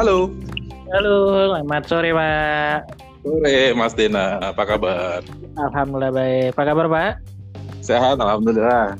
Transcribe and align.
Halo. 0.00 0.32
Halo, 0.96 1.16
selamat 1.52 1.84
sore 1.84 2.16
Pak. 2.16 2.88
Sore 3.20 3.76
Mas 3.76 3.92
Dena, 3.92 4.40
apa 4.40 4.64
kabar? 4.64 5.20
Alhamdulillah 5.60 6.08
baik. 6.16 6.56
Apa 6.56 6.62
kabar 6.72 6.86
Pak? 6.88 7.12
Sehat, 7.84 8.16
Alhamdulillah. 8.16 8.96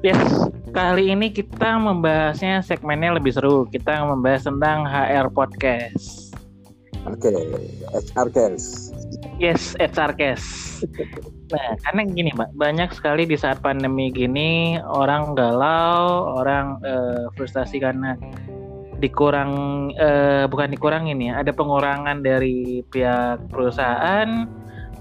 Yes, 0.00 0.48
kali 0.72 1.12
ini 1.12 1.28
kita 1.28 1.76
membahasnya 1.76 2.64
segmennya 2.64 3.20
lebih 3.20 3.36
seru. 3.36 3.68
Kita 3.68 4.00
membahas 4.00 4.48
tentang 4.48 4.88
HR 4.88 5.28
Podcast. 5.28 6.32
Oke, 7.04 7.28
okay. 7.28 7.44
HR 7.92 8.28
Cast. 8.32 8.96
Yes, 9.36 9.76
HR 9.76 10.16
Cast. 10.16 10.88
Nah, 11.52 11.76
karena 11.84 12.02
gini 12.08 12.32
Pak, 12.32 12.56
banyak 12.56 12.96
sekali 12.96 13.28
di 13.28 13.36
saat 13.36 13.60
pandemi 13.60 14.08
gini 14.08 14.80
orang 14.80 15.36
galau, 15.36 16.32
orang 16.40 16.80
uh, 16.80 17.28
frustasi 17.36 17.76
karena 17.76 18.16
dikurang 19.04 19.52
uh, 20.00 20.48
bukan 20.48 20.72
dikurangin 20.72 21.20
ya, 21.20 21.44
ada 21.44 21.52
pengurangan 21.52 22.24
dari 22.24 22.80
pihak 22.88 23.52
perusahaan, 23.52 24.48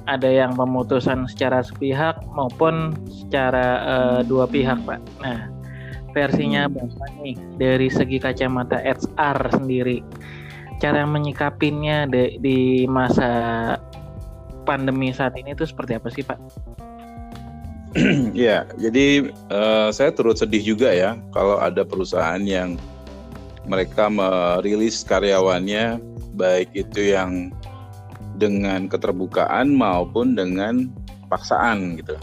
ada 0.04 0.28
yang 0.28 0.60
pemutusan 0.60 1.32
secara 1.32 1.64
sepihak 1.64 2.20
maupun 2.36 2.92
secara 3.08 3.68
uh, 3.88 4.20
dua 4.28 4.44
pihak 4.44 4.84
Pak. 4.84 5.00
Nah, 5.24 5.48
versinya 6.12 6.68
hmm. 6.68 6.76
Bapak 6.76 7.12
nih 7.24 7.36
dari 7.56 7.88
segi 7.88 8.20
kacamata 8.20 8.84
HR 8.84 9.56
sendiri, 9.56 10.04
cara 10.84 11.08
menyikapinnya 11.08 12.12
di, 12.12 12.38
di 12.44 12.60
masa 12.84 13.32
pandemi 14.68 15.16
saat 15.16 15.40
ini 15.40 15.56
itu 15.56 15.64
seperti 15.64 15.96
apa 15.96 16.08
sih 16.12 16.24
Pak? 16.28 16.40
ya, 18.36 18.66
jadi 18.76 19.32
uh, 19.54 19.94
saya 19.94 20.10
turut 20.12 20.36
sedih 20.36 20.76
juga 20.76 20.90
ya 20.92 21.16
kalau 21.32 21.62
ada 21.62 21.86
perusahaan 21.86 22.42
yang 22.42 22.76
mereka 23.68 24.12
merilis 24.12 25.02
karyawannya 25.08 26.00
baik 26.36 26.74
itu 26.74 27.14
yang 27.14 27.54
dengan 28.36 28.90
keterbukaan 28.90 29.72
maupun 29.72 30.34
dengan 30.34 30.90
paksaan 31.30 32.02
gitu. 32.02 32.18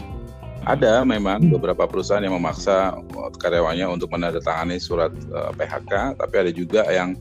Ada 0.61 1.01
memang 1.01 1.49
beberapa 1.49 1.89
perusahaan 1.89 2.21
yang 2.21 2.37
memaksa 2.37 2.93
karyawannya 3.41 3.89
untuk 3.89 4.13
menandatangani 4.13 4.77
surat 4.77 5.09
uh, 5.33 5.49
eh, 5.49 5.51
PHK, 5.57 6.21
tapi 6.21 6.35
ada 6.37 6.51
juga 6.53 6.85
yang 6.85 7.17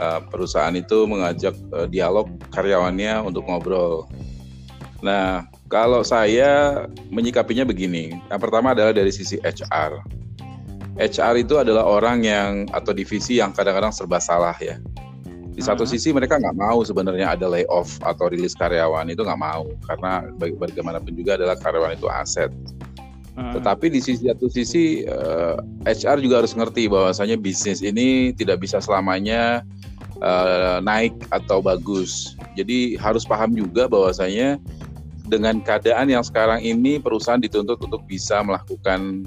uh, 0.00 0.24
perusahaan 0.32 0.72
itu 0.72 1.04
mengajak 1.04 1.52
uh, 1.76 1.84
dialog 1.84 2.32
karyawannya 2.48 3.28
untuk 3.28 3.44
ngobrol 3.44 4.08
Nah, 5.02 5.50
kalau 5.66 6.06
saya 6.06 6.86
menyikapinya 7.10 7.66
begini. 7.66 8.14
Yang 8.30 8.40
pertama 8.40 8.72
adalah 8.72 8.94
dari 8.94 9.10
sisi 9.10 9.36
HR. 9.42 9.98
HR 11.00 11.40
itu 11.40 11.56
adalah 11.56 11.88
orang 11.88 12.24
yang 12.24 12.68
atau 12.76 12.92
divisi 12.92 13.40
yang 13.40 13.56
kadang-kadang 13.56 13.92
serba 13.92 14.20
salah 14.20 14.56
ya. 14.60 14.76
Di 15.52 15.60
satu 15.60 15.84
uh-huh. 15.84 15.92
sisi 15.92 16.12
mereka 16.16 16.40
nggak 16.40 16.56
mau 16.56 16.80
sebenarnya 16.80 17.36
ada 17.36 17.44
layoff 17.48 18.00
atau 18.00 18.32
rilis 18.32 18.56
karyawan 18.56 19.12
itu 19.12 19.20
nggak 19.20 19.40
mau 19.40 19.68
karena 19.84 20.24
bagaimanapun 20.40 21.12
juga 21.12 21.36
adalah 21.36 21.56
karyawan 21.60 21.96
itu 21.96 22.08
aset. 22.08 22.52
Uh-huh. 23.36 23.52
Tetapi 23.56 23.92
di 23.92 24.00
sisi 24.00 24.28
satu 24.28 24.48
sisi 24.48 25.04
uh, 25.08 25.60
eh, 25.88 25.96
HR 25.96 26.20
juga 26.20 26.44
harus 26.44 26.52
ngerti 26.56 26.88
bahwasanya 26.88 27.36
bisnis 27.40 27.80
ini 27.80 28.32
tidak 28.36 28.60
bisa 28.64 28.80
selamanya 28.80 29.64
uh, 30.24 30.80
naik 30.84 31.12
atau 31.32 31.60
bagus. 31.60 32.36
Jadi 32.56 32.96
harus 33.00 33.24
paham 33.24 33.52
juga 33.56 33.88
bahwasanya 33.88 34.56
dengan 35.28 35.64
keadaan 35.64 36.12
yang 36.12 36.24
sekarang 36.24 36.60
ini 36.60 37.00
perusahaan 37.00 37.40
dituntut 37.40 37.80
untuk 37.80 38.04
bisa 38.04 38.44
melakukan 38.44 39.24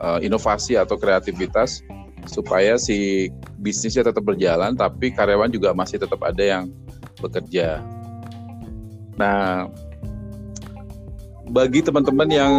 uh, 0.00 0.18
inovasi 0.22 0.78
atau 0.78 0.98
kreativitas 0.98 1.84
supaya 2.24 2.80
si 2.80 3.28
bisnisnya 3.60 4.08
tetap 4.08 4.24
berjalan 4.24 4.72
tapi 4.72 5.12
karyawan 5.12 5.52
juga 5.52 5.76
masih 5.76 6.00
tetap 6.00 6.20
ada 6.24 6.40
yang 6.40 6.64
bekerja. 7.20 7.84
Nah, 9.14 9.68
bagi 11.52 11.84
teman-teman 11.84 12.28
yang 12.32 12.52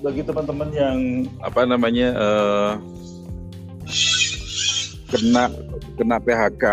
bagi 0.00 0.24
teman-teman 0.24 0.70
yang 0.72 0.98
apa 1.44 1.68
namanya 1.68 2.08
uh, 2.16 2.72
kena 5.12 5.52
kena 5.98 6.16
PHK 6.22 6.64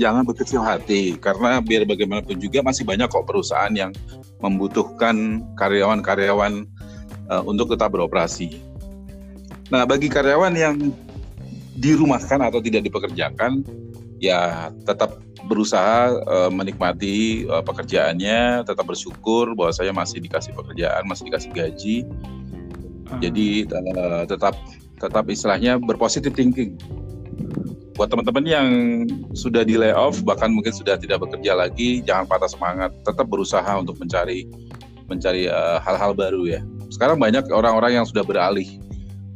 jangan 0.00 0.24
berkecil 0.24 0.64
hati 0.64 1.20
karena 1.20 1.60
biar 1.60 1.84
bagaimanapun 1.84 2.40
juga 2.40 2.64
masih 2.64 2.82
banyak 2.88 3.06
kok 3.06 3.28
perusahaan 3.28 3.72
yang 3.76 3.92
membutuhkan 4.40 5.44
karyawan-karyawan 5.54 6.66
uh, 7.30 7.42
untuk 7.44 7.70
tetap 7.70 7.92
beroperasi. 7.92 8.58
Nah, 9.68 9.84
bagi 9.88 10.08
karyawan 10.10 10.52
yang 10.56 10.76
dirumahkan 11.78 12.40
atau 12.44 12.60
tidak 12.60 12.84
dipekerjakan, 12.86 13.64
ya 14.20 14.70
tetap 14.86 15.18
berusaha 15.48 16.14
uh, 16.28 16.50
menikmati 16.52 17.48
uh, 17.50 17.64
pekerjaannya, 17.64 18.62
tetap 18.62 18.84
bersyukur 18.86 19.56
bahwa 19.58 19.72
saya 19.74 19.90
masih 19.90 20.22
dikasih 20.22 20.54
pekerjaan, 20.54 21.02
masih 21.08 21.26
dikasih 21.32 21.50
gaji. 21.50 21.96
Hmm. 23.08 23.20
Jadi 23.20 23.66
uh, 23.68 24.24
tetap 24.28 24.54
tetap 25.02 25.24
istilahnya 25.26 25.82
berpositif 25.82 26.30
thinking 26.38 26.78
buat 27.92 28.08
teman-teman 28.08 28.44
yang 28.48 28.68
sudah 29.36 29.68
di 29.68 29.76
layoff 29.76 30.24
bahkan 30.24 30.48
mungkin 30.48 30.72
sudah 30.72 30.96
tidak 30.96 31.20
bekerja 31.20 31.52
lagi 31.52 32.00
jangan 32.00 32.24
patah 32.24 32.48
semangat 32.48 32.90
tetap 33.04 33.28
berusaha 33.28 33.68
untuk 33.76 34.00
mencari 34.00 34.48
mencari 35.12 35.44
hal-hal 35.84 36.10
uh, 36.10 36.16
baru 36.16 36.42
ya 36.48 36.60
sekarang 36.92 37.16
banyak 37.16 37.48
orang-orang 37.48 38.02
yang 38.02 38.06
sudah 38.06 38.20
beralih 38.20 38.68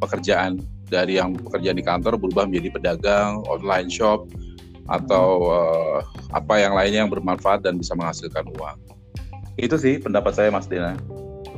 pekerjaan 0.05 0.61
dari 0.93 1.19
yang 1.19 1.35
pekerjaan 1.35 1.81
di 1.81 1.85
kantor 1.85 2.21
berubah 2.21 2.47
menjadi 2.47 2.77
pedagang 2.77 3.43
online 3.49 3.89
shop 3.89 4.29
atau 4.87 5.51
uh, 5.51 5.99
apa 6.31 6.63
yang 6.63 6.77
lainnya 6.77 7.03
yang 7.03 7.11
bermanfaat 7.11 7.67
dan 7.67 7.81
bisa 7.81 7.97
menghasilkan 7.99 8.47
uang 8.61 8.79
itu 9.59 9.75
sih 9.75 9.99
pendapat 9.99 10.37
saya 10.37 10.53
Mas 10.53 10.69
Dina 10.69 10.95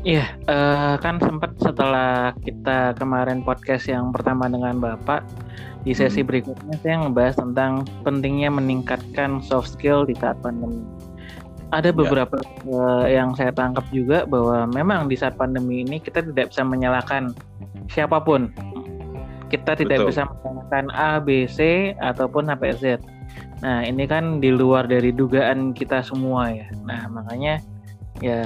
Iya, 0.07 0.31
uh, 0.47 0.95
kan 1.03 1.19
sempat 1.19 1.59
setelah 1.59 2.31
kita 2.47 2.95
kemarin 2.95 3.43
podcast 3.43 3.91
yang 3.91 4.15
pertama 4.15 4.47
dengan 4.47 4.79
Bapak, 4.79 5.27
di 5.83 5.91
sesi 5.91 6.23
hmm. 6.23 6.29
berikutnya 6.31 6.77
saya 6.87 7.03
ngebahas 7.03 7.35
tentang 7.35 7.83
pentingnya 8.07 8.47
meningkatkan 8.47 9.43
soft 9.43 9.75
skill 9.75 10.07
di 10.07 10.15
saat 10.15 10.39
pandemi. 10.39 10.79
Ada 11.69 11.93
ya. 11.93 11.97
beberapa 11.97 12.37
ya. 12.65 12.73
uh, 12.73 13.05
yang 13.07 13.37
saya 13.37 13.53
tangkap 13.53 13.85
juga 13.93 14.25
bahwa 14.25 14.65
memang 14.73 15.07
di 15.07 15.17
saat 15.21 15.37
pandemi 15.37 15.85
ini 15.85 16.01
kita 16.01 16.25
tidak 16.25 16.53
bisa 16.53 16.63
menyalahkan 16.65 17.33
siapa 17.93 18.21
pun. 18.23 18.49
Kita 19.49 19.77
tidak 19.77 20.05
Betul. 20.05 20.09
bisa 20.13 20.23
menyalahkan 20.29 20.85
A, 20.93 21.21
B, 21.21 21.49
C 21.49 21.93
ataupun 22.01 22.49
HPZ. 22.53 23.01
Nah, 23.65 23.81
ini 23.85 24.05
kan 24.05 24.45
di 24.45 24.53
luar 24.53 24.85
dari 24.85 25.11
dugaan 25.13 25.73
kita 25.73 26.05
semua 26.05 26.53
ya. 26.53 26.69
Nah, 26.85 27.09
makanya 27.09 27.61
ya 28.21 28.43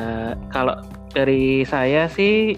kalau 0.52 0.78
dari 1.12 1.64
saya 1.68 2.08
sih 2.08 2.56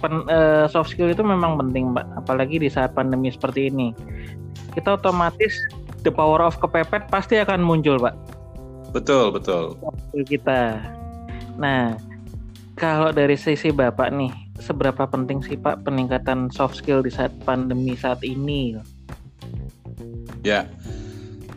pen, 0.00 0.24
uh, 0.26 0.66
soft 0.66 0.90
skill 0.94 1.12
itu 1.12 1.22
memang 1.22 1.60
penting 1.60 1.94
mbak 1.94 2.06
apalagi 2.18 2.58
di 2.58 2.68
saat 2.72 2.94
pandemi 2.96 3.30
seperti 3.30 3.70
ini 3.70 3.94
kita 4.74 4.98
otomatis 4.98 5.54
the 6.02 6.10
power 6.10 6.40
of 6.40 6.56
kepepet 6.58 7.06
pasti 7.12 7.38
akan 7.38 7.62
muncul 7.62 8.00
pak 8.00 8.16
betul 8.90 9.34
betul 9.34 9.76
kita 10.26 10.80
nah 11.58 11.96
kalau 12.78 13.12
dari 13.12 13.36
sisi 13.36 13.70
bapak 13.70 14.10
nih 14.14 14.32
seberapa 14.60 15.08
penting 15.08 15.40
sih 15.40 15.56
pak 15.56 15.84
peningkatan 15.84 16.52
soft 16.52 16.78
skill 16.78 17.00
di 17.00 17.12
saat 17.12 17.32
pandemi 17.44 17.96
saat 17.96 18.20
ini 18.24 18.76
ya 20.44 20.68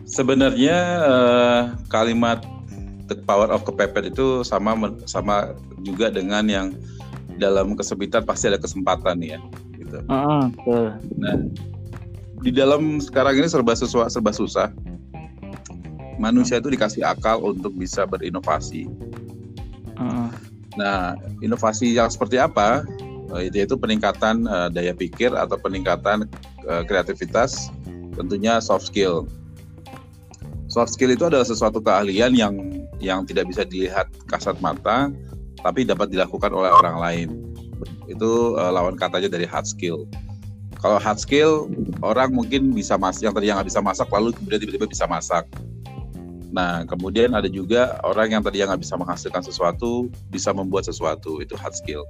sebenarnya 0.04 0.76
uh, 1.04 1.62
kalimat 1.88 2.44
the 3.08 3.16
power 3.28 3.48
of 3.52 3.64
kepepet 3.64 4.12
itu 4.12 4.44
sama 4.44 4.76
sama 5.04 5.52
juga 5.84 6.08
dengan 6.08 6.44
yang 6.48 6.66
dalam 7.36 7.74
kesempitan 7.74 8.22
pasti 8.24 8.48
ada 8.48 8.60
kesempatan 8.60 9.20
ya 9.20 9.38
gitu. 9.76 9.98
Uh, 10.08 10.48
uh. 10.70 10.88
Nah, 11.18 11.36
di 12.40 12.50
dalam 12.54 13.02
sekarang 13.02 13.42
ini 13.42 13.48
serba 13.50 13.74
sesuatu 13.74 14.08
serba 14.08 14.30
susah. 14.32 14.68
Manusia 16.16 16.62
itu 16.62 16.70
dikasih 16.70 17.02
akal 17.02 17.42
untuk 17.42 17.74
bisa 17.74 18.06
berinovasi. 18.06 18.86
Uh. 19.98 20.30
Nah, 20.74 21.14
inovasi 21.38 21.94
yang 21.94 22.10
seperti 22.10 22.38
apa? 22.38 22.82
Eh, 23.34 23.50
itu 23.50 23.74
peningkatan 23.74 24.46
uh, 24.46 24.68
daya 24.70 24.94
pikir 24.94 25.34
atau 25.34 25.58
peningkatan 25.58 26.26
uh, 26.70 26.82
kreativitas, 26.86 27.70
tentunya 28.14 28.62
soft 28.62 28.86
skill. 28.90 29.26
Soft 30.70 30.94
skill 30.94 31.14
itu 31.14 31.26
adalah 31.26 31.46
sesuatu 31.46 31.82
keahlian 31.82 32.34
yang 32.34 32.54
yang 33.02 33.26
tidak 33.26 33.50
bisa 33.50 33.66
dilihat 33.66 34.06
kasat 34.30 34.58
mata, 34.62 35.10
tapi 35.62 35.82
dapat 35.82 36.14
dilakukan 36.14 36.50
oleh 36.54 36.70
orang 36.70 36.96
lain. 36.98 37.28
Itu 38.06 38.54
uh, 38.54 38.70
lawan 38.70 38.94
katanya 38.94 39.34
dari 39.34 39.46
hard 39.46 39.66
skill. 39.66 40.06
Kalau 40.78 41.00
hard 41.00 41.18
skill, 41.18 41.66
orang 42.04 42.30
mungkin 42.30 42.70
bisa 42.70 42.94
masak, 43.00 43.26
yang 43.26 43.34
tadi 43.34 43.48
yang 43.50 43.56
nggak 43.56 43.72
bisa 43.72 43.80
masak, 43.80 44.06
lalu 44.12 44.36
kemudian 44.36 44.60
tiba-tiba 44.62 44.86
bisa 44.86 45.08
masak. 45.08 45.48
Nah, 46.54 46.86
kemudian 46.86 47.34
ada 47.34 47.50
juga 47.50 47.98
orang 48.06 48.38
yang 48.38 48.42
tadi 48.46 48.62
yang 48.62 48.70
nggak 48.70 48.86
bisa 48.86 48.94
menghasilkan 48.94 49.42
sesuatu, 49.42 50.06
bisa 50.30 50.54
membuat 50.54 50.86
sesuatu, 50.86 51.42
itu 51.42 51.58
hard 51.58 51.74
skill. 51.74 52.06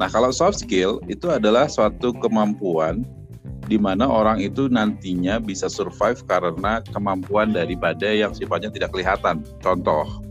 Nah, 0.00 0.08
kalau 0.08 0.32
soft 0.32 0.64
skill, 0.64 1.04
itu 1.06 1.28
adalah 1.28 1.68
suatu 1.68 2.16
kemampuan 2.16 3.04
di 3.68 3.76
mana 3.76 4.08
orang 4.08 4.40
itu 4.40 4.72
nantinya 4.72 5.36
bisa 5.36 5.68
survive 5.68 6.20
karena 6.24 6.80
kemampuan 6.96 7.52
daripada 7.52 8.08
yang 8.08 8.32
sifatnya 8.32 8.72
tidak 8.72 8.96
kelihatan. 8.96 9.44
Contoh, 9.60 10.24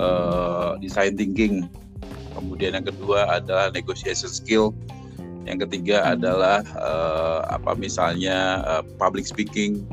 uh, 0.00 0.80
design 0.80 1.12
thinking. 1.12 1.68
Kemudian 2.32 2.72
yang 2.72 2.88
kedua 2.88 3.28
adalah 3.28 3.68
negotiation 3.68 4.32
skill. 4.32 4.72
Yang 5.44 5.68
ketiga 5.68 6.16
adalah 6.16 6.64
uh, 6.80 7.44
apa 7.52 7.76
misalnya 7.76 8.64
uh, 8.64 8.82
public 8.96 9.28
speaking 9.28 9.84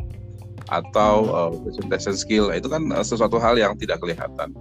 atau 0.69 1.13
uh, 1.29 1.51
presentation 1.65 2.15
skill. 2.15 2.53
Itu 2.53 2.69
kan 2.69 2.93
uh, 2.93 3.03
sesuatu 3.03 3.41
hal 3.41 3.57
yang 3.57 3.73
tidak 3.75 3.99
kelihatan. 3.99 4.53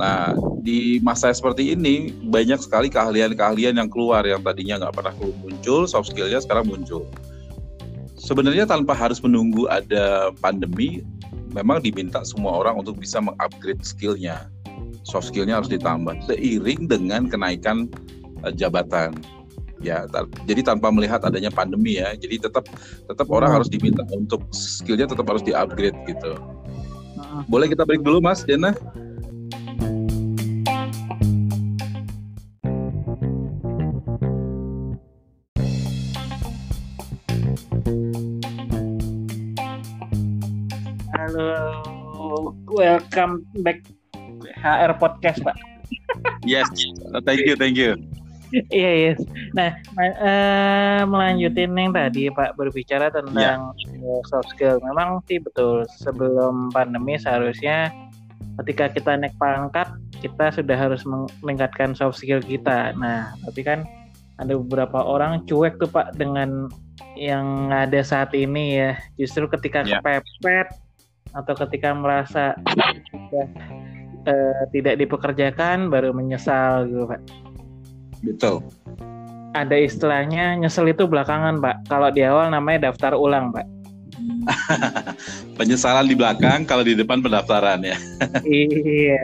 Nah, 0.00 0.34
di 0.64 0.98
masa 1.04 1.30
seperti 1.30 1.76
ini 1.76 2.10
banyak 2.26 2.58
sekali 2.58 2.90
keahlian-keahlian 2.90 3.78
yang 3.78 3.86
keluar 3.86 4.26
yang 4.26 4.42
tadinya 4.42 4.86
nggak 4.86 4.94
pernah 4.96 5.14
muncul, 5.44 5.86
soft 5.86 6.10
skillnya 6.10 6.42
sekarang 6.42 6.66
muncul. 6.66 7.06
Sebenarnya 8.18 8.64
tanpa 8.64 8.96
harus 8.96 9.20
menunggu 9.20 9.68
ada 9.68 10.32
pandemi, 10.40 11.04
memang 11.52 11.84
diminta 11.84 12.24
semua 12.24 12.64
orang 12.64 12.80
untuk 12.80 12.96
bisa 12.98 13.20
mengupgrade 13.20 13.84
skillnya. 13.84 14.48
Soft 15.04 15.30
skillnya 15.30 15.60
harus 15.60 15.70
ditambah 15.70 16.16
seiring 16.26 16.88
dengan 16.88 17.28
kenaikan 17.28 17.86
uh, 18.42 18.50
jabatan. 18.50 19.14
Ya, 19.84 20.08
jadi 20.48 20.64
tanpa 20.64 20.88
melihat 20.88 21.20
adanya 21.20 21.52
pandemi 21.52 22.00
ya, 22.00 22.16
jadi 22.16 22.48
tetap 22.48 22.64
tetap 23.04 23.28
orang 23.28 23.52
harus 23.52 23.68
diminta 23.68 24.00
untuk 24.16 24.40
skillnya 24.48 25.04
tetap 25.04 25.28
harus 25.28 25.44
diupgrade 25.44 25.92
gitu. 26.08 26.40
Boleh 27.52 27.68
kita 27.68 27.84
break 27.84 28.00
dulu, 28.00 28.24
Mas 28.24 28.48
Jana? 28.48 28.72
welcome 42.74 43.46
back 43.62 43.84
HR 44.64 44.96
podcast 44.98 45.44
Pak. 45.44 45.54
Yes, 46.42 46.66
thank 47.22 47.44
you, 47.46 47.54
thank 47.54 47.76
you. 47.76 48.00
Iya, 48.74 48.92
yes. 49.10 49.18
Nah, 49.54 49.74
uh, 49.98 51.02
melanjutin 51.10 51.74
yang 51.74 51.90
tadi 51.90 52.30
Pak 52.30 52.54
berbicara 52.54 53.10
tentang 53.10 53.74
yeah. 53.74 54.22
soft 54.30 54.54
skill. 54.54 54.78
Memang 54.78 55.22
sih 55.26 55.42
betul. 55.42 55.82
Sebelum 55.98 56.70
pandemi 56.70 57.18
seharusnya 57.18 57.90
ketika 58.62 58.94
kita 58.94 59.18
naik 59.18 59.34
pangkat 59.42 59.90
kita 60.22 60.54
sudah 60.54 60.76
harus 60.78 61.02
meningkatkan 61.42 61.92
soft 61.98 62.22
skill 62.22 62.38
kita. 62.38 62.94
Nah, 62.94 63.34
tapi 63.42 63.66
kan 63.66 63.82
ada 64.38 64.54
beberapa 64.54 65.02
orang 65.02 65.42
cuek 65.46 65.78
tuh 65.82 65.90
Pak 65.90 66.14
dengan 66.14 66.70
yang 67.18 67.74
ada 67.74 68.00
saat 68.06 68.30
ini 68.34 68.78
ya. 68.78 68.90
Justru 69.18 69.50
ketika 69.50 69.82
yeah. 69.82 69.98
kepepet 69.98 70.70
atau 71.34 71.54
ketika 71.66 71.90
merasa 71.90 72.54
sudah 73.10 73.46
uh, 74.30 74.62
tidak 74.70 74.94
dipekerjakan 75.02 75.90
baru 75.90 76.14
menyesal 76.14 76.86
gitu 76.86 77.10
pak 77.10 77.20
betul 78.24 78.64
ada 79.54 79.76
istilahnya 79.78 80.58
nyesel 80.58 80.90
itu 80.90 81.06
belakangan 81.06 81.62
pak 81.62 81.86
kalau 81.86 82.10
di 82.10 82.26
awal 82.26 82.50
namanya 82.50 82.90
daftar 82.90 83.14
ulang 83.14 83.54
pak 83.54 83.66
penyesalan 85.58 86.06
di 86.06 86.14
belakang 86.18 86.66
kalau 86.66 86.82
di 86.82 86.98
depan 86.98 87.22
pendaftaran 87.22 87.84
ya 87.84 87.96
iya 88.48 89.22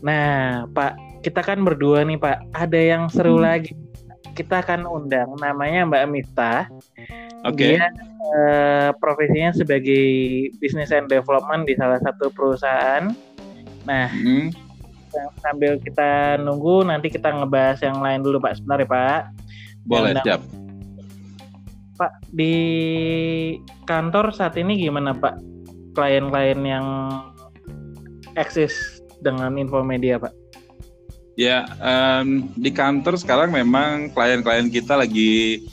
nah 0.00 0.64
pak 0.72 0.96
kita 1.20 1.42
kan 1.42 1.60
berdua 1.66 2.06
nih 2.06 2.16
pak 2.16 2.40
ada 2.54 2.80
yang 2.80 3.10
seru 3.12 3.38
hmm. 3.38 3.44
lagi 3.44 3.72
kita 4.36 4.60
akan 4.60 4.84
undang 4.84 5.32
namanya 5.40 5.88
Mbak 5.88 6.04
Miftah 6.12 6.68
Oke. 7.46 7.62
Okay. 7.62 7.72
Dia 7.78 7.86
uh, 8.34 8.90
profesinya 8.98 9.54
sebagai 9.54 10.06
business 10.58 10.90
and 10.90 11.06
development 11.06 11.70
di 11.70 11.78
salah 11.78 12.02
satu 12.02 12.26
perusahaan. 12.34 13.14
Nah, 13.86 14.10
hmm. 14.10 14.50
Sambil 15.40 15.78
kita 15.80 16.40
nunggu 16.40 16.86
nanti 16.86 17.08
kita 17.12 17.32
ngebahas 17.32 17.78
yang 17.82 17.98
lain 18.00 18.20
dulu 18.22 18.40
Pak 18.42 18.60
sebentar 18.60 18.78
ya 18.82 18.88
Pak. 18.88 19.22
Boleh, 19.86 20.12
siap. 20.22 20.42
Pak, 21.96 22.12
di 22.34 22.54
kantor 23.88 24.34
saat 24.34 24.58
ini 24.60 24.76
gimana 24.76 25.16
Pak? 25.16 25.40
Klien-klien 25.96 26.60
yang 26.60 26.86
eksis 28.36 29.00
dengan 29.24 29.56
Infomedia 29.56 30.20
Pak? 30.20 30.34
Ya, 31.36 31.68
um, 31.80 32.48
di 32.56 32.72
kantor 32.72 33.20
sekarang 33.20 33.52
memang 33.52 34.12
klien-klien 34.12 34.68
kita 34.68 34.96
lagi 34.96 35.64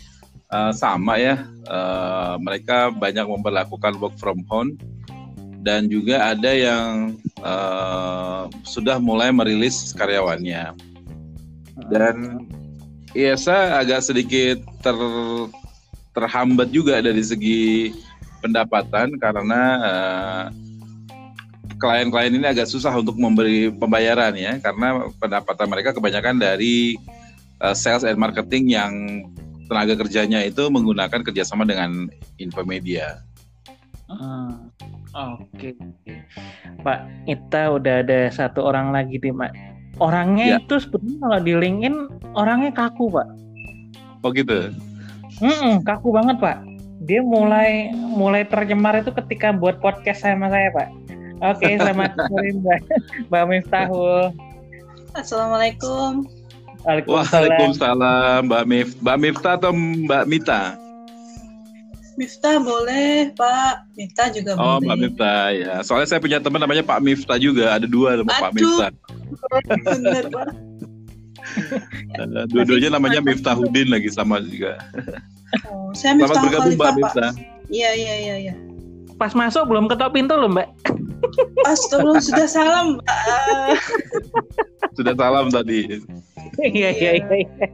uh, 0.51 0.71
sama 0.71 1.19
ya. 1.19 1.43
Uh, 1.67 2.35
mereka 2.39 2.91
banyak 2.91 3.23
memperlakukan 3.23 3.95
work 3.99 4.15
from 4.19 4.43
home 4.51 4.75
dan 5.63 5.87
juga 5.87 6.35
ada 6.35 6.51
yang 6.51 7.15
uh, 7.39 8.51
sudah 8.67 8.99
mulai 8.99 9.31
merilis 9.31 9.95
karyawannya. 9.95 10.75
Dan 11.87 12.45
ya 13.15 13.33
saya 13.39 13.79
agak 13.79 14.03
sedikit 14.03 14.59
ter 14.83 14.97
terhambat 16.13 16.69
juga 16.69 17.01
dari 17.01 17.23
segi 17.25 17.89
pendapatan 18.43 19.17
karena 19.17 19.61
uh, 19.81 20.43
klien-klien 21.79 22.35
ini 22.35 22.45
agak 22.45 22.69
susah 22.69 22.93
untuk 22.93 23.17
memberi 23.17 23.71
pembayaran 23.73 24.35
ya 24.37 24.59
karena 24.61 25.09
pendapatan 25.17 25.67
mereka 25.71 25.89
kebanyakan 25.95 26.37
dari 26.37 26.99
uh, 27.63 27.73
sales 27.73 28.05
and 28.05 28.19
marketing 28.19 28.69
yang 28.69 28.93
tenaga 29.67 29.95
kerjanya 29.97 30.43
itu 30.43 30.67
menggunakan 30.69 31.23
kerjasama 31.23 31.65
dengan 31.65 32.11
Infomedia. 32.37 33.23
Hmm, 34.05 34.69
Oke. 35.13 35.77
Pak 36.81 36.99
Ita 37.29 37.77
udah 37.77 38.01
ada 38.01 38.19
satu 38.33 38.65
orang 38.65 38.89
lagi 38.89 39.21
nih, 39.21 39.33
Pak. 39.33 39.51
Orangnya 40.01 40.57
ya. 40.57 40.59
itu 40.59 40.81
sebenarnya 40.81 41.17
kalau 41.21 41.39
di 41.45 41.53
LinkedIn 41.53 41.95
orangnya 42.33 42.71
kaku, 42.73 43.13
Pak. 43.13 43.27
Oh 44.25 44.33
gitu. 44.33 44.73
Hmm, 45.37 45.85
kaku 45.85 46.09
banget, 46.09 46.41
Pak. 46.41 46.57
Dia 47.05 47.21
mulai 47.21 47.93
mulai 47.93 48.47
tercemar 48.47 48.97
itu 48.97 49.13
ketika 49.13 49.53
buat 49.53 49.77
podcast 49.77 50.25
sama 50.25 50.49
saya, 50.49 50.73
Pak. 50.73 50.89
Oke, 51.43 51.59
okay, 51.61 51.73
selamat 51.75 52.15
sore 52.31 52.49
Mbak, 52.55 52.79
Mbak 53.29 53.43
Miftahul. 53.51 54.31
Assalamualaikum. 55.13 56.25
Waalaikumsalam. 56.83 58.49
Mbak 58.49 58.63
Mif, 58.67 58.89
Mbak 58.99 59.17
Miftah 59.19 59.55
atau 59.55 59.71
Mbak 59.71 60.23
Mita? 60.27 60.82
Miftah 62.17 62.61
boleh, 62.61 63.33
Pak. 63.33 63.89
Mita 63.97 64.29
juga 64.29 64.53
oh, 64.53 64.57
boleh. 64.57 64.69
Oh, 64.69 64.77
Mbak 64.81 64.97
Miftah 65.01 65.45
ya. 65.53 65.73
Soalnya 65.81 66.07
saya 66.09 66.19
punya 66.21 66.37
teman 66.37 66.61
namanya 66.61 66.83
Pak 66.85 66.99
Miftah 67.01 67.37
juga. 67.41 67.73
Ada 67.77 67.87
dua 67.89 68.21
nama 68.21 68.29
Pak 68.29 68.51
Miftah. 68.53 68.91
Bener, 69.65 70.23
Pak. 70.29 70.47
Dua-duanya 72.53 72.89
namanya 72.93 73.19
Hudin 73.57 73.89
lagi 73.89 74.09
sama 74.13 74.41
juga. 74.45 74.77
Oh, 75.69 75.89
saya 75.93 76.17
Miftah 76.17 76.37
Selamat 76.37 76.45
bergabung 76.49 76.75
Mbak 76.77 76.93
Miftah. 77.01 77.31
Iya, 77.73 77.91
iya, 77.97 78.15
iya, 78.19 78.35
iya. 78.49 78.53
Pas 79.17 79.33
masuk 79.33 79.69
belum 79.69 79.89
ketok 79.89 80.13
pintu 80.13 80.33
loh, 80.37 80.49
Mbak. 80.49 80.69
Astagfirullah, 81.65 82.21
sudah 82.21 82.47
salam, 82.49 82.99
Mbak. 82.99 83.13
sudah 84.93 85.13
salam 85.17 85.49
tadi. 85.49 86.01
Iya 86.61 86.89
iya 86.93 87.11
iya. 87.17 87.67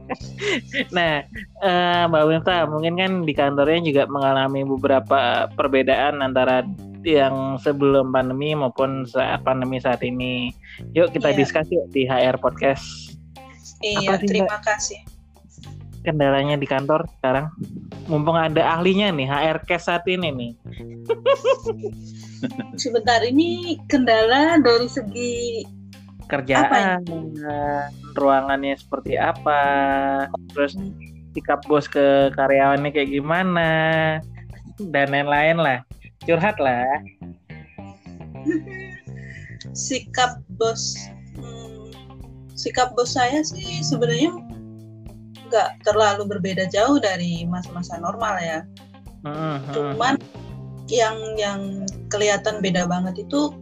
Nah, 0.88 1.20
uh, 1.60 2.08
Mbak 2.08 2.24
Winta 2.32 2.64
mungkin 2.64 2.96
kan 2.96 3.12
di 3.28 3.32
kantornya 3.36 3.80
juga 3.84 4.02
mengalami 4.08 4.64
beberapa 4.64 5.52
perbedaan 5.52 6.24
antara 6.24 6.64
yang 7.04 7.56
sebelum 7.60 8.12
pandemi 8.12 8.52
maupun 8.52 9.04
saat 9.08 9.44
pandemi 9.44 9.80
saat 9.80 10.00
ini. 10.04 10.52
Yuk 10.96 11.12
kita 11.12 11.32
yeah. 11.32 11.36
diskus 11.36 11.68
yuk 11.68 11.86
di 11.92 12.08
HR 12.08 12.40
podcast. 12.40 13.16
Iya, 13.80 14.16
Apa 14.16 14.20
sih, 14.20 14.28
terima 14.28 14.56
Mbak? 14.60 14.62
kasih. 14.64 15.00
Kendalanya 16.00 16.56
di 16.56 16.64
kantor 16.64 17.04
sekarang, 17.20 17.52
mumpung 18.08 18.36
ada 18.36 18.80
ahlinya 18.80 19.12
nih 19.12 19.28
HR 19.28 19.68
case 19.68 19.92
saat 19.92 20.04
ini 20.08 20.32
nih. 20.32 20.52
Sebentar 22.80 23.20
ini 23.20 23.76
kendala 23.88 24.56
dari 24.64 24.88
segi 24.88 25.64
kerjaan, 26.30 27.02
ruangannya 28.14 28.78
seperti 28.78 29.18
apa, 29.18 29.62
terus 30.54 30.78
sikap 31.34 31.62
bos 31.66 31.90
ke 31.90 32.30
karyawannya 32.34 32.90
kayak 32.94 33.10
gimana, 33.10 33.70
dan 34.78 35.08
lain-lain 35.10 35.58
lah. 35.58 35.78
Curhat 36.24 36.56
lah. 36.62 37.02
sikap 39.88 40.40
bos, 40.56 40.96
hmm, 41.36 41.92
sikap 42.54 42.94
bos 42.96 43.14
saya 43.14 43.42
sih 43.44 43.84
sebenarnya 43.84 44.32
nggak 45.50 45.82
terlalu 45.82 46.38
berbeda 46.38 46.70
jauh 46.70 47.02
dari 47.02 47.42
masa-masa 47.44 47.98
normal 47.98 48.38
ya. 48.38 48.60
Hmm, 49.26 49.58
hmm. 49.60 49.74
Cuman 49.74 50.14
yang 50.90 51.16
yang 51.38 51.86
kelihatan 52.10 52.58
beda 52.58 52.84
banget 52.90 53.22
itu 53.24 53.54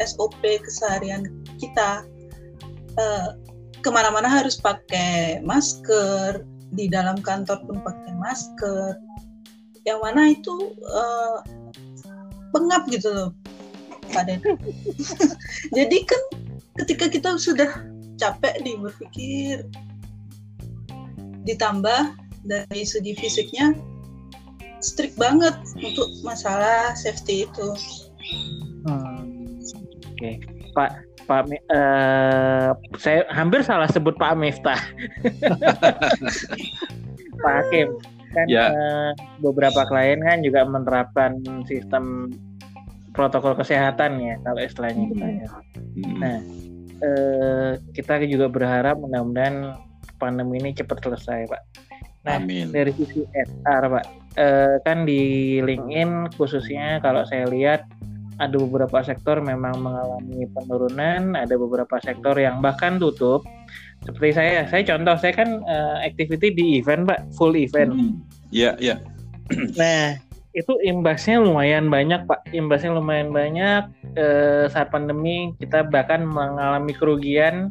SOP 0.00 0.40
keseharian 0.42 1.28
kita. 1.60 2.04
Uh, 2.96 3.36
ke 3.82 3.90
mana-mana 3.90 4.30
harus 4.30 4.60
pakai 4.60 5.42
masker 5.42 6.44
di 6.76 6.86
dalam 6.86 7.18
kantor 7.20 7.60
pun 7.64 7.76
pakai 7.80 8.12
masker. 8.20 8.96
Yang 9.82 9.98
mana 10.04 10.22
itu 10.30 10.54
uh, 10.86 11.42
pengap 12.52 12.84
gitu 12.92 13.08
loh 13.10 13.30
Pak 14.12 14.28
jadi 15.76 15.96
kan 16.04 16.22
ketika 16.84 17.08
kita 17.08 17.40
sudah 17.40 17.80
capek 18.20 18.60
nih 18.60 18.76
berpikir 18.76 19.64
ditambah 21.48 22.12
dari 22.44 22.84
segi 22.84 23.16
fisiknya 23.16 23.72
strict 24.82 25.16
banget 25.16 25.54
untuk 25.78 26.10
masalah 26.26 26.92
safety 26.98 27.46
itu. 27.46 27.68
Hmm. 28.84 29.22
Oke, 30.12 30.18
okay. 30.18 30.34
Pak 30.74 30.90
Pak 31.26 31.46
uh, 31.70 32.74
saya 32.98 33.22
hampir 33.30 33.62
salah 33.62 33.86
sebut 33.86 34.18
Pak 34.18 34.34
Miftah. 34.34 34.78
Pak 37.42 37.54
Hakim 37.62 37.98
kan 38.32 38.46
ya. 38.48 38.72
uh, 38.72 39.10
beberapa 39.44 39.84
klien 39.84 40.20
kan 40.24 40.40
juga 40.40 40.64
menerapkan 40.64 41.36
sistem 41.68 42.32
protokol 43.12 43.52
kesehatan 43.52 44.18
ya 44.24 44.34
kalau 44.40 44.60
istilahnya 44.64 45.04
kita 45.12 45.26
ya. 45.28 45.48
Hmm. 46.00 46.16
Nah, 46.18 46.38
uh, 47.04 47.70
kita 47.92 48.24
juga 48.24 48.48
berharap 48.48 48.96
mudah-mudahan 48.98 49.76
pandemi 50.16 50.64
ini 50.64 50.72
cepat 50.72 51.04
selesai, 51.04 51.50
Pak. 51.50 51.62
Nah, 52.22 52.38
Amin. 52.38 52.70
dari 52.70 52.94
sisi 52.94 53.26
HR, 53.26 53.82
Pak, 53.90 54.06
uh, 54.38 54.76
kan 54.84 55.04
di 55.04 55.58
LinkedIn 55.60 56.32
khususnya 56.36 57.00
kalau 57.00 57.24
saya 57.28 57.48
lihat 57.48 57.88
ada 58.40 58.56
beberapa 58.58 58.98
sektor 59.04 59.38
memang 59.38 59.78
mengalami 59.78 60.48
penurunan, 60.50 61.38
ada 61.38 61.54
beberapa 61.54 62.00
sektor 62.02 62.34
yang 62.34 62.58
bahkan 62.58 62.96
tutup. 62.96 63.44
Seperti 64.02 64.34
saya, 64.34 64.66
saya 64.66 64.82
contoh, 64.82 65.14
saya 65.14 65.32
kan 65.36 65.62
uh, 65.62 66.02
activity 66.02 66.50
di 66.50 66.64
event, 66.82 67.06
Pak, 67.06 67.38
full 67.38 67.54
event. 67.54 67.94
Iya, 67.94 68.02
hmm. 68.02 68.14
yeah, 68.50 68.74
iya. 68.82 68.96
Yeah. 68.98 68.98
nah, 69.80 70.04
itu 70.58 70.72
imbasnya 70.82 71.38
lumayan 71.38 71.86
banyak, 71.86 72.26
Pak. 72.26 72.50
Imbasnya 72.50 72.98
lumayan 72.98 73.30
banyak. 73.30 73.82
Uh, 74.18 74.66
saat 74.74 74.90
pandemi 74.90 75.54
kita 75.62 75.86
bahkan 75.86 76.26
mengalami 76.26 76.92
kerugian 76.96 77.70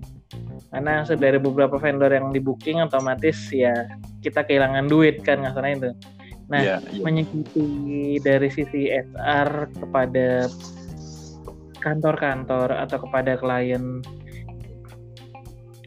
karena 0.72 1.04
dari 1.04 1.36
beberapa 1.36 1.76
vendor 1.76 2.08
yang 2.16 2.32
di 2.32 2.40
booking 2.40 2.80
otomatis 2.80 3.36
ya 3.52 3.92
kita 4.24 4.48
kehilangan 4.48 4.88
duit 4.88 5.20
kan 5.20 5.44
nggak 5.44 5.60
itu. 5.76 5.92
Nah, 6.52 6.60
yeah, 6.60 6.80
yeah. 6.92 7.00
mengikuti 7.00 8.20
dari 8.20 8.52
sisi 8.52 8.92
HR 8.92 9.72
kepada 9.72 10.52
kantor-kantor 11.80 12.76
atau 12.76 12.98
kepada 13.08 13.40
klien 13.40 14.04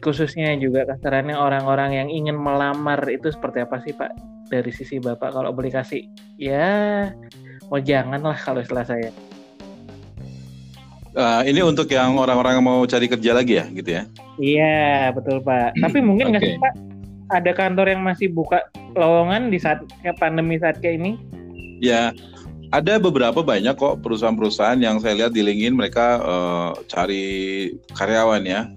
khususnya 0.01 0.53
juga 0.57 0.85
kasarannya 0.85 1.33
orang-orang 1.33 1.97
yang 1.97 2.09
ingin 2.09 2.37
melamar 2.37 3.01
itu 3.09 3.29
seperti 3.29 3.61
apa 3.61 3.77
sih 3.85 3.93
Pak? 3.93 4.11
Dari 4.49 4.69
sisi 4.69 5.01
Bapak 5.01 5.33
kalau 5.33 5.49
boleh 5.53 5.73
kasih 5.73 6.05
ya 6.37 7.09
oh 7.69 7.81
janganlah 7.81 8.37
kalau 8.37 8.61
istilah 8.61 8.85
saya. 8.85 9.09
Uh, 11.15 11.41
ini 11.47 11.63
untuk 11.63 11.87
yang 11.87 12.19
orang-orang 12.19 12.59
mau 12.59 12.83
cari 12.83 13.07
kerja 13.07 13.31
lagi 13.31 13.55
ya 13.55 13.65
gitu 13.71 13.89
ya? 13.89 14.03
Iya 14.35 15.15
betul 15.15 15.39
Pak. 15.41 15.79
Tapi 15.79 15.97
mungkin 16.03 16.35
nggak 16.35 16.43
okay. 16.43 16.53
sih 16.53 16.61
Pak? 16.61 16.73
Ada 17.33 17.51
kantor 17.57 17.87
yang 17.89 18.01
masih 18.05 18.29
buka 18.29 18.61
lowongan 18.95 19.51
di 19.51 19.59
saat 19.59 19.83
pandemi 20.17 20.57
saat 20.57 20.79
kayak 20.79 21.03
ini? 21.03 21.11
Ya, 21.83 22.15
ada 22.71 22.97
beberapa 22.97 23.43
banyak 23.45 23.75
kok 23.77 24.01
perusahaan-perusahaan 24.01 24.79
yang 24.79 24.97
saya 25.03 25.15
lihat 25.25 25.31
di 25.35 25.45
LinkedIn 25.45 25.75
mereka 25.75 26.19
uh, 26.23 26.71
cari 26.89 27.71
karyawan 27.93 28.43
ya. 28.47 28.67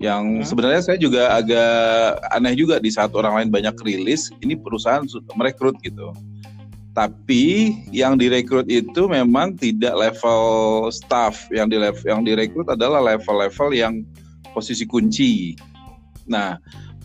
Yang 0.00 0.24
hmm. 0.24 0.46
sebenarnya 0.48 0.80
saya 0.80 0.96
juga 0.96 1.36
agak 1.36 2.24
aneh 2.32 2.56
juga 2.56 2.80
di 2.80 2.88
saat 2.88 3.12
orang 3.12 3.36
lain 3.36 3.50
banyak 3.52 3.76
rilis, 3.84 4.32
ini 4.40 4.56
perusahaan 4.56 5.04
merekrut 5.36 5.76
gitu. 5.84 6.16
Tapi 6.96 7.76
yang 7.94 8.18
direkrut 8.18 8.66
itu 8.66 9.06
memang 9.06 9.54
tidak 9.54 9.94
level 9.94 10.88
staff, 10.90 11.46
yang 11.52 11.70
di 11.70 11.78
yang 12.02 12.26
direkrut 12.26 12.66
adalah 12.66 12.98
level-level 12.98 13.70
yang 13.76 14.02
posisi 14.50 14.82
kunci. 14.88 15.54
Nah, 16.26 16.58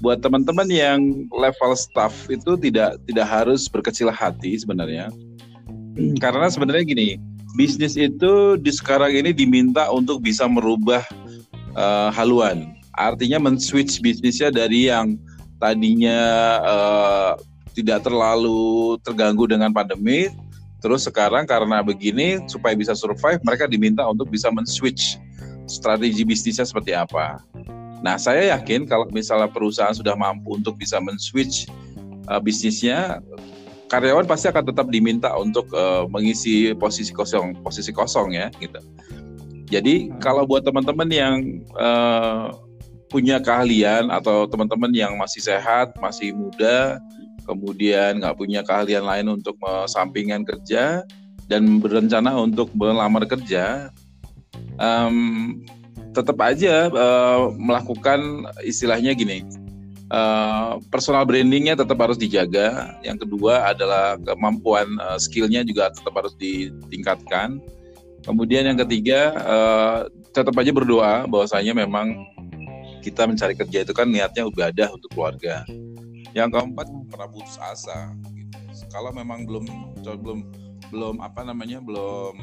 buat 0.03 0.19
teman-teman 0.19 0.67
yang 0.67 0.99
level 1.31 1.73
staff 1.75 2.11
itu 2.27 2.59
tidak 2.59 2.99
tidak 3.07 3.27
harus 3.27 3.67
berkecil 3.71 4.11
hati 4.11 4.59
sebenarnya. 4.59 5.07
Karena 6.23 6.51
sebenarnya 6.51 6.83
gini, 6.83 7.09
bisnis 7.55 7.95
itu 7.95 8.59
di 8.59 8.71
sekarang 8.71 9.15
ini 9.15 9.31
diminta 9.31 9.87
untuk 9.91 10.19
bisa 10.19 10.43
merubah 10.45 11.03
uh, 11.79 12.11
haluan. 12.11 12.75
Artinya 12.95 13.39
men-switch 13.39 13.99
bisnisnya 13.99 14.51
dari 14.51 14.87
yang 14.91 15.19
tadinya 15.59 16.19
uh, 16.63 17.31
tidak 17.75 18.07
terlalu 18.07 18.95
terganggu 19.03 19.51
dengan 19.51 19.71
pandemi, 19.75 20.31
terus 20.79 21.03
sekarang 21.03 21.43
karena 21.43 21.83
begini 21.83 22.39
supaya 22.47 22.71
bisa 22.71 22.95
survive, 22.95 23.43
mereka 23.43 23.67
diminta 23.67 24.03
untuk 24.07 24.31
bisa 24.31 24.47
men-switch 24.47 25.19
strategi 25.67 26.23
bisnisnya 26.23 26.63
seperti 26.63 26.95
apa. 26.95 27.43
Nah, 28.03 28.19
saya 28.19 28.55
yakin 28.57 28.89
kalau 28.89 29.07
misalnya 29.13 29.47
perusahaan 29.47 29.95
sudah 29.95 30.17
mampu 30.17 30.57
untuk 30.57 30.75
bisa 30.75 30.99
men-switch 30.99 31.69
uh, 32.27 32.41
bisnisnya, 32.41 33.21
karyawan 33.87 34.25
pasti 34.25 34.49
akan 34.49 34.65
tetap 34.67 34.87
diminta 34.89 35.31
untuk 35.37 35.69
uh, 35.71 36.09
mengisi 36.09 36.73
posisi 36.75 37.13
kosong, 37.13 37.55
posisi 37.61 37.93
kosong 37.93 38.35
ya, 38.35 38.51
gitu. 38.59 38.79
Jadi 39.69 40.09
hmm. 40.09 40.21
kalau 40.21 40.45
buat 40.45 40.65
teman-teman 40.65 41.09
yang 41.09 41.35
uh, 41.77 42.53
punya 43.09 43.39
keahlian 43.39 44.11
atau 44.11 44.49
teman-teman 44.49 44.91
yang 44.91 45.15
masih 45.15 45.39
sehat, 45.39 45.95
masih 46.01 46.35
muda, 46.35 46.99
kemudian 47.45 48.19
nggak 48.19 48.35
punya 48.35 48.65
keahlian 48.65 49.05
lain 49.05 49.39
untuk 49.39 49.55
sampingan 49.85 50.43
kerja 50.43 51.05
dan 51.45 51.77
berencana 51.77 52.33
untuk 52.33 52.73
melamar 52.73 53.23
kerja, 53.29 53.93
um, 54.81 55.61
tetap 56.15 56.39
aja 56.39 56.87
uh, 56.87 57.51
melakukan 57.59 58.47
istilahnya 58.63 59.11
gini 59.11 59.43
uh, 60.11 60.77
personal 60.91 61.25
brandingnya 61.25 61.77
tetap 61.77 61.97
harus 62.01 62.19
dijaga. 62.19 62.97
Yang 63.01 63.25
kedua 63.25 63.71
adalah 63.71 64.19
kemampuan 64.21 64.87
uh, 65.01 65.17
skillnya 65.17 65.65
juga 65.65 65.89
tetap 65.93 66.13
harus 66.13 66.33
ditingkatkan. 66.37 67.61
Kemudian 68.25 68.65
yang 68.65 68.77
ketiga 68.81 69.37
uh, 69.45 69.99
tetap 70.33 70.57
aja 70.57 70.73
berdoa 70.73 71.29
bahwasanya 71.29 71.77
memang 71.77 72.25
kita 73.05 73.29
mencari 73.29 73.53
kerja 73.53 73.85
itu 73.85 73.93
kan 73.93 74.09
niatnya 74.09 74.49
ibadah 74.49 74.89
untuk 74.93 75.13
keluarga. 75.13 75.61
Yang 76.33 76.59
keempat 76.59 76.87
pernah 77.07 77.29
putus 77.31 77.55
asa 77.61 78.11
gitu. 78.35 78.59
kalau 78.91 79.15
memang 79.15 79.47
belum 79.47 79.65
belum 80.03 80.39
belum 80.91 81.15
apa 81.23 81.47
namanya 81.47 81.79
belum 81.79 82.33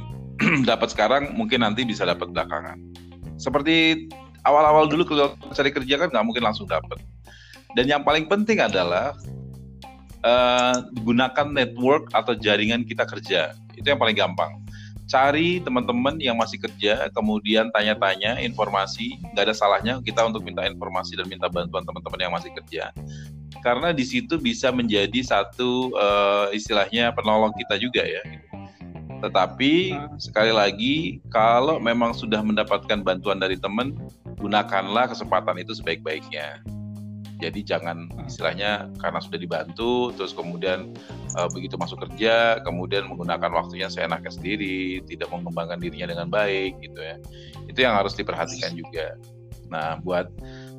dapat 0.70 0.88
sekarang 0.96 1.36
mungkin 1.36 1.60
nanti 1.60 1.84
bisa 1.84 2.08
dapat 2.08 2.32
belakangan 2.32 2.80
seperti 3.42 4.06
awal-awal 4.46 4.86
dulu 4.86 5.02
kalau 5.02 5.34
cari 5.50 5.74
kerja 5.74 6.06
kan 6.06 6.08
nggak 6.14 6.26
mungkin 6.26 6.46
langsung 6.46 6.70
dapat. 6.70 7.02
Dan 7.74 7.90
yang 7.90 8.06
paling 8.06 8.30
penting 8.30 8.62
adalah 8.62 9.16
uh, 10.22 10.86
gunakan 11.02 11.50
network 11.50 12.12
atau 12.14 12.38
jaringan 12.38 12.86
kita 12.86 13.02
kerja. 13.02 13.56
Itu 13.74 13.90
yang 13.90 13.98
paling 13.98 14.14
gampang. 14.14 14.62
Cari 15.10 15.60
teman-teman 15.60 16.16
yang 16.22 16.38
masih 16.38 16.62
kerja, 16.62 17.10
kemudian 17.12 17.68
tanya-tanya 17.74 18.38
informasi. 18.40 19.18
Nggak 19.34 19.50
ada 19.50 19.54
salahnya 19.56 19.94
kita 20.00 20.24
untuk 20.24 20.46
minta 20.46 20.62
informasi 20.64 21.18
dan 21.18 21.26
minta 21.26 21.50
bantuan 21.50 21.82
teman-teman 21.82 22.20
yang 22.22 22.32
masih 22.32 22.54
kerja. 22.62 22.94
Karena 23.60 23.92
di 23.92 24.04
situ 24.06 24.40
bisa 24.40 24.72
menjadi 24.72 25.20
satu 25.20 25.92
uh, 25.96 26.48
istilahnya 26.54 27.12
penolong 27.12 27.52
kita 27.56 27.76
juga 27.76 28.02
ya. 28.06 28.22
Tetapi 29.22 29.94
sekali 30.18 30.50
lagi 30.50 31.22
kalau 31.30 31.78
memang 31.78 32.10
sudah 32.10 32.42
mendapatkan 32.42 33.06
bantuan 33.06 33.38
dari 33.38 33.54
teman, 33.54 33.94
gunakanlah 34.42 35.14
kesempatan 35.14 35.62
itu 35.62 35.78
sebaik-baiknya. 35.78 36.58
Jadi 37.38 37.62
jangan 37.66 38.06
istilahnya 38.26 38.86
karena 39.02 39.18
sudah 39.18 39.38
dibantu 39.38 40.14
terus 40.14 40.30
kemudian 40.30 40.94
uh, 41.34 41.50
begitu 41.50 41.74
masuk 41.74 42.06
kerja 42.06 42.62
kemudian 42.62 43.10
menggunakan 43.10 43.50
waktunya 43.50 43.90
seenaknya 43.90 44.30
sendiri, 44.30 45.02
tidak 45.06 45.30
mengembangkan 45.30 45.78
dirinya 45.78 46.10
dengan 46.10 46.26
baik 46.30 46.78
gitu 46.82 46.98
ya. 46.98 47.16
Itu 47.66 47.78
yang 47.82 47.94
harus 47.98 48.14
diperhatikan 48.14 48.74
juga. 48.74 49.18
Nah, 49.70 49.98
buat 50.02 50.30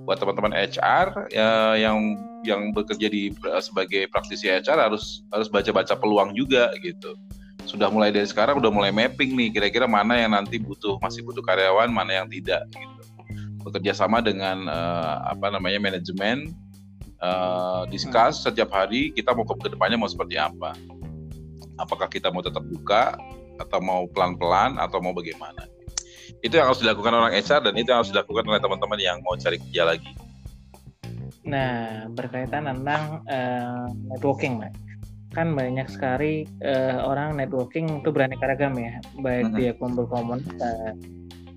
buat 0.03 0.19
teman-teman 0.19 0.51
HR 0.55 1.31
ya, 1.31 1.79
yang 1.79 2.19
yang 2.43 2.75
bekerja 2.75 3.07
di 3.07 3.31
sebagai 3.63 4.11
praktisi 4.11 4.51
HR 4.51 4.91
harus 4.91 5.23
harus 5.31 5.47
baca-baca 5.47 5.95
peluang 5.95 6.35
juga 6.35 6.71
gitu 6.83 7.15
sudah 7.65 7.87
mulai 7.89 8.11
dari 8.11 8.27
sekarang 8.27 8.59
udah 8.59 8.71
mulai 8.71 8.91
mapping 8.91 9.33
nih 9.33 9.49
kira-kira 9.49 9.87
mana 9.87 10.19
yang 10.19 10.35
nanti 10.35 10.59
butuh 10.59 10.99
masih 10.99 11.23
butuh 11.25 11.41
karyawan 11.41 11.89
mana 11.89 12.23
yang 12.23 12.27
tidak 12.29 12.63
gitu. 12.73 13.01
Bekerja 13.63 13.95
sama 13.95 14.19
dengan 14.19 14.67
uh, 14.67 15.23
apa 15.31 15.47
namanya 15.47 15.79
manajemen 15.79 16.51
uh, 17.23 17.87
discuss 17.87 18.43
setiap 18.43 18.69
hari 18.75 19.15
kita 19.15 19.31
mau 19.31 19.47
ke 19.47 19.71
depannya 19.71 19.95
mau 19.95 20.11
seperti 20.11 20.35
apa. 20.35 20.75
Apakah 21.79 22.11
kita 22.11 22.29
mau 22.29 22.43
tetap 22.43 22.61
buka 22.67 23.17
atau 23.57 23.79
mau 23.79 24.05
pelan-pelan 24.11 24.77
atau 24.77 24.99
mau 24.99 25.15
bagaimana? 25.15 25.65
Itu 26.43 26.59
yang 26.59 26.69
harus 26.69 26.83
dilakukan 26.83 27.15
orang 27.15 27.31
HR 27.33 27.71
dan 27.71 27.73
itu 27.79 27.87
yang 27.87 28.03
harus 28.03 28.11
dilakukan 28.11 28.43
oleh 28.45 28.59
teman-teman 28.59 28.99
yang 28.99 29.17
mau 29.23 29.33
cari 29.39 29.57
kerja 29.57 29.87
lagi. 29.87 30.11
Nah, 31.43 32.07
berkaitan 32.11 32.67
tentang 32.67 33.23
uh, 33.27 33.87
networking, 34.11 34.59
Mbak. 34.59 34.92
Kan 35.33 35.57
banyak 35.57 35.89
sekali 35.89 36.45
uh, 36.61 37.01
orang 37.09 37.37
networking 37.41 38.05
itu 38.05 38.09
berani 38.13 38.37
ragam 38.37 38.77
ya, 38.77 39.01
baik 39.17 39.49
uh-huh. 39.49 39.57
dia 39.57 39.71
kumpul 39.75 40.05
komunitas, 40.05 40.93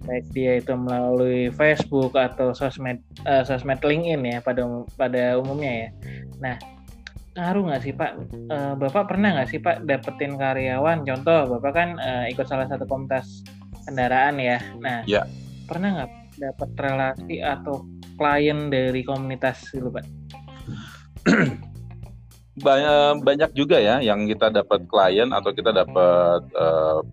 baik 0.08 0.24
dia 0.32 0.58
itu 0.64 0.72
melalui 0.72 1.52
Facebook 1.52 2.16
atau 2.16 2.56
sosmed 2.56 3.04
uh, 3.28 3.44
sosmed 3.44 3.84
LinkedIn 3.84 4.24
ya 4.24 4.38
pada 4.40 4.64
pada 4.96 5.36
umumnya 5.36 5.72
ya. 5.72 5.88
Nah, 6.40 6.56
ngaruh 7.36 7.62
nggak 7.68 7.82
sih 7.84 7.92
Pak? 7.92 8.12
Uh, 8.48 8.72
Bapak 8.80 9.12
pernah 9.12 9.36
nggak 9.36 9.48
sih 9.52 9.60
Pak 9.60 9.84
dapetin 9.84 10.40
karyawan? 10.40 11.04
Contoh, 11.04 11.58
Bapak 11.58 11.72
kan 11.76 11.88
uh, 12.00 12.24
ikut 12.32 12.48
salah 12.48 12.64
satu 12.64 12.88
komunitas 12.88 13.44
kendaraan 13.84 14.40
ya. 14.40 14.58
Nah, 14.80 15.04
ya. 15.04 15.28
pernah 15.68 16.00
nggak 16.00 16.12
dapat 16.40 16.70
relasi 16.80 17.44
atau 17.44 17.84
klien 18.16 18.72
dari 18.72 19.04
komunitas 19.04 19.68
itu 19.76 19.92
Pak? 19.92 20.04
banyak 22.56 23.20
banyak 23.20 23.50
juga 23.52 23.76
ya 23.76 24.00
yang 24.00 24.24
kita 24.24 24.48
dapat 24.48 24.88
klien 24.88 25.28
atau 25.28 25.52
kita 25.52 25.76
dapat 25.76 26.40
uh, 26.56 27.04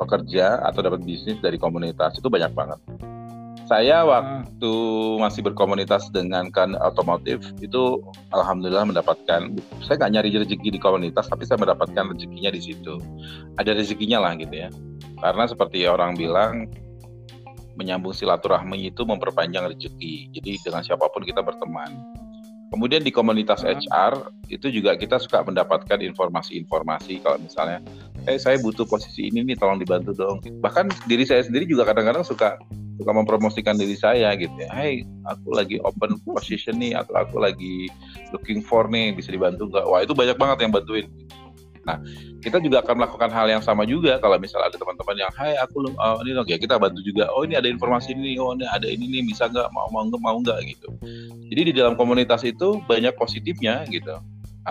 pekerja 0.00 0.64
atau 0.64 0.80
dapat 0.80 1.04
bisnis 1.04 1.36
dari 1.44 1.60
komunitas 1.60 2.16
itu 2.16 2.32
banyak 2.32 2.52
banget. 2.56 2.80
Saya 3.68 4.02
hmm. 4.02 4.08
waktu 4.10 4.74
masih 5.20 5.46
berkomunitas 5.46 6.08
dengan 6.10 6.48
kan 6.50 6.74
otomotif 6.80 7.38
itu 7.60 8.00
alhamdulillah 8.32 8.88
mendapatkan 8.88 9.54
saya 9.84 9.94
nggak 10.00 10.12
nyari 10.16 10.28
rezeki 10.42 10.74
di 10.74 10.80
komunitas 10.80 11.28
tapi 11.28 11.44
saya 11.44 11.60
mendapatkan 11.60 12.16
rezekinya 12.16 12.50
di 12.50 12.60
situ. 12.64 12.96
Ada 13.60 13.76
rezekinya 13.76 14.24
lah 14.24 14.34
gitu 14.40 14.66
ya. 14.66 14.72
Karena 15.20 15.44
seperti 15.44 15.84
orang 15.84 16.16
bilang 16.16 16.66
menyambung 17.76 18.16
silaturahmi 18.16 18.88
itu 18.90 19.04
memperpanjang 19.04 19.68
rezeki. 19.70 20.32
Jadi 20.34 20.50
dengan 20.64 20.82
siapa 20.82 21.06
pun 21.12 21.22
kita 21.22 21.44
berteman. 21.44 22.19
Kemudian 22.70 23.02
di 23.02 23.10
komunitas 23.10 23.66
HR 23.66 24.12
hmm. 24.14 24.54
itu 24.54 24.70
juga 24.70 24.94
kita 24.94 25.18
suka 25.18 25.42
mendapatkan 25.42 25.98
informasi-informasi 25.98 27.18
kalau 27.18 27.42
misalnya, 27.42 27.82
eh 28.30 28.38
saya 28.38 28.62
butuh 28.62 28.86
posisi 28.86 29.26
ini 29.26 29.42
nih, 29.42 29.58
tolong 29.58 29.82
dibantu 29.82 30.14
dong. 30.14 30.38
Bahkan 30.62 31.10
diri 31.10 31.26
saya 31.26 31.42
sendiri 31.42 31.66
juga 31.66 31.82
kadang-kadang 31.90 32.22
suka 32.22 32.62
suka 33.00 33.10
mempromosikan 33.16 33.74
diri 33.74 33.96
saya 33.98 34.30
gitu 34.38 34.52
ya. 34.54 34.70
Hai, 34.70 35.02
aku 35.26 35.56
lagi 35.56 35.82
open 35.82 36.20
position 36.22 36.78
nih 36.78 36.94
atau 36.94 37.16
aku 37.16 37.42
lagi 37.42 37.90
looking 38.30 38.62
for 38.62 38.86
nih 38.86 39.16
bisa 39.16 39.32
dibantu 39.34 39.66
nggak? 39.66 39.88
Wah 39.88 40.04
itu 40.04 40.14
banyak 40.14 40.36
banget 40.38 40.68
yang 40.68 40.70
bantuin. 40.70 41.08
Nah, 41.86 41.96
kita 42.44 42.60
juga 42.60 42.84
akan 42.84 42.94
melakukan 43.00 43.30
hal 43.32 43.46
yang 43.48 43.62
sama 43.64 43.88
juga 43.88 44.20
kalau 44.20 44.36
misal 44.36 44.60
ada 44.60 44.76
teman-teman 44.76 45.16
yang, 45.16 45.32
hai 45.36 45.56
aku 45.60 45.88
oh, 45.88 46.18
ini 46.24 46.36
ya 46.48 46.58
kita 46.60 46.76
bantu 46.76 47.00
juga. 47.00 47.28
Oh 47.32 47.44
ini 47.44 47.56
ada 47.56 47.68
informasi 47.68 48.12
ini, 48.12 48.36
oh 48.36 48.52
ini 48.52 48.68
ada 48.68 48.86
ini 48.88 49.08
nih 49.08 49.22
bisa 49.28 49.48
nggak 49.48 49.68
mau 49.72 49.88
mau 49.88 50.04
nggak 50.06 50.22
mau 50.22 50.36
nggak 50.40 50.58
gitu. 50.68 50.88
Jadi 51.50 51.60
di 51.70 51.72
dalam 51.72 51.96
komunitas 51.96 52.44
itu 52.44 52.80
banyak 52.84 53.16
positifnya 53.16 53.84
gitu 53.88 54.20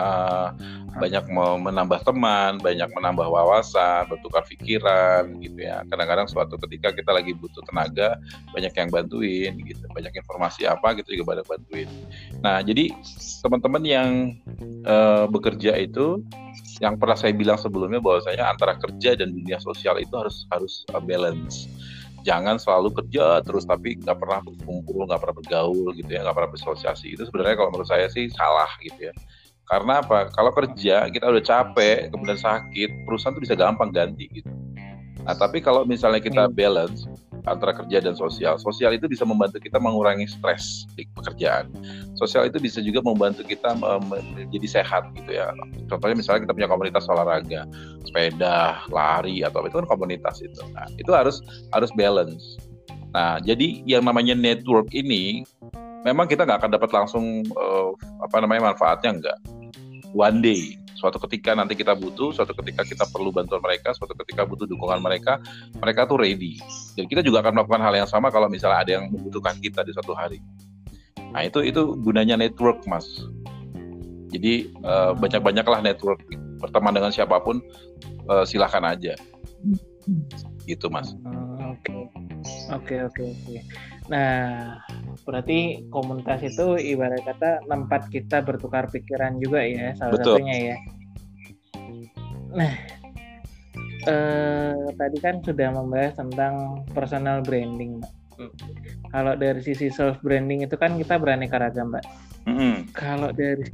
uh, 0.00 0.48
banyak 0.90 1.22
mau 1.30 1.54
menambah 1.54 2.02
teman, 2.02 2.58
banyak 2.58 2.90
menambah 2.90 3.26
wawasan, 3.30 4.10
bertukar 4.10 4.42
pikiran 4.46 5.38
gitu 5.38 5.62
ya. 5.62 5.86
Kadang-kadang 5.86 6.26
suatu 6.26 6.58
ketika 6.66 6.90
kita 6.90 7.14
lagi 7.14 7.32
butuh 7.34 7.62
tenaga, 7.66 8.18
banyak 8.50 8.74
yang 8.74 8.88
bantuin 8.90 9.54
gitu, 9.62 9.84
banyak 9.94 10.10
informasi 10.18 10.66
apa 10.66 10.98
gitu 10.98 11.14
juga 11.14 11.38
banyak 11.38 11.46
bantuin. 11.46 11.88
Nah, 12.42 12.58
jadi 12.60 12.90
teman-teman 13.40 13.82
yang 13.86 14.10
uh, 14.84 15.30
bekerja 15.30 15.78
itu 15.78 16.26
yang 16.80 16.96
pernah 16.96 17.14
saya 17.14 17.36
bilang 17.36 17.60
sebelumnya 17.60 18.00
bahwasanya 18.00 18.56
antara 18.56 18.74
kerja 18.80 19.14
dan 19.14 19.36
dunia 19.36 19.60
sosial 19.60 20.00
itu 20.00 20.12
harus 20.16 20.48
harus 20.48 20.82
uh, 20.96 21.00
balance 21.00 21.68
jangan 22.24 22.56
selalu 22.60 22.92
kerja 23.04 23.40
terus 23.44 23.64
tapi 23.64 23.96
nggak 24.00 24.16
pernah 24.16 24.40
berkumpul 24.44 25.08
nggak 25.08 25.20
pernah 25.20 25.36
bergaul 25.40 25.92
gitu 25.96 26.08
ya 26.08 26.24
nggak 26.24 26.36
pernah 26.36 26.50
bersosialisasi 26.52 27.16
itu 27.16 27.22
sebenarnya 27.28 27.56
kalau 27.60 27.70
menurut 27.72 27.88
saya 27.88 28.08
sih 28.08 28.28
salah 28.32 28.68
gitu 28.80 29.08
ya 29.08 29.14
karena 29.70 30.02
apa? 30.02 30.26
Kalau 30.34 30.50
kerja 30.50 31.06
kita 31.14 31.30
udah 31.30 31.44
capek, 31.46 32.10
kemudian 32.10 32.34
sakit, 32.34 33.06
perusahaan 33.06 33.30
tuh 33.30 33.42
bisa 33.46 33.54
gampang 33.54 33.94
ganti 33.94 34.26
gitu. 34.34 34.50
Nah, 35.22 35.38
tapi 35.38 35.62
kalau 35.62 35.86
misalnya 35.86 36.18
kita 36.18 36.50
hmm. 36.50 36.54
balance 36.58 37.06
antara 37.48 37.72
kerja 37.72 38.02
dan 38.04 38.14
sosial, 38.16 38.60
sosial 38.60 38.92
itu 38.96 39.08
bisa 39.08 39.24
membantu 39.24 39.60
kita 39.62 39.80
mengurangi 39.80 40.28
stres 40.28 40.84
di 40.96 41.08
pekerjaan. 41.16 41.70
Sosial 42.16 42.48
itu 42.48 42.60
bisa 42.60 42.84
juga 42.84 43.00
membantu 43.00 43.44
kita 43.46 43.76
menjadi 43.80 44.68
sehat 44.68 45.08
gitu 45.16 45.30
ya. 45.36 45.52
Contohnya 45.88 46.16
misalnya 46.18 46.48
kita 46.48 46.54
punya 46.56 46.68
komunitas 46.68 47.04
olahraga, 47.08 47.64
sepeda, 48.04 48.84
lari 48.92 49.40
atau 49.44 49.64
itu 49.64 49.76
kan 49.80 49.88
komunitas 49.88 50.44
itu. 50.44 50.60
Nah, 50.76 50.88
itu 51.00 51.10
harus 51.12 51.40
harus 51.72 51.88
balance. 51.96 52.60
Nah, 53.10 53.42
jadi 53.42 53.82
yang 53.88 54.06
namanya 54.06 54.36
network 54.36 54.92
ini 54.94 55.42
memang 56.04 56.28
kita 56.28 56.48
nggak 56.48 56.64
akan 56.64 56.72
dapat 56.76 56.90
langsung 56.92 57.44
uh, 57.56 57.92
apa 58.24 58.40
namanya 58.40 58.72
manfaatnya 58.72 59.10
enggak 59.20 59.38
one 60.16 60.40
day 60.40 60.80
suatu 61.00 61.16
ketika 61.24 61.56
nanti 61.56 61.72
kita 61.72 61.96
butuh, 61.96 62.36
suatu 62.36 62.52
ketika 62.60 62.84
kita 62.84 63.08
perlu 63.08 63.32
bantuan 63.32 63.64
mereka, 63.64 63.96
suatu 63.96 64.12
ketika 64.20 64.44
butuh 64.44 64.68
dukungan 64.68 65.00
mereka, 65.00 65.40
mereka 65.80 66.04
tuh 66.04 66.20
ready. 66.20 66.60
Dan 66.92 67.08
kita 67.08 67.24
juga 67.24 67.40
akan 67.40 67.56
melakukan 67.56 67.80
hal 67.80 67.94
yang 68.04 68.08
sama 68.08 68.28
kalau 68.28 68.52
misalnya 68.52 68.84
ada 68.84 68.90
yang 69.00 69.08
membutuhkan 69.08 69.56
kita 69.64 69.80
di 69.80 69.96
suatu 69.96 70.12
hari. 70.12 70.44
Nah 71.32 71.48
itu 71.48 71.64
itu 71.64 71.96
gunanya 72.04 72.36
network 72.36 72.84
mas. 72.84 73.08
Jadi 74.30 74.68
uh, 74.84 75.16
banyak-banyaklah 75.16 75.80
network. 75.80 76.20
Berteman 76.60 76.92
dengan 76.92 77.08
siapa 77.08 77.40
pun 77.40 77.64
uh, 78.28 78.44
silahkan 78.44 78.84
aja. 78.84 79.16
Gitu 80.68 80.86
mas. 80.92 81.16
Oke 81.80 81.96
oke 82.68 82.94
oke 83.08 83.24
oke. 83.24 83.56
Nah 84.10 84.76
berarti 85.24 85.86
komunitas 85.92 86.40
itu 86.42 86.74
ibarat 86.80 87.22
kata 87.22 87.62
tempat 87.68 88.08
kita 88.08 88.42
bertukar 88.42 88.88
pikiran 88.88 89.36
juga 89.38 89.62
ya 89.62 89.92
salah 89.94 90.16
Betul. 90.16 90.42
satunya 90.42 90.56
ya 90.72 90.76
nah 92.50 92.72
eh, 94.10 94.84
tadi 94.98 95.18
kan 95.22 95.38
sudah 95.44 95.70
membahas 95.70 96.18
tentang 96.18 96.82
personal 96.90 97.44
branding 97.44 98.02
mbak 98.02 98.12
hmm. 98.42 98.52
kalau 99.14 99.38
dari 99.38 99.60
sisi 99.62 99.86
self 99.92 100.18
branding 100.24 100.66
itu 100.66 100.74
kan 100.74 100.98
kita 100.98 101.14
berani 101.20 101.46
ragam 101.46 101.94
mbak 101.94 102.04
mm-hmm. 102.48 102.74
kalau 102.96 103.30
dari 103.30 103.70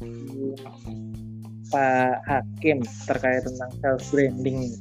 Pak 1.66 2.22
Hakim 2.31 2.79
terkait 3.11 3.42
tentang 3.42 3.70
self 3.81 4.03
branding 4.12 4.77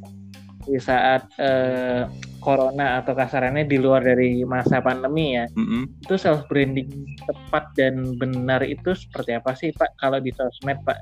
di 0.66 0.82
saat 0.82 1.30
eh, 1.38 2.10
corona 2.42 3.02
atau 3.02 3.18
kasarannya 3.18 3.66
di 3.66 3.78
luar 3.82 4.06
dari 4.06 4.46
masa 4.46 4.78
pandemi 4.82 5.34
ya, 5.34 5.50
mm-hmm. 5.50 6.06
itu 6.06 6.16
self 6.18 6.46
branding 6.46 6.90
tepat 7.26 7.74
dan 7.74 8.18
benar 8.22 8.62
itu 8.62 8.94
seperti 8.94 9.34
apa 9.34 9.58
sih 9.58 9.74
Pak 9.74 9.98
kalau 9.98 10.22
di 10.22 10.30
sosmed 10.34 10.78
Pak? 10.86 10.98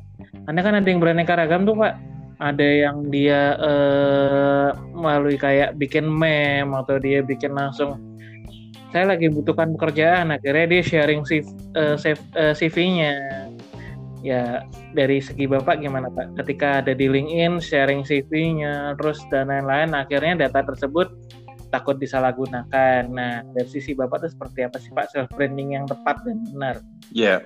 Anda 0.48 0.64
kan 0.64 0.80
ada 0.80 0.88
yang 0.88 1.04
beraneka 1.04 1.36
ragam 1.36 1.68
tuh 1.68 1.76
Pak. 1.76 1.96
Ada 2.44 2.68
yang 2.90 3.08
dia 3.08 3.56
uh, 3.56 4.76
melalui 4.92 5.40
kayak 5.40 5.80
bikin 5.80 6.08
meme 6.08 6.76
atau 6.76 7.00
dia 7.00 7.24
bikin 7.24 7.56
langsung 7.56 7.96
saya 8.92 9.16
lagi 9.16 9.32
butuhkan 9.32 9.74
pekerjaan 9.74 10.30
akhirnya 10.30 10.70
dia 10.70 10.82
sharing 10.86 11.26
CV, 11.26 11.50
uh, 11.74 11.96
uh, 11.98 12.54
CV-nya 12.54 13.14
ya 14.24 14.64
dari 14.96 15.20
segi 15.20 15.46
bapak 15.46 15.84
gimana 15.84 16.08
pak 16.08 16.40
ketika 16.40 16.80
ada 16.80 16.96
di 16.96 17.12
LinkedIn 17.12 17.60
sharing 17.60 18.08
CV-nya 18.08 18.96
terus 18.96 19.20
dan 19.28 19.52
lain-lain 19.52 19.92
akhirnya 19.92 20.48
data 20.48 20.64
tersebut 20.64 21.12
takut 21.68 22.00
disalahgunakan 22.00 23.12
nah 23.12 23.44
dari 23.52 23.68
sisi 23.68 23.92
bapak 23.92 24.24
itu 24.24 24.30
seperti 24.32 24.60
apa 24.64 24.78
sih 24.80 24.96
pak 24.96 25.12
self 25.12 25.28
branding 25.36 25.76
yang 25.76 25.84
tepat 25.84 26.24
dan 26.24 26.40
benar 26.56 26.76
ya 27.12 27.20
yeah. 27.20 27.40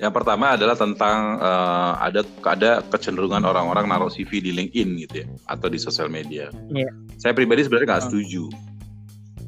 yang 0.00 0.16
pertama 0.16 0.56
adalah 0.56 0.74
tentang 0.74 1.36
uh, 1.38 2.00
ada 2.00 2.24
ada 2.48 2.80
kecenderungan 2.88 3.44
orang-orang 3.44 3.84
naruh 3.84 4.08
CV 4.08 4.40
di 4.40 4.50
LinkedIn 4.56 4.88
gitu 5.06 5.14
ya 5.22 5.28
atau 5.46 5.70
di 5.70 5.78
sosial 5.78 6.10
media. 6.10 6.50
Yeah. 6.66 6.90
Saya 7.14 7.30
pribadi 7.30 7.62
sebenarnya 7.62 7.94
nggak 7.94 8.02
oh. 8.02 8.06
setuju. 8.10 8.44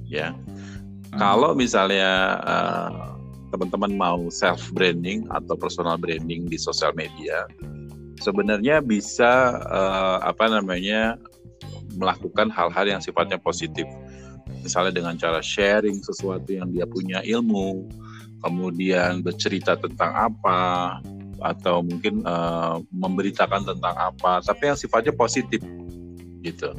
Ya, 0.07 0.31
hmm. 0.31 1.19
kalau 1.19 1.59
misalnya 1.59 2.39
uh, 2.47 3.16
teman-teman 3.51 3.93
mau 3.95 4.21
self 4.33 4.71
branding 4.75 5.27
atau 5.31 5.55
personal 5.55 5.97
branding 5.99 6.47
di 6.51 6.59
sosial 6.59 6.93
media, 6.99 7.47
sebenarnya 8.21 8.83
bisa 8.83 9.63
uh, 9.67 10.19
apa 10.25 10.51
namanya 10.51 11.21
melakukan 11.97 12.53
hal-hal 12.53 12.87
yang 12.87 13.03
sifatnya 13.03 13.41
positif. 13.41 13.87
Misalnya 14.63 14.99
dengan 14.99 15.15
cara 15.19 15.39
sharing 15.43 16.03
sesuatu 16.03 16.51
yang 16.51 16.71
dia 16.75 16.87
punya 16.87 17.23
ilmu, 17.23 17.87
kemudian 18.43 19.23
bercerita 19.23 19.79
tentang 19.79 20.11
apa, 20.15 20.99
atau 21.43 21.83
mungkin 21.83 22.27
uh, 22.27 22.83
memberitakan 22.91 23.63
tentang 23.63 23.95
apa, 23.95 24.43
tapi 24.43 24.71
yang 24.71 24.79
sifatnya 24.79 25.15
positif 25.15 25.63
gitu. 26.43 26.75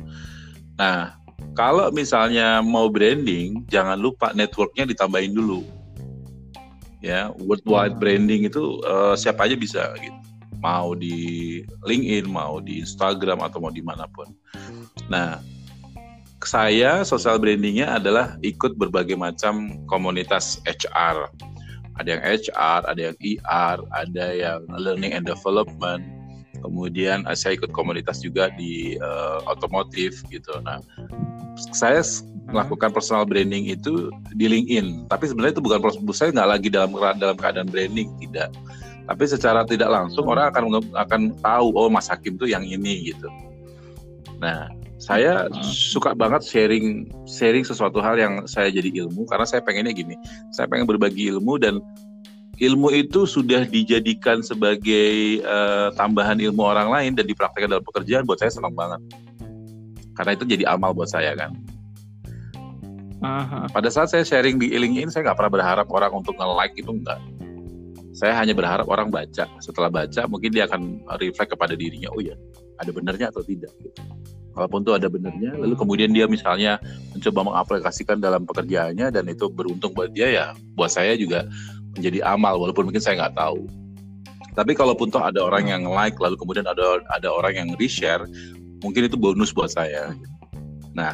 Nah, 0.79 1.15
kalau 1.55 1.89
misalnya 1.91 2.59
mau 2.63 2.87
branding, 2.91 3.67
jangan 3.67 3.99
lupa 3.99 4.31
networknya 4.35 4.87
ditambahin 4.87 5.35
dulu 5.35 5.76
ya 7.01 7.29
worldwide 7.41 7.95
hmm. 7.97 8.01
branding 8.01 8.41
itu 8.49 8.81
uh, 8.85 9.13
siapa 9.13 9.45
aja 9.45 9.55
bisa 9.57 9.93
gitu 10.01 10.17
mau 10.57 10.97
di 10.97 11.61
LinkedIn 11.85 12.25
mau 12.25 12.57
di 12.57 12.81
Instagram 12.81 13.45
atau 13.45 13.61
mau 13.61 13.69
di 13.69 13.85
mana 13.85 14.09
pun 14.09 14.33
nah 15.11 15.37
saya 16.45 17.01
social 17.01 17.41
brandingnya 17.41 17.97
adalah 17.97 18.37
ikut 18.45 18.77
berbagai 18.77 19.17
macam 19.17 19.81
komunitas 19.89 20.61
HR 20.69 21.29
Ada 21.97 22.13
yang 22.13 22.21
HR, 22.21 22.81
ada 22.85 23.01
yang 23.09 23.17
ER, 23.25 23.77
ada 23.89 24.25
yang 24.29 24.61
learning 24.69 25.17
and 25.17 25.25
development. 25.25 26.05
Kemudian 26.61 27.25
uh, 27.25 27.33
saya 27.33 27.57
ikut 27.57 27.73
komunitas 27.73 28.21
juga 28.21 28.53
di 28.53 29.01
uh, 29.01 29.41
otomotif 29.49 30.21
gitu. 30.29 30.61
Nah, 30.61 30.77
saya 31.73 32.05
melakukan 32.47 32.89
personal 32.95 33.27
branding 33.27 33.67
itu 33.67 34.11
di 34.35 34.47
LinkedIn. 34.47 35.11
Tapi 35.11 35.25
sebenarnya 35.27 35.59
itu 35.59 35.63
bukan 35.63 35.79
proses 35.83 36.01
saya 36.15 36.31
nggak 36.31 36.49
lagi 36.49 36.67
dalam 36.71 36.91
dalam 37.19 37.35
keadaan 37.35 37.67
branding 37.67 38.07
tidak. 38.23 38.51
Tapi 39.07 39.23
secara 39.23 39.63
tidak 39.63 39.87
langsung 39.87 40.27
orang 40.27 40.51
akan 40.51 40.83
akan 40.95 41.21
tahu 41.39 41.67
oh 41.75 41.87
Mas 41.87 42.11
Hakim 42.11 42.35
tuh 42.35 42.47
yang 42.51 42.63
ini 42.63 43.11
gitu. 43.11 43.27
Nah, 44.43 44.67
saya 44.99 45.47
suka 45.63 46.11
banget 46.11 46.43
sharing 46.43 47.07
sharing 47.23 47.63
sesuatu 47.63 48.03
hal 48.03 48.19
yang 48.19 48.33
saya 48.49 48.67
jadi 48.73 49.05
ilmu 49.05 49.27
karena 49.27 49.45
saya 49.47 49.63
pengennya 49.63 49.95
gini. 49.95 50.15
Saya 50.51 50.67
pengen 50.67 50.87
berbagi 50.87 51.31
ilmu 51.31 51.55
dan 51.59 51.79
ilmu 52.57 52.89
itu 52.91 53.29
sudah 53.29 53.63
dijadikan 53.69 54.41
sebagai 54.41 55.39
uh, 55.45 55.93
tambahan 55.93 56.41
ilmu 56.41 56.61
orang 56.65 56.89
lain 56.89 57.11
dan 57.13 57.29
dipraktekkan 57.29 57.69
dalam 57.69 57.85
pekerjaan 57.85 58.25
buat 58.25 58.41
saya 58.41 58.51
senang 58.51 58.73
banget. 58.73 58.99
Karena 60.17 60.31
itu 60.33 60.43
jadi 60.49 60.63
amal 60.73 60.97
buat 60.97 61.07
saya 61.07 61.37
kan. 61.37 61.53
Uh-huh. 63.17 63.65
Pada 63.73 63.89
saat 63.89 64.13
saya 64.13 64.21
sharing 64.21 64.61
di 64.61 64.69
LinkedIn, 64.69 65.09
saya 65.09 65.31
nggak 65.31 65.37
pernah 65.41 65.53
berharap 65.57 65.87
orang 65.89 66.11
untuk 66.13 66.37
nge-like 66.37 66.77
itu 66.77 66.91
enggak. 66.93 67.17
Saya 68.13 68.33
hanya 68.37 68.53
berharap 68.53 68.85
orang 68.89 69.09
baca. 69.09 69.45
Setelah 69.61 69.89
baca, 69.89 70.25
mungkin 70.29 70.53
dia 70.53 70.69
akan 70.69 71.01
reflect 71.21 71.53
kepada 71.53 71.73
dirinya. 71.73 72.09
Oh 72.13 72.21
ya, 72.21 72.37
ada 72.77 72.89
benernya 72.93 73.29
atau 73.33 73.41
tidak. 73.41 73.73
Gitu 73.81 74.01
walaupun 74.57 74.81
itu 74.81 74.91
ada 74.97 75.07
benernya 75.07 75.53
lalu 75.53 75.77
kemudian 75.77 76.09
dia 76.09 76.25
misalnya 76.25 76.81
mencoba 77.13 77.53
mengaplikasikan 77.53 78.17
dalam 78.17 78.41
pekerjaannya 78.49 79.13
dan 79.13 79.23
itu 79.29 79.45
beruntung 79.53 79.93
buat 79.93 80.09
dia 80.09 80.27
ya 80.33 80.45
buat 80.73 80.89
saya 80.89 81.13
juga 81.13 81.45
menjadi 81.93 82.25
amal 82.25 82.57
walaupun 82.57 82.89
mungkin 82.89 82.99
saya 82.99 83.21
nggak 83.21 83.37
tahu 83.37 83.69
tapi 84.57 84.73
kalaupun 84.73 85.13
toh 85.13 85.21
ada 85.21 85.45
orang 85.45 85.69
yang 85.69 85.85
like 85.85 86.17
lalu 86.17 86.33
kemudian 86.33 86.65
ada 86.65 87.05
ada 87.13 87.29
orang 87.29 87.53
yang 87.53 87.69
reshare 87.77 88.25
mungkin 88.81 89.05
itu 89.05 89.13
bonus 89.13 89.53
buat 89.53 89.69
saya 89.69 90.17
nah 90.97 91.13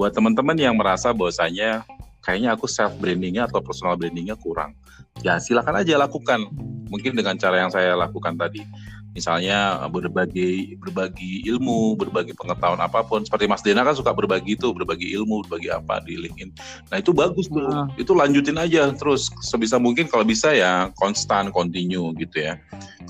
buat 0.00 0.16
teman-teman 0.16 0.56
yang 0.56 0.72
merasa 0.80 1.12
bahwasanya 1.12 1.84
kayaknya 2.24 2.56
aku 2.56 2.64
self 2.64 2.96
brandingnya 2.96 3.44
atau 3.44 3.60
personal 3.60 4.00
brandingnya 4.00 4.32
kurang 4.40 4.72
ya 5.20 5.36
silakan 5.36 5.84
aja 5.84 6.00
lakukan. 6.00 6.48
Mungkin 6.90 7.14
dengan 7.14 7.38
cara 7.38 7.62
yang 7.62 7.70
saya 7.70 7.94
lakukan 7.94 8.34
tadi 8.34 8.64
misalnya 9.12 9.82
eh, 9.82 9.90
berbagi 9.90 10.48
berbagi 10.78 11.46
ilmu, 11.50 11.98
berbagi 11.98 12.32
pengetahuan 12.34 12.78
apa 12.78 13.02
pun. 13.02 13.26
Seperti 13.26 13.50
Mas 13.50 13.62
Dena 13.62 13.82
kan 13.82 13.94
suka 13.96 14.14
berbagi 14.14 14.54
itu, 14.54 14.70
berbagi 14.70 15.14
ilmu, 15.18 15.46
berbagi 15.46 15.70
apa 15.74 16.02
di 16.06 16.18
LinkedIn. 16.18 16.50
Nah 16.94 16.96
itu 16.98 17.10
bagus 17.10 17.50
tuh, 17.50 17.62
nah. 17.62 17.86
itu 17.98 18.12
lanjutin 18.14 18.58
aja 18.58 18.90
terus 18.94 19.30
sebisa 19.42 19.76
mungkin 19.80 20.06
kalau 20.06 20.22
bisa 20.22 20.54
ya 20.54 20.88
konstan, 20.98 21.50
continue 21.50 22.14
gitu 22.18 22.50
ya. 22.50 22.58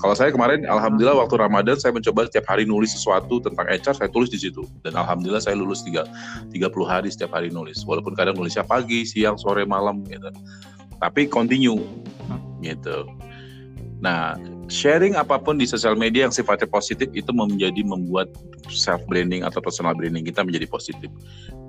Kalau 0.01 0.17
saya 0.17 0.33
kemarin, 0.33 0.65
alhamdulillah 0.65 1.13
waktu 1.13 1.37
Ramadan 1.37 1.77
saya 1.77 1.93
mencoba 1.93 2.25
setiap 2.25 2.49
hari 2.49 2.65
nulis 2.65 2.89
sesuatu 2.89 3.37
tentang 3.37 3.69
HR, 3.69 3.93
saya 3.93 4.09
tulis 4.09 4.33
di 4.33 4.41
situ 4.41 4.65
dan 4.81 4.97
alhamdulillah 4.97 5.43
saya 5.43 5.53
lulus 5.53 5.85
tiga 5.85 6.09
30 6.49 6.73
hari 6.89 7.13
setiap 7.13 7.37
hari 7.37 7.53
nulis. 7.53 7.85
Walaupun 7.85 8.17
kadang 8.17 8.33
nulisnya 8.33 8.65
pagi, 8.65 9.05
siang, 9.05 9.37
sore, 9.37 9.61
malam 9.67 10.01
gitu. 10.09 10.33
Tapi 10.97 11.29
continue 11.29 11.81
gitu. 12.61 13.09
Nah, 14.01 14.33
sharing 14.65 15.13
apa 15.13 15.37
pun 15.37 15.61
di 15.61 15.69
sosial 15.69 15.93
media 15.93 16.25
yang 16.25 16.33
sifatnya 16.33 16.65
positif 16.65 17.05
itu 17.13 17.29
menjadi 17.29 17.85
membuat 17.85 18.33
self 18.73 19.05
branding 19.05 19.45
atau 19.45 19.61
personal 19.61 19.93
branding 19.93 20.25
kita 20.25 20.41
menjadi 20.41 20.65
positif. 20.65 21.09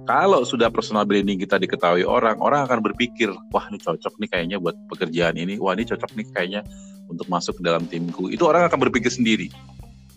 Kalau 0.08 0.42
sudah 0.42 0.72
personal 0.72 1.04
branding 1.04 1.38
kita 1.38 1.60
diketahui 1.60 2.02
orang, 2.08 2.40
orang 2.40 2.64
akan 2.66 2.80
berpikir, 2.80 3.30
wah 3.52 3.68
ini 3.68 3.78
cocok 3.78 4.16
nih 4.18 4.28
kayaknya 4.32 4.56
buat 4.58 4.74
pekerjaan 4.88 5.36
ini, 5.36 5.60
wah 5.60 5.76
ini 5.76 5.84
cocok 5.86 6.10
nih 6.16 6.26
kayaknya 6.32 6.60
untuk 7.06 7.28
masuk 7.28 7.60
ke 7.60 7.62
dalam 7.62 7.84
timku. 7.86 8.32
Itu 8.32 8.48
orang 8.48 8.66
akan 8.66 8.80
berpikir 8.88 9.12
sendiri 9.12 9.52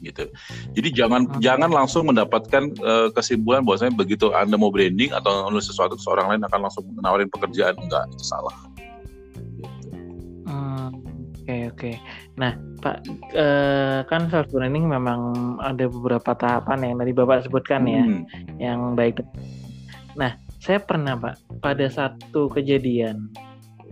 gitu. 0.03 0.29
Jadi 0.75 0.89
jangan 0.93 1.25
hmm. 1.27 1.41
jangan 1.41 1.71
langsung 1.71 2.07
mendapatkan 2.07 2.63
uh, 2.83 3.09
kesimpulan 3.11 3.65
bahwasanya 3.65 3.95
begitu 3.97 4.31
Anda 4.31 4.55
mau 4.55 4.69
branding 4.69 5.11
atau 5.11 5.49
nulis 5.51 5.67
sesuatu 5.67 5.97
seorang 5.97 6.31
lain 6.31 6.41
akan 6.45 6.59
langsung 6.69 6.85
menawarin 6.95 7.27
pekerjaan 7.27 7.75
enggak, 7.75 8.07
itu 8.13 8.23
salah. 8.23 8.55
Oke 11.45 11.69
oke. 11.69 11.91
Nah 12.41 12.57
Pak 12.81 13.05
eh, 13.37 14.01
kan 14.09 14.25
self 14.33 14.49
branding 14.49 14.89
memang 14.89 15.21
ada 15.61 15.85
beberapa 15.85 16.33
tahapan 16.33 16.89
yang 16.89 16.97
tadi 16.97 17.13
Bapak 17.13 17.45
sebutkan 17.45 17.85
ya, 17.85 18.01
hmm. 18.01 18.25
yang 18.57 18.97
baik. 18.97 19.21
Nah 20.17 20.33
saya 20.57 20.81
pernah 20.81 21.13
Pak 21.13 21.61
pada 21.61 21.85
satu 21.85 22.49
kejadian 22.49 23.29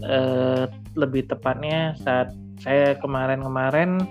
eh, 0.01 0.65
lebih 0.97 1.29
tepatnya 1.29 1.93
saat 2.01 2.33
saya 2.57 2.97
kemarin-kemarin 2.97 4.01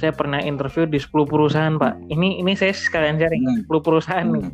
saya 0.00 0.16
pernah 0.16 0.40
interview 0.40 0.88
di 0.88 0.96
10 0.96 1.12
perusahaan 1.28 1.76
Pak. 1.76 2.08
Ini 2.08 2.40
ini 2.40 2.56
saya 2.56 2.72
sekalian 2.72 3.20
cari 3.20 3.44
hmm. 3.44 3.68
10 3.68 3.84
perusahaan 3.84 4.24
hmm. 4.24 4.34
nih. 4.40 4.46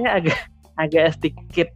Saya 0.00 0.10
agak 0.16 0.38
agak 0.80 1.04
sedikit 1.20 1.68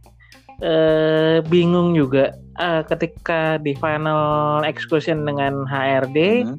eh, 0.65 1.45
bingung 1.45 1.93
juga 1.93 2.33
uh, 2.59 2.81
ketika 2.87 3.59
di 3.59 3.75
final 3.77 4.63
excursion 4.63 5.23
dengan 5.23 5.67
HRD, 5.67 6.47
hmm. 6.47 6.57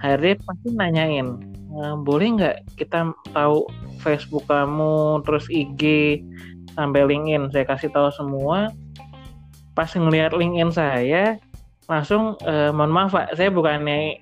HRD 0.00 0.40
pasti 0.44 0.68
nanyain, 0.72 1.36
uh, 1.76 1.96
boleh 2.00 2.40
nggak 2.40 2.56
kita 2.80 3.12
tahu 3.32 3.68
Facebook 4.00 4.48
kamu, 4.48 5.20
terus 5.28 5.44
IG, 5.52 5.82
sampai 6.74 7.04
LinkedIn. 7.04 7.52
Saya 7.52 7.64
kasih 7.68 7.92
tahu 7.92 8.08
semua. 8.14 8.72
Pas 9.76 9.92
ngelihat 9.92 10.32
LinkedIn 10.32 10.72
saya, 10.72 11.36
langsung, 11.86 12.36
uh, 12.48 12.70
mohon 12.72 12.92
maaf 12.92 13.12
Pak, 13.12 13.36
saya 13.36 13.52
bukannya 13.52 14.18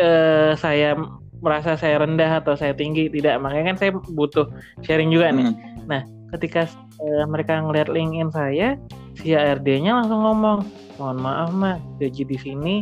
uh, 0.00 0.52
saya 0.54 0.94
merasa 1.38 1.78
saya 1.78 2.02
rendah 2.02 2.42
atau 2.42 2.58
saya 2.58 2.74
tinggi, 2.74 3.06
tidak. 3.08 3.38
Makanya 3.38 3.74
kan 3.74 3.76
saya 3.78 3.90
butuh 4.12 4.46
sharing 4.82 5.14
juga 5.14 5.30
nih. 5.30 5.54
Hmm. 5.54 5.56
Nah, 5.86 6.02
ketika 6.36 6.66
uh, 6.98 7.24
mereka 7.30 7.62
ngelihat 7.62 7.88
LinkedIn 7.88 8.30
saya, 8.34 8.74
si 9.18 9.34
HRD-nya 9.34 10.02
langsung 10.02 10.22
ngomong, 10.22 10.58
mohon 10.96 11.18
maaf 11.18 11.50
mah 11.50 11.76
gaji 11.98 12.24
di 12.24 12.38
sini 12.38 12.74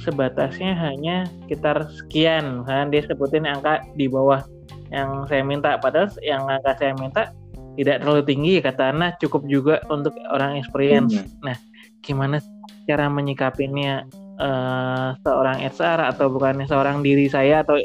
sebatasnya 0.00 0.72
hanya 0.72 1.28
sekitar 1.44 1.84
sekian, 1.90 2.64
kan 2.64 2.88
dia 2.88 3.04
sebutin 3.04 3.44
angka 3.44 3.84
di 3.98 4.08
bawah 4.08 4.40
yang 4.88 5.24
saya 5.28 5.44
minta, 5.44 5.76
padahal 5.78 6.08
yang 6.24 6.48
angka 6.48 6.72
saya 6.80 6.92
minta 6.96 7.32
tidak 7.76 8.04
terlalu 8.04 8.22
tinggi 8.28 8.54
kata 8.60 8.92
Ana 8.92 9.16
cukup 9.16 9.48
juga 9.48 9.80
untuk 9.88 10.12
orang 10.28 10.60
experience. 10.60 11.16
Hmm. 11.16 11.52
Nah, 11.52 11.56
gimana 12.04 12.36
cara 12.84 13.08
menyikapinya 13.08 14.04
uh, 14.36 15.16
seorang 15.24 15.64
HR 15.64 16.12
atau 16.12 16.28
bukannya 16.28 16.68
seorang 16.68 17.00
diri 17.00 17.30
saya 17.32 17.64
atau 17.64 17.80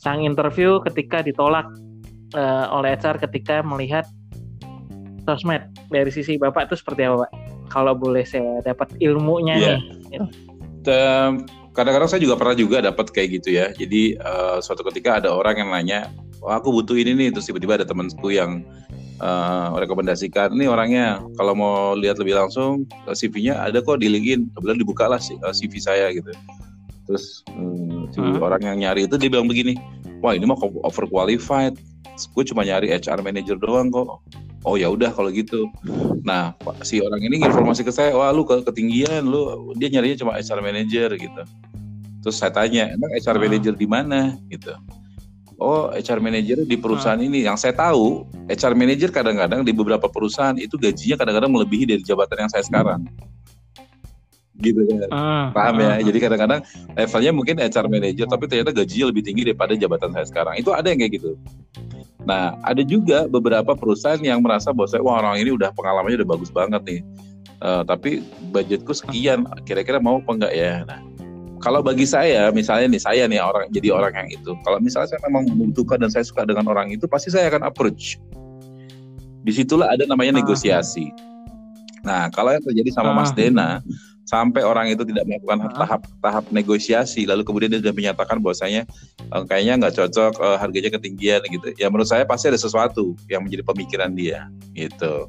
sang 0.00 0.24
interview 0.24 0.80
ketika 0.84 1.20
ditolak 1.20 1.68
uh, 2.36 2.72
oleh 2.72 2.96
HR 2.96 3.20
ketika 3.28 3.60
melihat 3.60 4.08
sosmed 5.26 5.62
dari 5.90 6.08
sisi 6.14 6.38
bapak 6.38 6.70
itu 6.70 6.78
seperti 6.78 7.04
apa 7.04 7.26
pak? 7.26 7.30
Kalau 7.68 7.92
boleh 7.98 8.22
saya 8.22 8.62
dapat 8.62 8.94
ilmunya 9.02 9.54
yeah. 9.58 9.78
nih. 10.14 10.22
Kadang-kadang 11.76 12.08
saya 12.08 12.24
juga 12.24 12.40
pernah 12.40 12.56
juga 12.56 12.80
dapat 12.80 13.12
kayak 13.12 13.28
gitu 13.42 13.52
ya. 13.52 13.68
Jadi 13.76 14.16
uh, 14.16 14.64
suatu 14.64 14.80
ketika 14.88 15.20
ada 15.20 15.28
orang 15.28 15.60
yang 15.60 15.68
nanya, 15.68 16.00
oh, 16.40 16.48
aku 16.48 16.72
butuh 16.72 16.96
ini 16.96 17.12
nih, 17.12 17.28
terus 17.36 17.44
tiba-tiba 17.52 17.76
ada 17.76 17.84
temanku 17.84 18.32
yang 18.32 18.64
uh, 19.20 19.76
rekomendasikan 19.76 20.52
ini 20.56 20.68
orangnya 20.68 21.20
kalau 21.36 21.52
mau 21.56 21.76
lihat 21.96 22.20
lebih 22.20 22.36
langsung 22.36 22.84
CV-nya 23.08 23.56
ada 23.60 23.80
kok 23.80 24.00
di 24.00 24.08
LinkedIn 24.12 24.52
kemudian 24.56 24.78
dibuka 24.80 25.08
lah 25.08 25.20
CV 25.20 25.72
saya 25.80 26.12
gitu 26.12 26.32
terus 27.06 27.46
hmm, 27.54 28.10
si 28.10 28.18
hmm. 28.18 28.42
orang 28.42 28.62
yang 28.62 28.76
nyari 28.82 29.06
itu 29.06 29.14
dia 29.16 29.30
bilang 29.30 29.46
begini 29.46 29.78
wah 30.20 30.34
ini 30.34 30.44
mah 30.44 30.58
overqualified 30.84 31.78
gue 32.14 32.44
cuma 32.48 32.64
nyari 32.64 32.92
HR 32.92 33.20
manager 33.20 33.56
doang 33.60 33.92
kok. 33.92 34.24
Oh 34.66 34.74
ya 34.74 34.90
udah 34.90 35.12
kalau 35.12 35.30
gitu. 35.30 35.68
Nah 36.24 36.56
si 36.82 36.98
orang 36.98 37.22
ini 37.22 37.38
informasi 37.38 37.86
ke 37.86 37.92
saya 37.92 38.16
wah 38.16 38.32
lu 38.32 38.42
ketinggian 38.42 39.22
lu 39.22 39.70
dia 39.78 39.92
nyarinya 39.92 40.26
cuma 40.26 40.32
HR 40.40 40.60
manager 40.64 41.14
gitu. 41.14 41.42
Terus 42.24 42.36
saya 42.42 42.50
tanya 42.50 42.90
emang 42.90 43.10
HR 43.14 43.38
manager 43.38 43.74
di 43.78 43.86
mana? 43.86 44.34
Gitu. 44.50 44.74
Oh 45.62 45.92
HR 45.94 46.18
manager 46.18 46.58
di 46.66 46.76
perusahaan 46.76 47.20
ini. 47.20 47.46
Yang 47.46 47.68
saya 47.68 47.74
tahu 47.76 48.26
HR 48.50 48.74
manager 48.74 49.14
kadang-kadang 49.14 49.62
di 49.62 49.70
beberapa 49.70 50.10
perusahaan 50.10 50.56
itu 50.58 50.74
gajinya 50.80 51.20
kadang-kadang 51.20 51.52
melebihi 51.52 51.84
dari 51.86 52.02
jabatan 52.02 52.48
yang 52.48 52.50
saya 52.50 52.64
sekarang. 52.66 53.06
Gitu 54.56 54.88
kan? 54.88 55.08
Uh, 55.12 55.46
paham 55.52 55.78
ya? 55.84 56.00
Uh, 56.00 56.04
jadi 56.10 56.18
kadang-kadang 56.26 56.60
levelnya 56.96 57.32
mungkin 57.36 57.54
HR 57.60 57.86
manager 57.92 58.26
tapi 58.26 58.44
ternyata 58.50 58.72
gajinya 58.72 59.06
lebih 59.12 59.22
tinggi 59.22 59.42
daripada 59.46 59.78
jabatan 59.78 60.10
saya 60.10 60.26
sekarang. 60.26 60.58
Itu 60.58 60.74
ada 60.74 60.90
yang 60.90 60.98
kayak 60.98 61.22
gitu 61.22 61.38
Nah, 62.26 62.58
ada 62.66 62.82
juga 62.82 63.30
beberapa 63.30 63.78
perusahaan 63.78 64.18
yang 64.18 64.42
merasa 64.42 64.74
bahwa 64.74 64.90
saya, 64.90 65.02
wah 65.06 65.22
orang 65.22 65.38
ini 65.38 65.54
udah 65.54 65.70
pengalamannya 65.78 66.26
udah 66.26 66.30
bagus 66.34 66.50
banget 66.50 66.82
nih. 66.82 67.00
Uh, 67.62 67.86
tapi 67.86 68.20
budgetku 68.52 68.92
sekian, 68.92 69.46
kira-kira 69.64 70.02
mau 70.02 70.18
apa 70.18 70.30
enggak 70.34 70.52
ya? 70.52 70.82
Nah, 70.84 71.00
kalau 71.62 71.80
bagi 71.80 72.04
saya, 72.04 72.50
misalnya 72.50 72.92
nih 72.92 73.02
saya 73.02 73.24
nih 73.30 73.40
orang 73.40 73.70
jadi 73.70 73.94
orang 73.94 74.12
yang 74.12 74.28
itu, 74.34 74.52
kalau 74.66 74.82
misalnya 74.82 75.14
saya 75.14 75.22
memang 75.24 75.48
membutuhkan 75.48 76.02
dan 76.02 76.10
saya 76.12 76.26
suka 76.26 76.44
dengan 76.44 76.66
orang 76.68 76.92
itu, 76.92 77.06
pasti 77.08 77.32
saya 77.32 77.48
akan 77.48 77.64
approach. 77.64 78.18
Di 79.46 79.54
situlah 79.54 79.88
ada 79.94 80.02
namanya 80.04 80.36
ah. 80.36 80.38
negosiasi. 80.42 81.08
Nah, 82.06 82.30
kalau 82.30 82.54
yang 82.54 82.62
terjadi 82.62 82.94
sama 82.94 83.10
Mas 83.10 83.34
ah. 83.34 83.36
Dena, 83.36 83.70
sampai 84.22 84.62
orang 84.62 84.86
itu 84.94 85.02
tidak 85.02 85.26
melakukan 85.26 85.66
tahap-tahap 85.74 86.44
ah. 86.46 86.52
negosiasi, 86.54 87.26
lalu 87.26 87.42
kemudian 87.42 87.74
dia 87.74 87.82
sudah 87.82 87.94
menyatakan 87.94 88.38
bahwasanya 88.38 88.86
uh, 89.34 89.42
kayaknya 89.42 89.82
nggak 89.82 89.94
cocok, 89.98 90.38
uh, 90.38 90.56
harganya 90.62 90.94
ketinggian 90.94 91.42
gitu. 91.50 91.74
Ya 91.74 91.90
menurut 91.90 92.06
saya 92.06 92.22
pasti 92.22 92.46
ada 92.46 92.58
sesuatu 92.62 93.18
yang 93.26 93.42
menjadi 93.42 93.66
pemikiran 93.66 94.14
dia, 94.14 94.46
gitu. 94.78 95.26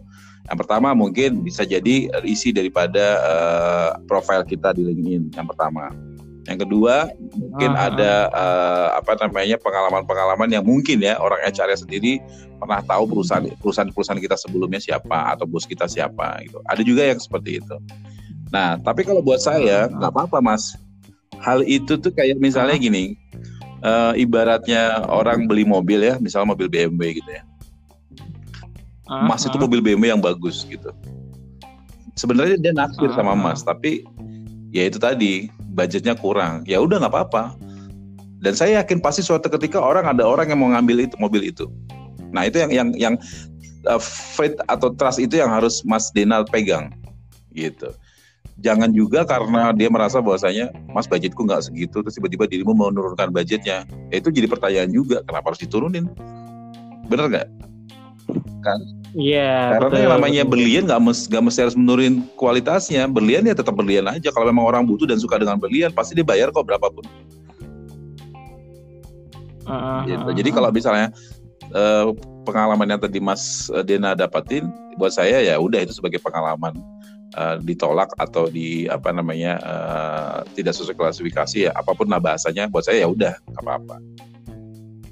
Yang 0.47 0.57
pertama 0.63 0.95
mungkin 0.95 1.43
bisa 1.43 1.67
jadi 1.67 2.07
isi 2.23 2.55
daripada 2.55 3.05
uh, 3.19 3.89
profil 4.07 4.45
kita 4.47 4.71
di 4.71 4.85
LinkedIn. 4.85 5.35
Yang 5.35 5.47
pertama. 5.51 5.91
Yang 6.47 6.63
kedua 6.63 7.11
mungkin 7.35 7.71
uh, 7.75 7.85
ada 7.91 8.11
uh, 8.31 8.87
apa 8.95 9.19
namanya 9.19 9.59
pengalaman-pengalaman 9.59 10.47
yang 10.47 10.63
mungkin 10.63 11.03
ya 11.03 11.19
orang 11.19 11.43
HR 11.43 11.75
sendiri 11.75 12.23
pernah 12.57 12.79
tahu 12.87 13.03
perusahaan 13.11 13.43
perusahaan-perusahaan 13.59 14.23
kita 14.23 14.39
sebelumnya 14.39 14.79
siapa 14.79 15.35
atau 15.35 15.43
bos 15.43 15.67
kita 15.67 15.91
siapa 15.91 16.39
gitu. 16.47 16.63
Ada 16.71 16.81
juga 16.87 17.03
yang 17.03 17.19
seperti 17.19 17.59
itu. 17.59 17.75
Nah, 18.55 18.79
tapi 18.79 19.03
kalau 19.03 19.19
buat 19.19 19.43
saya 19.43 19.91
nggak 19.91 20.11
apa-apa 20.11 20.39
mas. 20.39 20.79
Hal 21.37 21.61
itu 21.67 21.99
tuh 22.01 22.09
kayak 22.09 22.41
misalnya 22.41 22.79
gini, 22.81 23.13
uh, 23.85 24.15
ibaratnya 24.17 25.05
orang 25.05 25.45
beli 25.45 25.67
mobil 25.67 26.01
ya, 26.01 26.17
misalnya 26.17 26.57
mobil 26.57 26.65
BMW 26.65 27.21
gitu 27.21 27.29
ya. 27.29 27.43
Mas 29.07 29.47
itu 29.47 29.55
mobil 29.55 29.79
BMW 29.79 30.11
yang 30.11 30.19
bagus 30.19 30.67
gitu. 30.67 30.91
Sebenarnya 32.19 32.59
dia 32.59 32.73
naksir 32.75 33.07
sama 33.15 33.37
Mas, 33.37 33.63
tapi 33.63 34.03
ya 34.71 34.87
itu 34.87 34.97
tadi 34.99 35.51
budgetnya 35.75 36.17
kurang. 36.17 36.65
Ya 36.65 36.81
udah 36.81 37.01
nggak 37.03 37.13
apa-apa. 37.13 37.55
Dan 38.37 38.53
saya 38.53 38.81
yakin 38.81 39.01
pasti 39.01 39.25
suatu 39.25 39.49
ketika 39.49 39.81
orang 39.81 40.05
ada 40.05 40.21
orang 40.21 40.53
yang 40.53 40.59
mau 40.61 40.69
ngambil 40.69 41.09
itu 41.09 41.15
mobil 41.17 41.49
itu. 41.49 41.65
Nah 42.29 42.45
itu 42.45 42.61
yang 42.61 42.71
yang 42.71 42.89
yang 42.93 43.15
uh, 43.89 44.01
faith 44.01 44.57
atau 44.69 44.93
trust 44.93 45.17
itu 45.17 45.41
yang 45.41 45.49
harus 45.49 45.81
Mas 45.85 46.13
Denal 46.13 46.45
pegang 46.45 46.93
gitu. 47.57 47.89
Jangan 48.61 48.89
juga 48.89 49.21
karena 49.21 49.69
dia 49.73 49.89
merasa 49.89 50.17
bahwasanya 50.17 50.73
Mas 50.89 51.05
budgetku 51.05 51.45
nggak 51.45 51.69
segitu 51.69 52.01
terus 52.01 52.17
tiba-tiba 52.17 52.45
dirimu 52.49 52.73
menurunkan 52.73 53.29
budgetnya. 53.33 53.85
Ya 54.09 54.15
itu 54.17 54.29
jadi 54.29 54.49
pertanyaan 54.49 54.89
juga 54.93 55.21
kenapa 55.25 55.53
harus 55.53 55.61
diturunin? 55.61 56.09
Bener 57.09 57.25
nggak 57.29 57.47
kan 58.65 58.79
Iya. 59.17 59.79
Karena 59.79 59.87
betul. 59.89 60.01
yang 60.03 60.13
namanya 60.19 60.41
berlian 60.43 60.83
nggak 60.85 61.01
mes, 61.01 61.19
gak 61.25 61.43
mesti 61.43 61.59
harus 61.63 61.77
menurunin 61.77 62.21
kualitasnya. 62.35 63.07
Berlian 63.07 63.49
ya 63.49 63.57
tetap 63.57 63.73
berlian 63.73 64.05
aja. 64.05 64.29
Kalau 64.29 64.45
memang 64.45 64.67
orang 64.67 64.83
butuh 64.83 65.07
dan 65.07 65.17
suka 65.21 65.39
dengan 65.39 65.57
berlian, 65.57 65.89
pasti 65.89 66.13
dia 66.17 66.21
bayar 66.21 66.51
kok 66.53 66.61
berapapun. 66.67 67.01
Uh, 69.67 70.05
gitu. 70.07 70.31
Jadi 70.43 70.49
kalau 70.53 70.71
misalnya 70.71 71.11
uh, 71.75 72.15
pengalaman 72.47 72.87
yang 72.87 73.01
tadi 73.03 73.19
Mas 73.19 73.67
eh, 73.75 73.83
Dena 73.83 74.15
dapatin, 74.15 74.71
buat 74.95 75.11
saya 75.11 75.43
ya 75.43 75.59
udah 75.59 75.83
itu 75.83 75.91
sebagai 75.91 76.23
pengalaman 76.23 76.71
uh, 77.35 77.59
ditolak 77.59 78.07
atau 78.15 78.47
di 78.47 78.87
apa 78.87 79.11
namanya 79.11 79.59
uh, 79.59 80.37
tidak 80.55 80.71
sesuai 80.71 80.95
klasifikasi 80.95 81.67
ya 81.67 81.71
apa 81.75 81.91
pun 81.91 82.07
lah 82.07 82.23
bahasanya 82.23 82.71
buat 82.71 82.87
saya 82.87 83.03
ya 83.03 83.11
udah 83.11 83.35
apa-apa. 83.59 83.99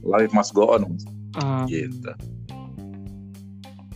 Life 0.07 0.31
must 0.31 0.55
go 0.55 0.71
on. 0.71 0.95
Uh. 1.35 1.67
Gitu 1.67 2.34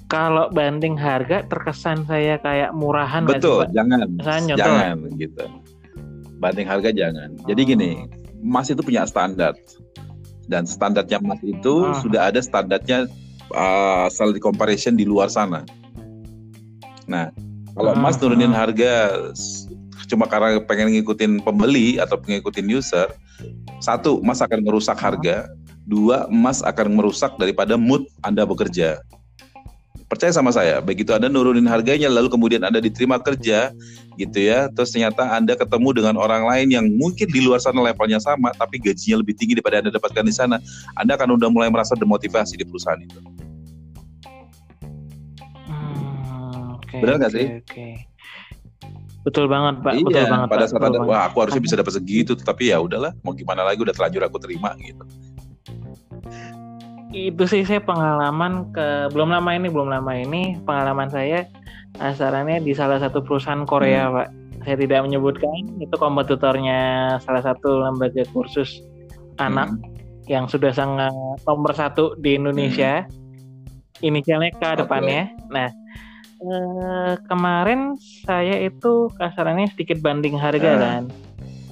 kalau 0.10 0.50
banding 0.50 0.98
harga 0.98 1.46
terkesan 1.46 2.02
saya 2.10 2.42
kayak 2.42 2.74
murahan 2.74 3.30
betul 3.30 3.62
sih, 3.64 3.78
jangan. 3.78 4.10
Misalnya, 4.10 4.56
jangan 4.58 4.98
gitu. 5.22 5.46
Banding 6.42 6.66
harga 6.66 6.90
jangan. 6.90 7.30
Jadi 7.46 7.62
gini 7.64 7.92
emas 8.42 8.74
itu 8.74 8.82
punya 8.82 9.06
standar. 9.06 9.54
Dan 10.50 10.66
standarnya 10.66 11.22
emas 11.22 11.38
itu 11.46 11.86
ah. 11.86 12.02
sudah 12.02 12.34
ada 12.34 12.42
standarnya 12.42 13.06
uh, 13.54 14.10
di 14.10 14.42
comparison 14.42 14.98
di 14.98 15.06
luar 15.06 15.30
sana. 15.30 15.62
Nah 17.06 17.30
kalau 17.78 17.94
emas 17.94 18.18
ah. 18.18 18.20
turunin 18.26 18.50
harga 18.50 19.14
cuma 20.10 20.26
karena 20.26 20.58
pengen 20.66 20.90
ngikutin 20.90 21.46
pembeli 21.46 22.02
atau 22.02 22.18
ngikutin 22.18 22.66
user 22.66 23.14
satu 23.78 24.26
emas 24.26 24.42
akan 24.42 24.66
merusak 24.66 24.98
harga. 24.98 25.46
Dua 25.86 26.26
emas 26.30 26.66
akan 26.66 26.98
merusak 26.98 27.34
daripada 27.38 27.78
mood 27.78 28.10
anda 28.22 28.46
bekerja 28.46 29.02
percaya 30.10 30.34
sama 30.34 30.50
saya 30.50 30.82
begitu 30.82 31.14
anda 31.14 31.30
nurunin 31.30 31.70
harganya 31.70 32.10
lalu 32.10 32.34
kemudian 32.34 32.66
anda 32.66 32.82
diterima 32.82 33.22
kerja 33.22 33.70
gitu 34.18 34.40
ya 34.42 34.66
terus 34.74 34.90
ternyata 34.90 35.22
anda 35.38 35.54
ketemu 35.54 36.02
dengan 36.02 36.18
orang 36.18 36.50
lain 36.50 36.68
yang 36.74 36.86
mungkin 36.98 37.30
di 37.30 37.40
luar 37.46 37.62
sana 37.62 37.78
levelnya 37.78 38.18
sama 38.18 38.50
tapi 38.58 38.82
gajinya 38.82 39.22
lebih 39.22 39.38
tinggi 39.38 39.62
daripada 39.62 39.86
anda 39.86 39.94
dapatkan 39.94 40.26
di 40.26 40.34
sana 40.34 40.58
anda 40.98 41.14
akan 41.14 41.38
udah 41.38 41.50
mulai 41.54 41.70
merasa 41.70 41.94
demotivasi 41.94 42.58
di 42.58 42.66
perusahaan 42.66 42.98
itu. 42.98 43.22
Hmm, 45.70 46.82
okay, 46.82 47.00
benar 47.06 47.22
nggak 47.22 47.32
okay, 47.32 47.38
sih? 47.38 47.48
okay. 47.62 47.94
betul 49.22 49.46
banget 49.46 49.86
pak 49.86 49.94
iya, 49.94 50.04
betul 50.10 50.26
banget 50.26 50.48
pada 50.50 50.66
saat 50.66 50.84
ada 50.90 51.00
wah 51.06 51.22
aku 51.30 51.38
harusnya 51.46 51.62
bisa 51.62 51.76
dapat 51.78 51.94
segitu 51.94 52.34
tapi 52.34 52.74
ya 52.74 52.82
udahlah 52.82 53.14
mau 53.22 53.38
gimana 53.38 53.62
lagi 53.62 53.78
udah 53.86 53.94
terlanjur 53.94 54.26
aku 54.26 54.42
terima 54.42 54.74
gitu 54.82 55.06
itu 57.10 57.44
sih 57.50 57.66
saya 57.66 57.82
pengalaman 57.82 58.70
ke 58.70 59.10
belum 59.10 59.34
lama 59.34 59.50
ini 59.58 59.68
belum 59.70 59.90
lama 59.90 60.14
ini 60.14 60.62
pengalaman 60.62 61.10
saya 61.10 61.50
asalnya 61.98 62.62
di 62.62 62.78
salah 62.78 63.02
satu 63.02 63.26
perusahaan 63.26 63.66
Korea 63.66 64.10
hmm. 64.10 64.14
pak 64.14 64.28
saya 64.62 64.76
tidak 64.78 65.10
menyebutkan 65.10 65.82
itu 65.82 65.96
kompetitornya 65.98 67.18
salah 67.26 67.42
satu 67.42 67.82
lembaga 67.82 68.22
kursus 68.30 68.86
anak 69.42 69.74
hmm. 69.74 69.82
yang 70.30 70.46
sudah 70.46 70.70
sangat 70.70 71.14
nomor 71.50 71.74
satu 71.74 72.14
di 72.22 72.38
Indonesia 72.38 73.02
hmm. 73.02 74.06
inisialnya 74.06 74.54
K 74.54 74.86
depannya 74.86 75.34
nah 75.50 75.74
eh, 76.46 77.14
kemarin 77.26 77.98
saya 78.22 78.62
itu 78.62 79.10
kasarannya 79.18 79.66
sedikit 79.74 79.98
banding 79.98 80.38
harga 80.38 80.72
hmm. 80.78 80.82
kan 80.86 81.04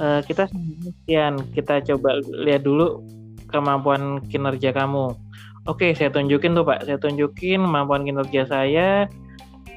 eh, 0.02 0.20
kita 0.26 0.50
sekian 0.50 1.46
kita 1.54 1.86
coba 1.94 2.26
lihat 2.26 2.66
dulu 2.66 3.06
kemampuan 3.54 4.20
kinerja 4.28 4.74
kamu 4.74 5.27
Oke, 5.68 5.92
saya 5.92 6.08
tunjukin 6.08 6.56
tuh 6.56 6.64
Pak. 6.64 6.88
Saya 6.88 6.96
tunjukin 6.96 7.60
kemampuan 7.60 8.08
kinerja 8.08 8.48
saya 8.48 9.12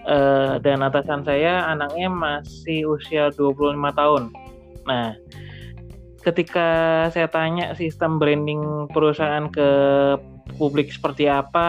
uh, 0.06 0.62
dan 0.62 0.86
atasan 0.86 1.26
saya 1.26 1.66
anaknya 1.66 2.06
masih 2.06 2.86
usia 2.86 3.34
25 3.34 3.74
tahun. 3.98 4.30
Nah, 4.86 5.18
ketika 6.22 6.68
saya 7.10 7.26
tanya 7.26 7.74
sistem 7.74 8.22
branding 8.22 8.86
perusahaan 8.94 9.50
ke 9.50 9.68
publik 10.54 10.94
seperti 10.94 11.26
apa, 11.26 11.68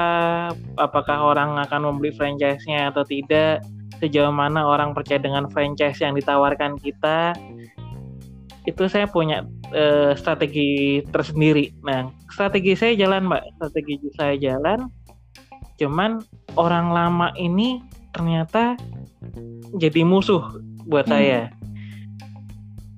apakah 0.77 1.33
orang 1.33 1.57
akan 1.57 1.89
membeli 1.89 2.13
franchise-nya 2.13 2.93
atau 2.93 3.01
tidak, 3.01 3.65
sejauh 3.97 4.29
mana 4.29 4.65
orang 4.69 4.93
percaya 4.93 5.17
dengan 5.17 5.49
franchise 5.49 5.97
yang 5.97 6.13
ditawarkan 6.13 6.77
kita, 6.77 7.33
itu 8.69 8.85
saya 8.85 9.09
punya 9.09 9.41
uh, 9.73 10.13
strategi 10.13 11.01
tersendiri. 11.09 11.73
Nah, 11.81 12.13
strategi 12.29 12.77
saya 12.77 12.93
jalan, 12.93 13.25
Mbak. 13.25 13.43
Strategi 13.57 13.95
saya 14.13 14.35
jalan. 14.37 14.79
Cuman 15.81 16.21
orang 16.53 16.93
lama 16.93 17.33
ini 17.41 17.81
ternyata 18.13 18.77
jadi 19.81 20.05
musuh 20.05 20.61
buat 20.85 21.09
hmm. 21.09 21.13
saya. 21.13 21.41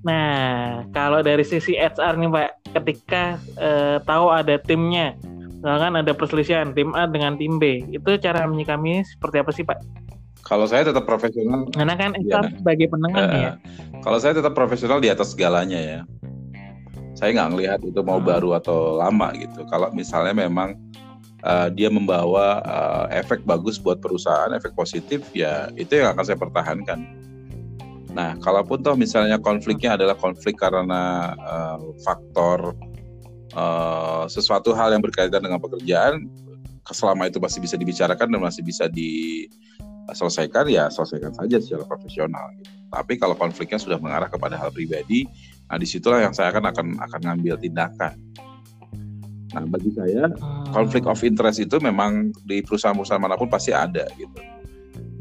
Nah, 0.03 0.83
kalau 0.91 1.23
dari 1.23 1.47
sisi 1.47 1.79
HR 1.79 2.19
nih, 2.19 2.27
Mbak, 2.27 2.51
ketika 2.75 3.39
uh, 3.55 4.03
tahu 4.03 4.35
ada 4.35 4.59
timnya, 4.59 5.15
misalkan 5.63 5.95
ada 5.95 6.11
perselisihan 6.11 6.75
tim 6.75 6.91
A 6.91 7.07
dengan 7.07 7.39
tim 7.39 7.55
B, 7.55 7.87
itu 7.87 8.19
cara 8.19 8.43
menyikapinya 8.43 8.99
seperti 9.07 9.35
apa 9.39 9.51
sih, 9.55 9.63
Pak? 9.63 10.02
Kalau 10.53 10.69
saya 10.69 10.85
tetap 10.85 11.09
profesional. 11.09 11.65
Karena 11.73 11.97
kan 11.97 12.13
ya, 12.21 12.45
sebagai 12.45 12.85
penengah 12.93 13.25
uh, 13.25 13.33
ya. 13.33 13.51
Kalau 14.05 14.21
saya 14.21 14.37
tetap 14.37 14.53
profesional 14.53 15.01
di 15.01 15.09
atas 15.09 15.33
segalanya 15.33 15.81
ya. 15.81 15.99
Saya 17.17 17.33
nggak 17.33 17.49
ngelihat 17.57 17.79
itu 17.81 17.97
mau 18.05 18.21
hmm. 18.21 18.29
baru 18.29 18.61
atau 18.61 19.01
lama 19.01 19.33
gitu. 19.33 19.65
Kalau 19.65 19.89
misalnya 19.97 20.45
memang 20.45 20.77
uh, 21.41 21.73
dia 21.73 21.89
membawa 21.89 22.61
uh, 22.69 23.05
efek 23.09 23.41
bagus 23.49 23.81
buat 23.81 23.97
perusahaan, 23.97 24.53
efek 24.53 24.77
positif, 24.77 25.25
ya 25.33 25.73
itu 25.73 25.97
yang 25.97 26.13
akan 26.13 26.21
saya 26.21 26.37
pertahankan. 26.37 27.01
Nah, 28.13 28.37
kalaupun 28.37 28.85
toh 28.85 28.93
misalnya 28.93 29.41
konfliknya 29.41 29.97
adalah 29.97 30.13
konflik 30.13 30.61
karena 30.61 31.33
uh, 31.33 31.81
faktor 32.05 32.77
uh, 33.57 34.29
sesuatu 34.29 34.77
hal 34.77 34.93
yang 34.93 35.01
berkaitan 35.01 35.41
dengan 35.41 35.57
pekerjaan, 35.57 36.29
selama 36.93 37.25
itu 37.25 37.41
masih 37.41 37.57
bisa 37.57 37.73
dibicarakan 37.73 38.29
dan 38.29 38.37
masih 38.37 38.61
bisa 38.61 38.85
di 38.85 39.49
selesaikan 40.11 40.67
ya 40.67 40.91
selesaikan 40.91 41.31
saja 41.31 41.57
secara 41.63 41.83
profesional. 41.87 42.51
Gitu. 42.59 42.71
Tapi 42.91 43.13
kalau 43.15 43.35
konfliknya 43.39 43.79
sudah 43.79 43.97
mengarah 43.97 44.27
kepada 44.27 44.59
hal 44.59 44.69
pribadi, 44.69 45.23
nah 45.71 45.79
di 45.79 45.87
situlah 45.87 46.19
yang 46.19 46.35
saya 46.35 46.51
akan 46.51 46.69
akan 46.75 46.87
akan 46.99 47.19
ngambil 47.23 47.55
tindakan. 47.57 48.13
Nah 49.53 49.63
bagi 49.69 49.93
saya 49.95 50.27
konflik 50.73 51.07
of 51.07 51.21
interest 51.23 51.63
itu 51.63 51.79
memang 51.79 52.35
di 52.43 52.59
perusahaan-perusahaan 52.65 53.21
mana 53.21 53.39
pun 53.39 53.47
pasti 53.47 53.71
ada 53.71 54.03
gitu. 54.19 54.39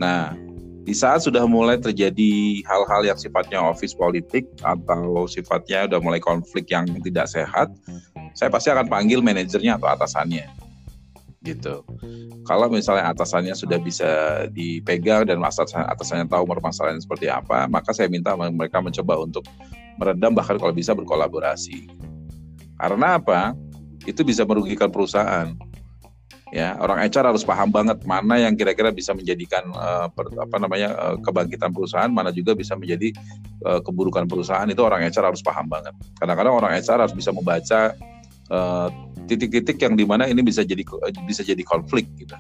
Nah 0.01 0.35
di 0.83 0.95
saat 0.99 1.23
sudah 1.23 1.47
mulai 1.47 1.79
terjadi 1.79 2.59
hal-hal 2.67 3.07
yang 3.07 3.15
sifatnya 3.15 3.63
office 3.63 3.95
politik 3.95 4.51
atau 4.67 5.31
sifatnya 5.31 5.87
udah 5.87 6.01
mulai 6.03 6.19
konflik 6.19 6.67
yang 6.75 6.91
tidak 7.07 7.31
sehat, 7.31 7.71
saya 8.35 8.51
pasti 8.51 8.75
akan 8.75 8.91
panggil 8.91 9.23
manajernya 9.23 9.79
atau 9.79 9.87
atasannya 9.95 10.62
gitu. 11.43 11.83
Kalau 12.47 12.71
misalnya 12.71 13.11
atasannya 13.11 13.55
sudah 13.55 13.79
bisa 13.83 14.11
dipegang 14.51 15.27
dan 15.27 15.43
atasannya, 15.43 15.91
atasannya 15.91 16.27
tahu 16.31 16.47
permasalahan 16.47 17.03
seperti 17.03 17.27
apa, 17.27 17.67
maka 17.67 17.91
saya 17.91 18.07
minta 18.07 18.35
mereka 18.39 18.79
mencoba 18.79 19.19
untuk 19.19 19.47
meredam 19.99 20.33
bahkan 20.33 20.57
kalau 20.57 20.73
bisa 20.75 20.95
berkolaborasi. 20.95 21.91
Karena 22.79 23.19
apa? 23.19 23.55
Itu 24.07 24.27
bisa 24.27 24.43
merugikan 24.47 24.91
perusahaan. 24.91 25.55
Ya, 26.53 26.77
orang 26.85 27.01
HR 27.09 27.33
harus 27.33 27.49
paham 27.49 27.73
banget 27.73 28.05
mana 28.05 28.37
yang 28.37 28.53
kira-kira 28.53 28.93
bisa 28.93 29.17
menjadikan 29.17 29.73
uh, 29.73 30.13
per, 30.13 30.29
apa 30.37 30.61
namanya 30.61 30.93
uh, 31.01 31.17
kebangkitan 31.25 31.73
perusahaan, 31.73 32.13
mana 32.13 32.29
juga 32.29 32.53
bisa 32.53 32.77
menjadi 32.77 33.09
uh, 33.65 33.81
keburukan 33.81 34.29
perusahaan. 34.29 34.69
Itu 34.69 34.85
orang 34.85 35.01
HR 35.09 35.33
harus 35.33 35.41
paham 35.41 35.73
banget. 35.73 35.97
Kadang-kadang 36.21 36.53
orang 36.53 36.77
HR 36.77 37.09
harus 37.09 37.17
bisa 37.17 37.33
membaca 37.33 37.97
titik-titik 39.29 39.77
uh, 39.81 39.83
yang 39.89 39.95
di 39.97 40.05
mana 40.05 40.29
ini 40.29 40.45
bisa 40.45 40.61
jadi 40.67 40.85
bisa 41.25 41.43
jadi 41.43 41.63
konflik 41.65 42.09
gitu. 42.21 42.37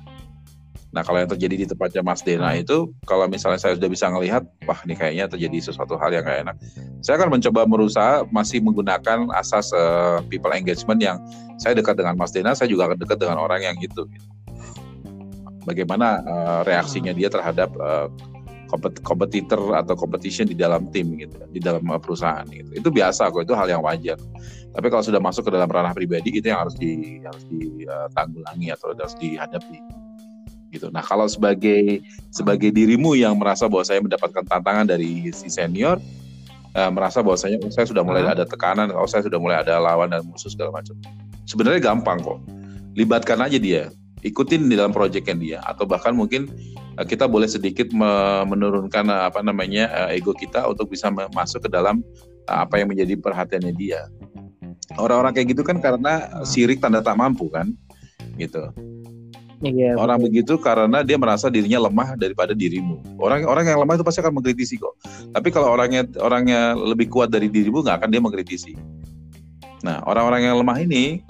Nah 0.92 1.01
kalau 1.01 1.25
yang 1.25 1.31
terjadi 1.33 1.64
di 1.64 1.66
tempatnya 1.66 2.05
Mas 2.05 2.20
Dena 2.20 2.53
hmm. 2.53 2.68
itu, 2.68 2.92
kalau 3.09 3.25
misalnya 3.25 3.57
saya 3.57 3.81
sudah 3.81 3.88
bisa 3.88 4.12
melihat, 4.12 4.44
wah 4.68 4.77
ini 4.85 4.92
kayaknya 4.92 5.25
terjadi 5.25 5.72
sesuatu 5.72 5.96
hal 5.96 6.12
yang 6.12 6.20
gak 6.20 6.44
enak. 6.44 6.57
Saya 7.01 7.16
akan 7.16 7.40
mencoba 7.40 7.64
berusaha 7.64 8.29
masih 8.29 8.61
menggunakan 8.61 9.33
asas 9.33 9.72
uh, 9.72 10.20
people 10.29 10.53
engagement 10.53 11.01
yang 11.01 11.16
saya 11.57 11.72
dekat 11.72 11.96
dengan 11.96 12.20
Mas 12.20 12.37
Dena, 12.37 12.53
saya 12.53 12.68
juga 12.68 12.92
akan 12.92 13.01
dekat 13.01 13.25
dengan 13.25 13.40
orang 13.40 13.64
yang 13.64 13.77
itu. 13.81 14.05
Gitu. 14.05 14.29
Bagaimana 15.64 16.20
uh, 16.29 16.61
reaksinya 16.68 17.16
dia 17.16 17.33
terhadap 17.33 17.72
uh, 17.81 18.12
kompetitor 19.04 19.76
atau 19.76 19.94
competition 19.94 20.48
di 20.48 20.56
dalam 20.56 20.88
tim 20.88 21.16
gitu, 21.20 21.37
di 21.52 21.61
dalam 21.61 21.85
perusahaan 22.00 22.44
gitu. 22.48 22.72
Itu 22.72 22.88
biasa 22.88 23.28
kok, 23.28 23.44
itu 23.44 23.52
hal 23.52 23.68
yang 23.68 23.85
wajar. 23.85 24.16
Tapi 24.72 24.87
kalau 24.88 25.04
sudah 25.04 25.20
masuk 25.20 25.48
ke 25.48 25.50
dalam 25.52 25.68
ranah 25.68 25.92
pribadi 25.92 26.32
itu 26.32 26.48
yang 26.48 26.64
harus 26.64 26.72
di 26.80 27.20
harus 27.20 27.44
ditanggulangi 27.52 28.72
atau 28.72 28.96
harus 28.96 29.16
dihadapi 29.20 29.78
gitu. 30.72 30.88
Nah 30.88 31.04
kalau 31.04 31.28
sebagai 31.28 32.00
sebagai 32.32 32.72
dirimu 32.72 33.12
yang 33.12 33.37
merasa 33.37 33.68
bahwa 33.68 33.85
saya 33.85 34.00
mendapatkan 34.00 34.42
tantangan 34.48 34.88
dari 34.88 35.28
si 35.37 35.52
senior, 35.52 36.00
uh, 36.72 36.90
merasa 36.90 37.20
bahwasanya 37.20 37.61
oh, 37.61 37.70
saya 37.70 37.85
sudah 37.85 38.00
mulai 38.00 38.24
ada 38.24 38.48
tekanan, 38.48 38.88
oh 38.96 39.04
saya 39.04 39.22
sudah 39.22 39.37
mulai 39.37 39.61
ada 39.61 39.76
lawan 39.76 40.08
dan 40.08 40.24
musuh 40.24 40.48
segala 40.48 40.72
macam. 40.72 40.96
Sebenarnya 41.44 41.85
gampang 41.85 42.24
kok, 42.24 42.40
libatkan 42.96 43.44
aja 43.44 43.61
dia, 43.61 43.92
ikutin 44.22 44.70
di 44.70 44.74
dalam 44.78 44.94
proyeknya 44.94 45.37
dia, 45.37 45.58
atau 45.66 45.85
bahkan 45.87 46.14
mungkin 46.14 46.48
uh, 46.96 47.06
kita 47.06 47.26
boleh 47.26 47.50
sedikit 47.50 47.90
menurunkan 48.46 49.11
uh, 49.11 49.28
apa 49.28 49.42
namanya 49.42 49.90
uh, 49.90 50.11
ego 50.14 50.32
kita 50.32 50.64
untuk 50.66 50.90
bisa 50.90 51.11
masuk 51.11 51.66
ke 51.66 51.70
dalam 51.70 52.00
uh, 52.48 52.64
apa 52.64 52.78
yang 52.78 52.88
menjadi 52.90 53.18
perhatiannya 53.18 53.74
dia. 53.74 54.06
Orang-orang 54.98 55.32
kayak 55.32 55.56
gitu 55.56 55.62
kan 55.64 55.80
karena 55.80 56.42
sirik 56.44 56.82
tanda 56.82 57.00
tak 57.00 57.16
mampu 57.16 57.48
kan, 57.48 57.72
gitu 58.37 58.70
Iya, 59.62 59.94
orang 59.94 60.18
begitu 60.18 60.58
karena 60.58 61.06
dia 61.06 61.14
merasa 61.14 61.46
dirinya 61.46 61.87
lemah 61.87 62.18
daripada 62.18 62.50
dirimu. 62.50 62.98
Orang 63.14 63.46
orang 63.46 63.62
yang 63.62 63.78
lemah 63.78 63.94
itu 63.94 64.02
pasti 64.02 64.18
akan 64.18 64.35
mengkritisi 64.42 64.74
kok. 64.74 64.98
Tapi 65.30 65.48
kalau 65.54 65.70
orangnya 65.70 66.02
orangnya 66.18 66.74
lebih 66.74 67.06
kuat 67.06 67.30
dari 67.30 67.46
dirimu 67.46 67.87
nggak 67.87 68.02
akan 68.02 68.11
dia 68.11 68.18
mengkritisi. 68.18 68.74
Nah 69.83 70.01
orang-orang 70.07 70.47
yang 70.47 70.57
lemah 70.59 70.79
ini 70.79 71.27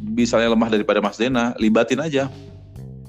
misalnya 0.00 0.54
lemah 0.54 0.70
daripada 0.70 1.02
Mas 1.02 1.18
Dena, 1.18 1.54
libatin 1.58 1.98
aja, 1.98 2.30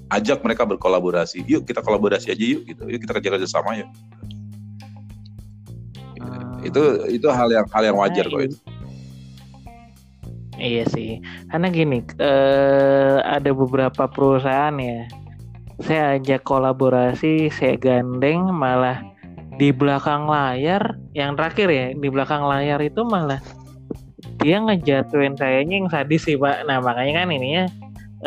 ajak 0.10 0.42
mereka 0.42 0.66
berkolaborasi. 0.66 1.46
Yuk 1.46 1.66
kita 1.66 1.82
kolaborasi 1.82 2.34
aja 2.34 2.46
yuk 2.46 2.66
gitu. 2.68 2.84
Yuk 2.90 3.00
kita 3.02 3.14
kerja 3.18 3.30
kerja 3.38 3.48
sama 3.50 3.78
yuk. 3.78 3.90
Uh, 6.22 6.58
itu 6.66 6.82
itu 7.10 7.28
hal 7.30 7.50
yang 7.50 7.66
hal 7.70 7.84
yang 7.86 7.98
wajar 7.98 8.26
kok 8.30 8.44
itu. 8.44 8.58
Iya 10.54 10.86
sih, 10.94 11.18
karena 11.50 11.74
gini, 11.74 12.06
eh, 12.22 13.18
ada 13.26 13.52
beberapa 13.58 14.06
perusahaan 14.06 14.78
ya, 14.78 15.10
saya 15.82 16.22
ajak 16.22 16.46
kolaborasi, 16.46 17.50
saya 17.50 17.74
gandeng, 17.74 18.54
malah 18.54 19.02
di 19.58 19.74
belakang 19.74 20.30
layar, 20.30 21.02
yang 21.18 21.34
terakhir 21.34 21.74
ya, 21.74 21.86
di 21.98 22.06
belakang 22.06 22.46
layar 22.46 22.80
itu 22.86 23.02
malah 23.02 23.42
dia 24.44 24.60
ngejatuhin 24.60 25.40
sayanya 25.40 25.76
yang 25.80 25.90
sadis 25.90 26.28
sih 26.28 26.36
pak. 26.36 26.68
Nah 26.68 26.84
makanya 26.84 27.24
kan 27.24 27.32
ini 27.32 27.64
ya, 27.64 27.66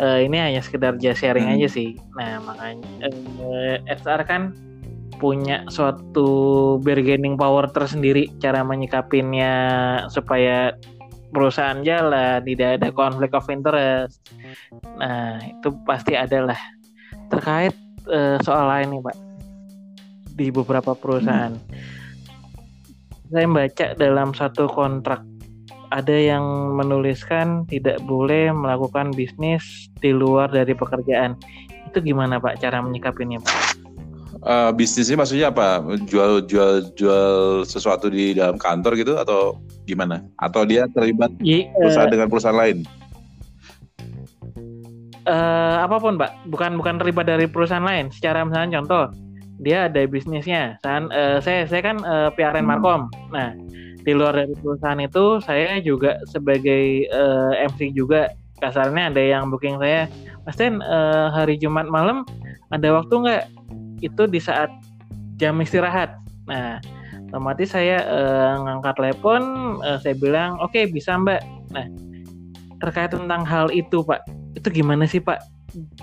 eh, 0.01 0.25
ini 0.25 0.37
hanya 0.41 0.61
sekedar 0.65 0.97
just 0.97 1.21
sharing 1.21 1.45
hmm. 1.45 1.55
aja 1.61 1.67
sih. 1.69 1.93
Nah 2.17 2.41
makanya 2.41 2.89
eh, 3.05 3.77
SR 3.85 4.25
kan 4.25 4.57
punya 5.17 5.65
suatu 5.69 6.77
bargaining 6.81 7.37
power 7.37 7.69
tersendiri 7.73 8.29
cara 8.37 8.61
menyikapinnya 8.61 9.53
supaya 10.13 10.77
perusahaan 11.33 11.81
jalan, 11.83 12.39
tidak 12.45 12.69
ada 12.81 12.89
konflik 12.93 13.33
of 13.33 13.49
interest. 13.51 14.21
Nah, 14.97 15.41
itu 15.43 15.73
pasti 15.83 16.15
adalah 16.15 16.57
terkait 17.27 17.75
uh, 18.07 18.39
soal 18.45 18.69
lain 18.71 18.97
nih, 18.97 19.01
Pak. 19.03 19.17
Di 20.37 20.47
beberapa 20.53 20.95
perusahaan. 20.95 21.51
Hmm. 21.57 23.27
Saya 23.27 23.47
baca 23.49 23.85
dalam 23.99 24.31
satu 24.31 24.71
kontrak 24.71 25.19
ada 25.91 26.15
yang 26.15 26.75
menuliskan 26.75 27.63
tidak 27.67 27.99
boleh 28.03 28.51
melakukan 28.51 29.15
bisnis 29.15 29.87
di 30.03 30.11
luar 30.11 30.51
dari 30.51 30.75
pekerjaan. 30.75 31.39
Itu 31.87 32.03
gimana 32.03 32.39
Pak 32.39 32.59
cara 32.59 32.83
menyikapinya, 32.83 33.39
Pak? 33.39 33.55
Uh, 34.47 34.69
bisnisnya 34.69 35.17
maksudnya 35.17 35.49
apa? 35.49 35.81
Jual 36.05 36.45
jual 36.45 36.93
jual 36.93 37.63
sesuatu 37.65 38.07
di 38.11 38.37
dalam 38.37 38.59
kantor 38.59 38.93
gitu 38.99 39.17
atau 39.17 39.57
gimana? 39.89 40.23
Atau 40.39 40.67
dia 40.67 40.85
terlibat 40.93 41.33
I, 41.41 41.71
perusahaan 41.73 42.07
uh, 42.07 42.13
dengan 42.13 42.27
perusahaan 42.29 42.59
lain? 42.59 42.77
Uh, 45.27 45.83
apa 45.83 45.99
pun, 45.99 46.15
Pak. 46.15 46.47
Bukan 46.47 46.79
bukan 46.79 46.95
terlibat 47.01 47.27
dari 47.27 47.49
perusahaan 47.49 47.83
lain. 47.83 48.13
Secara 48.13 48.45
misalnya 48.45 48.79
contoh, 48.79 49.11
dia 49.59 49.89
ada 49.89 50.05
bisnisnya. 50.05 50.77
San, 50.85 51.09
uh, 51.09 51.41
saya 51.41 51.65
saya 51.65 51.81
kan 51.81 51.97
uh, 52.05 52.29
PRN 52.31 52.63
hmm. 52.63 52.69
Markom. 52.69 53.01
Nah, 53.33 53.51
di 54.07 54.15
luar 54.15 54.39
dari 54.39 54.55
perusahaan 54.55 55.03
itu 55.03 55.43
saya 55.43 55.83
juga 55.83 56.15
sebagai 56.31 57.11
uh, 57.11 57.51
MC 57.67 57.91
juga 57.91 58.31
kasarnya 58.63 59.11
ada 59.11 59.19
yang 59.19 59.51
booking 59.51 59.75
saya. 59.83 60.07
Mas 60.47 60.55
Ten, 60.55 60.79
uh, 60.79 61.27
hari 61.35 61.59
Jumat 61.59 61.91
malam 61.91 62.23
ada 62.71 62.87
waktu 62.95 63.11
nggak? 63.11 63.43
Itu 63.99 64.31
di 64.31 64.39
saat 64.39 64.71
jam 65.35 65.59
istirahat. 65.59 66.15
Nah, 66.47 66.79
otomatis 67.27 67.75
saya 67.75 68.07
uh, 68.07 68.63
ngangkat 68.63 68.95
telepon 68.95 69.41
uh, 69.83 69.99
saya 69.99 70.15
bilang 70.15 70.55
oke 70.63 70.71
okay, 70.71 70.87
bisa 70.87 71.19
mbak 71.19 71.43
nah 71.75 71.83
terkait 72.79 73.11
tentang 73.11 73.43
hal 73.43 73.67
itu 73.75 73.99
pak 74.07 74.23
itu 74.55 74.71
gimana 74.71 75.03
sih 75.03 75.19
pak 75.19 75.43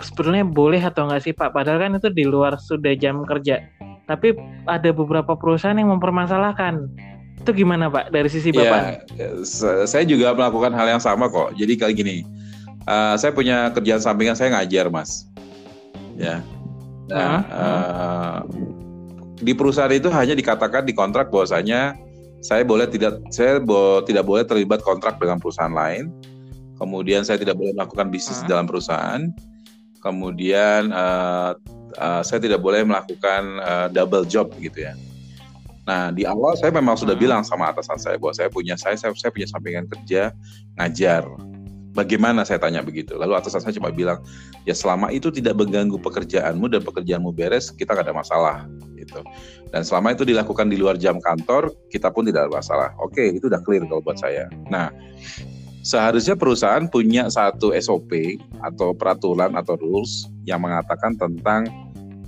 sebetulnya 0.04 0.44
boleh 0.44 0.78
atau 0.78 1.08
enggak 1.08 1.24
sih 1.24 1.32
pak 1.32 1.56
padahal 1.56 1.80
kan 1.80 1.96
itu 1.96 2.12
di 2.12 2.28
luar 2.28 2.60
sudah 2.60 2.92
jam 3.00 3.24
kerja 3.24 3.64
tapi 4.04 4.36
ada 4.68 4.92
beberapa 4.92 5.32
perusahaan 5.32 5.80
yang 5.80 5.88
mempermasalahkan 5.96 6.92
itu 7.44 7.52
gimana 7.62 7.92
pak? 7.92 8.08
Dari 8.08 8.28
sisi 8.32 8.48
iya, 8.50 8.58
bapak? 8.64 8.80
ya, 9.20 9.28
saya 9.84 10.04
juga 10.08 10.32
melakukan 10.32 10.72
hal 10.72 10.96
yang 10.96 11.02
sama 11.04 11.28
kok. 11.28 11.52
Jadi 11.60 11.76
kali 11.76 11.92
gini 11.92 12.16
uh, 12.88 13.14
saya 13.16 13.32
punya 13.32 13.72
kerjaan 13.72 14.00
sampingan 14.00 14.36
saya 14.36 14.56
ngajar 14.56 14.88
mas. 14.88 15.28
Ya. 16.16 16.40
Nah, 17.12 17.44
uh, 17.52 17.52
uh, 17.52 18.38
di 19.44 19.52
perusahaan 19.52 19.92
itu 19.92 20.08
hanya 20.08 20.32
dikatakan 20.32 20.88
di 20.88 20.96
kontrak 20.96 21.28
bahwasanya 21.28 21.92
saya 22.40 22.64
boleh 22.64 22.88
tidak 22.88 23.20
saya 23.28 23.60
bo, 23.60 24.00
tidak 24.04 24.24
boleh 24.24 24.44
terlibat 24.44 24.80
kontrak 24.80 25.20
dengan 25.20 25.36
perusahaan 25.40 25.72
lain. 25.72 26.08
Kemudian 26.80 27.22
saya 27.22 27.38
tidak 27.38 27.60
boleh 27.60 27.76
melakukan 27.76 28.10
bisnis 28.10 28.42
di 28.44 28.50
dalam 28.50 28.66
perusahaan. 28.66 29.30
Kemudian 30.02 30.92
uh, 30.92 31.56
uh, 31.96 32.22
saya 32.24 32.40
tidak 32.40 32.60
boleh 32.60 32.84
melakukan 32.84 33.60
uh, 33.64 33.86
double 33.88 34.26
job 34.28 34.52
gitu 34.60 34.84
ya. 34.84 34.92
Nah 35.84 36.10
di 36.12 36.24
awal 36.24 36.56
saya 36.56 36.72
memang 36.72 36.96
sudah 36.96 37.16
bilang 37.16 37.44
sama 37.44 37.68
atasan 37.68 38.00
saya 38.00 38.16
bahwa 38.16 38.32
saya 38.32 38.48
punya 38.48 38.74
saya 38.76 38.96
saya, 38.96 39.12
saya 39.16 39.30
punya 39.32 39.48
sampingan 39.48 39.84
kerja 39.88 40.32
ngajar. 40.80 41.24
Bagaimana 41.94 42.42
saya 42.42 42.58
tanya 42.58 42.82
begitu? 42.82 43.14
Lalu 43.14 43.38
atasan 43.38 43.62
saya 43.62 43.70
cuma 43.78 43.94
bilang, 43.94 44.18
ya 44.66 44.74
selama 44.74 45.14
itu 45.14 45.30
tidak 45.30 45.54
mengganggu 45.54 45.94
pekerjaanmu 46.02 46.66
dan 46.66 46.82
pekerjaanmu 46.82 47.30
beres, 47.30 47.70
kita 47.70 47.94
nggak 47.94 48.10
ada 48.10 48.16
masalah 48.18 48.56
gitu. 48.98 49.22
Dan 49.70 49.86
selama 49.86 50.10
itu 50.10 50.26
dilakukan 50.26 50.66
di 50.66 50.74
luar 50.74 50.98
jam 50.98 51.22
kantor, 51.22 51.70
kita 51.94 52.10
pun 52.10 52.26
tidak 52.26 52.50
ada 52.50 52.52
masalah. 52.58 52.90
Oke, 52.98 53.38
itu 53.38 53.46
udah 53.46 53.62
clear 53.62 53.86
kalau 53.86 54.02
buat 54.02 54.18
saya. 54.18 54.50
Nah, 54.74 54.90
seharusnya 55.86 56.34
perusahaan 56.34 56.88
punya 56.88 57.28
satu 57.30 57.70
SOP 57.76 58.40
atau 58.64 58.96
peraturan 58.96 59.54
atau 59.54 59.76
rules 59.78 60.26
yang 60.48 60.64
mengatakan 60.64 61.14
tentang 61.14 61.68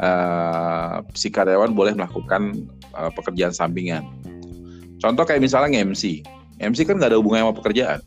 uh, 0.00 1.04
si 1.12 1.28
karyawan 1.28 1.72
boleh 1.76 1.92
melakukan 1.96 2.66
uh, 2.96 3.10
pekerjaan 3.12 3.52
sampingan. 3.52 4.04
Contoh 5.00 5.24
kayak 5.28 5.44
misalnya 5.44 5.82
MC. 5.82 6.24
MC 6.56 6.88
kan 6.88 6.96
nggak 6.96 7.12
ada 7.12 7.18
hubungannya 7.20 7.52
sama 7.52 7.56
pekerjaan 7.60 8.00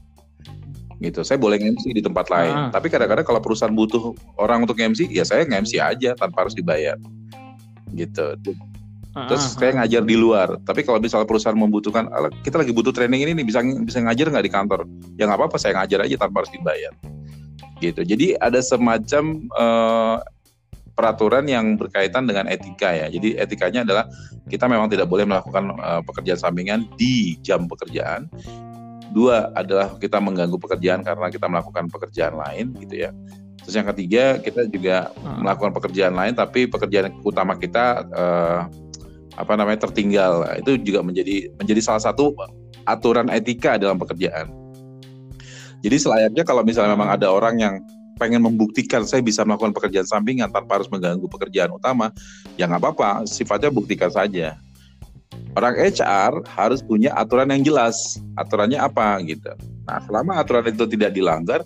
gitu. 0.99 1.23
Saya 1.23 1.39
boleh 1.39 1.57
MC 1.57 1.95
di 1.95 2.03
tempat 2.03 2.27
lain, 2.27 2.51
ah. 2.51 2.69
tapi 2.69 2.91
kadang-kadang 2.91 3.23
kalau 3.23 3.39
perusahaan 3.39 3.71
butuh 3.71 4.11
orang 4.35 4.67
untuk 4.67 4.75
MC, 4.75 5.07
ya 5.07 5.23
saya 5.23 5.47
MC 5.47 5.79
aja 5.79 6.13
tanpa 6.15 6.45
harus 6.45 6.53
dibayar 6.53 6.99
gitu. 7.95 8.35
Terus 9.09 9.41
uh, 9.41 9.57
saya 9.57 9.71
ngajar 9.81 10.03
di 10.05 10.15
luar. 10.19 10.59
Tapi 10.61 10.85
kalau 10.85 11.01
misalnya 11.01 11.25
perusahaan 11.25 11.57
membutuhkan, 11.57 12.05
kita 12.45 12.61
lagi 12.61 12.75
butuh 12.75 12.93
training 12.93 13.25
ini 13.25 13.31
nih 13.41 13.45
bisa 13.47 13.63
bisa 13.63 14.03
ngajar 14.03 14.29
nggak 14.29 14.45
di 14.45 14.53
kantor? 14.53 14.85
Ya 15.17 15.25
nggak 15.25 15.39
apa-apa, 15.39 15.57
saya 15.57 15.79
ngajar 15.81 16.05
aja 16.05 16.15
tanpa 16.19 16.45
harus 16.45 16.51
dibayar. 16.53 16.93
gitu. 17.79 18.03
Jadi 18.03 18.35
ada 18.43 18.59
semacam 18.59 19.47
uh, 19.55 20.19
peraturan 20.99 21.47
yang 21.47 21.79
berkaitan 21.79 22.27
dengan 22.27 22.51
etika 22.51 22.91
ya. 22.91 23.07
Jadi 23.07 23.39
etikanya 23.39 23.87
adalah 23.87 24.03
kita 24.51 24.67
memang 24.67 24.91
tidak 24.91 25.07
boleh 25.07 25.23
melakukan 25.23 25.71
uh, 25.79 26.03
pekerjaan 26.03 26.35
sampingan 26.35 26.83
di 26.99 27.39
jam 27.39 27.71
pekerjaan. 27.71 28.27
Dua 29.15 29.47
adalah 29.55 29.95
kita 29.95 30.19
mengganggu 30.19 30.59
pekerjaan 30.59 31.07
karena 31.07 31.31
kita 31.31 31.47
melakukan 31.47 31.87
pekerjaan 31.87 32.35
lain 32.35 32.75
gitu 32.83 33.07
ya. 33.07 33.15
Terus 33.63 33.75
yang 33.79 33.87
ketiga 33.95 34.43
kita 34.43 34.67
juga 34.67 35.15
hmm. 35.15 35.47
melakukan 35.47 35.71
pekerjaan 35.71 36.13
lain 36.19 36.35
tapi 36.35 36.67
pekerjaan 36.67 37.15
utama 37.23 37.55
kita 37.55 38.03
uh, 38.11 38.67
apa 39.39 39.53
namanya 39.55 39.87
tertinggal. 39.87 40.43
Nah, 40.43 40.59
itu 40.59 40.75
juga 40.83 40.99
menjadi 40.99 41.47
menjadi 41.55 41.79
salah 41.79 42.03
satu 42.03 42.35
aturan 42.83 43.31
etika 43.31 43.79
dalam 43.79 43.95
pekerjaan. 43.95 44.51
Jadi 45.79 45.95
selayaknya 45.95 46.43
kalau 46.43 46.67
misalnya 46.67 46.91
memang 46.91 47.07
ada 47.15 47.31
orang 47.31 47.55
yang 47.55 47.79
pengen 48.19 48.43
membuktikan 48.43 49.07
saya 49.07 49.23
bisa 49.23 49.47
melakukan 49.47 49.71
pekerjaan 49.71 50.03
sampingan 50.03 50.51
tanpa 50.51 50.83
harus 50.83 50.91
mengganggu 50.91 51.25
pekerjaan 51.31 51.71
utama, 51.71 52.11
ya 52.59 52.67
nggak 52.67 52.83
apa-apa, 52.83 53.23
sifatnya 53.23 53.71
buktikan 53.71 54.11
saja. 54.11 54.59
Orang 55.55 55.79
HR 55.79 56.45
harus 56.45 56.83
punya 56.83 57.15
aturan 57.15 57.49
yang 57.49 57.63
jelas, 57.63 58.19
aturannya 58.37 58.77
apa 58.77 59.17
gitu. 59.25 59.49
Nah, 59.87 59.97
selama 60.05 60.37
aturan 60.37 60.67
itu 60.69 60.85
tidak 60.85 61.15
dilanggar, 61.15 61.65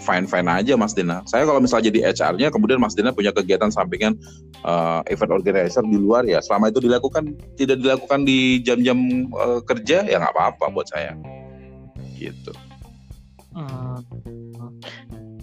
fine-fine 0.00 0.48
aja 0.48 0.72
Mas 0.78 0.94
Dina. 0.94 1.20
Saya 1.26 1.44
kalau 1.44 1.60
misalnya 1.60 1.90
jadi 1.92 2.14
HR-nya, 2.14 2.48
kemudian 2.54 2.78
Mas 2.80 2.94
Dina 2.94 3.12
punya 3.12 3.34
kegiatan 3.34 3.68
sampingan 3.68 4.16
uh, 4.62 5.02
event 5.10 5.34
organizer 5.34 5.84
di 5.84 5.98
luar 5.98 6.24
ya, 6.24 6.40
selama 6.40 6.70
itu 6.72 6.80
dilakukan 6.80 7.34
tidak 7.58 7.82
dilakukan 7.82 8.24
di 8.24 8.62
jam-jam 8.62 9.28
uh, 9.34 9.60
kerja, 9.66 10.06
ya 10.06 10.16
nggak 10.22 10.32
apa-apa 10.32 10.64
buat 10.72 10.88
saya. 10.88 11.12
Gitu. 12.16 12.54
Hmm. 13.52 14.02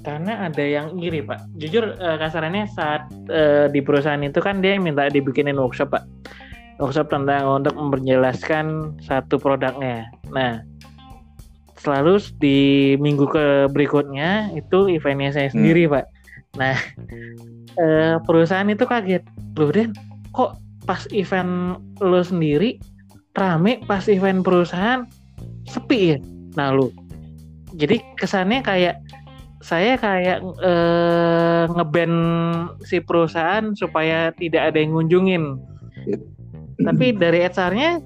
Karena 0.06 0.46
ada 0.46 0.62
yang 0.62 1.02
iri 1.02 1.26
pak. 1.26 1.42
Jujur 1.58 1.98
uh, 1.98 2.18
kasarannya 2.22 2.70
saat 2.70 3.10
uh, 3.34 3.66
di 3.66 3.82
perusahaan 3.82 4.22
itu 4.22 4.38
kan 4.38 4.62
dia 4.62 4.78
minta 4.78 5.10
dibikinin 5.10 5.58
workshop 5.58 5.98
pak. 5.98 6.06
Workshop 6.78 7.10
tentang 7.10 7.66
untuk 7.66 7.74
memperjelaskan 7.74 8.96
satu 9.02 9.42
produknya. 9.42 10.06
Nah, 10.30 10.62
selalu 11.82 12.22
di 12.38 12.60
minggu 13.02 13.26
ke 13.26 13.46
berikutnya 13.74 14.54
itu 14.54 14.94
eventnya 14.94 15.34
saya 15.34 15.50
sendiri 15.50 15.90
hmm. 15.90 15.94
pak. 15.98 16.06
Nah, 16.62 16.78
uh, 17.82 18.16
perusahaan 18.30 18.70
itu 18.70 18.86
kaget. 18.86 19.26
Loh 19.58 19.74
Den, 19.74 19.98
kok 20.38 20.62
pas 20.86 21.02
event 21.10 21.82
lo 21.98 22.22
sendiri 22.22 22.78
rame 23.34 23.82
pas 23.90 24.06
event 24.06 24.46
perusahaan 24.46 25.04
sepi 25.66 26.16
ya? 26.16 26.18
Nah 26.56 26.72
lu 26.72 26.94
jadi 27.76 28.00
kesannya 28.16 28.64
kayak 28.64 28.96
saya 29.66 29.98
kayak 29.98 30.46
eh, 30.62 31.64
ngeband 31.74 32.18
si 32.86 33.02
perusahaan 33.02 33.74
supaya 33.74 34.30
tidak 34.38 34.70
ada 34.70 34.78
yang 34.78 34.94
ngunjungin. 34.94 35.58
Tapi 36.78 37.18
dari 37.18 37.50
HR-nya 37.50 37.98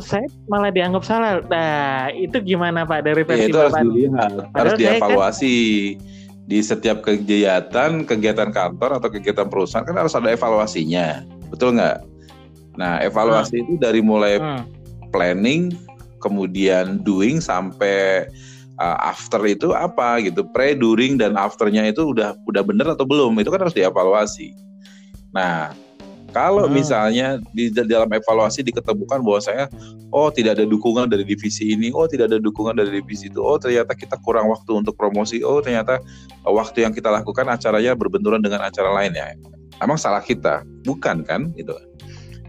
saya 0.00 0.24
malah 0.48 0.72
dianggap 0.72 1.04
salah. 1.04 1.44
Nah, 1.52 2.08
itu 2.16 2.40
gimana 2.40 2.88
Pak 2.88 3.04
dari 3.04 3.28
versi 3.28 3.44
ya, 3.44 3.52
itu 3.52 3.60
harus 3.60 3.76
dilihat, 3.76 4.32
harus 4.56 4.72
kan 4.72 4.80
dievaluasi. 4.80 5.56
Kan, 6.00 6.20
di 6.42 6.58
setiap 6.58 7.06
kegiatan, 7.06 8.02
kegiatan 8.02 8.50
kantor 8.50 8.98
atau 8.98 9.08
kegiatan 9.12 9.46
perusahaan 9.46 9.86
kan 9.86 9.94
harus 9.94 10.16
ada 10.16 10.32
evaluasinya. 10.32 11.22
Betul 11.52 11.76
nggak? 11.78 12.02
Nah, 12.80 13.04
evaluasi 13.04 13.60
hmm. 13.60 13.64
itu 13.68 13.72
dari 13.78 14.00
mulai 14.00 14.40
hmm. 14.40 14.64
planning, 15.12 15.76
kemudian 16.18 17.04
doing 17.04 17.38
sampai 17.38 18.26
uh, 18.82 18.98
after 19.06 19.38
itu 19.46 19.70
apa 19.70 20.18
gitu 20.26 20.42
pre 20.50 20.74
during 20.74 21.14
dan 21.14 21.38
afternya 21.38 21.86
itu 21.86 22.10
udah 22.10 22.34
udah 22.50 22.62
bener 22.66 22.90
atau 22.90 23.06
belum 23.06 23.38
itu 23.38 23.54
kan 23.54 23.62
harus 23.62 23.76
dievaluasi 23.78 24.50
nah 25.30 25.70
kalau 26.32 26.64
hmm. 26.64 26.74
misalnya 26.74 27.26
di 27.52 27.68
dalam 27.68 28.08
evaluasi 28.08 28.64
diketemukan 28.64 29.20
bahwa 29.20 29.40
saya 29.44 29.68
oh 30.16 30.32
tidak 30.32 30.56
ada 30.60 30.64
dukungan 30.64 31.08
dari 31.12 31.28
divisi 31.28 31.76
ini, 31.76 31.92
oh 31.92 32.08
tidak 32.08 32.32
ada 32.32 32.40
dukungan 32.40 32.72
dari 32.72 33.04
divisi 33.04 33.28
itu, 33.28 33.40
oh 33.40 33.60
ternyata 33.60 33.92
kita 33.92 34.16
kurang 34.24 34.48
waktu 34.48 34.80
untuk 34.80 34.96
promosi, 34.96 35.44
oh 35.44 35.60
ternyata 35.60 36.00
waktu 36.48 36.88
yang 36.88 36.96
kita 36.96 37.12
lakukan 37.12 37.48
acaranya 37.52 37.92
berbenturan 37.92 38.40
dengan 38.40 38.64
acara 38.64 38.92
lain 38.96 39.12
ya. 39.12 39.36
Emang 39.84 40.00
salah 40.00 40.24
kita, 40.24 40.64
bukan 40.88 41.20
kan? 41.20 41.52
Itu 41.52 41.76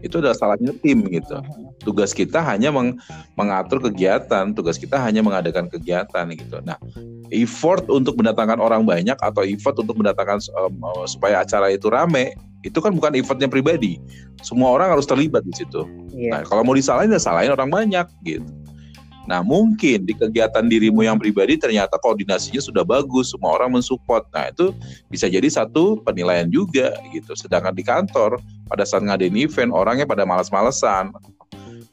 itu 0.04 0.20
adalah 0.20 0.36
salahnya 0.36 0.72
tim 0.80 1.04
gitu. 1.08 1.40
Tugas 1.82 2.14
kita 2.14 2.38
hanya 2.38 2.70
meng 2.70 3.00
mengatur 3.34 3.82
kegiatan, 3.82 4.54
tugas 4.54 4.78
kita 4.78 4.94
hanya 5.00 5.20
mengadakan 5.20 5.66
kegiatan 5.66 6.30
gitu. 6.36 6.62
Nah, 6.62 6.78
effort 7.34 7.90
untuk 7.90 8.14
mendatangkan 8.14 8.62
orang 8.62 8.86
banyak 8.86 9.18
atau 9.18 9.42
effort 9.42 9.74
untuk 9.82 9.98
mendatangkan 9.98 10.38
um, 10.54 10.78
supaya 11.10 11.42
acara 11.42 11.74
itu 11.74 11.90
rame, 11.90 12.38
itu 12.62 12.78
kan 12.78 12.94
bukan 12.94 13.18
effortnya 13.18 13.50
pribadi. 13.50 13.98
Semua 14.40 14.72
orang 14.72 14.94
harus 14.94 15.04
terlibat 15.04 15.42
di 15.44 15.54
situ. 15.56 15.84
Yeah. 16.14 16.38
Nah, 16.38 16.40
kalau 16.46 16.62
mau 16.62 16.76
disalahin 16.78 17.12
ya 17.12 17.20
salahin 17.20 17.52
orang 17.52 17.68
banyak 17.68 18.06
gitu. 18.24 18.46
Nah, 19.24 19.40
mungkin 19.40 20.04
di 20.04 20.12
kegiatan 20.12 20.68
dirimu 20.68 21.00
yang 21.00 21.16
pribadi 21.16 21.56
ternyata 21.56 21.96
koordinasinya 21.96 22.60
sudah 22.60 22.84
bagus, 22.84 23.32
semua 23.32 23.56
orang 23.56 23.80
mensupport. 23.80 24.24
Nah, 24.36 24.52
itu 24.52 24.76
bisa 25.08 25.28
jadi 25.32 25.48
satu 25.48 26.04
penilaian 26.04 26.48
juga 26.52 26.92
gitu. 27.12 27.32
Sedangkan 27.32 27.72
di 27.72 27.80
kantor 27.80 28.36
pada 28.68 28.84
saat 28.84 29.00
ngadain 29.00 29.32
event 29.36 29.72
orangnya 29.72 30.04
pada 30.04 30.28
malas-malesan 30.28 31.12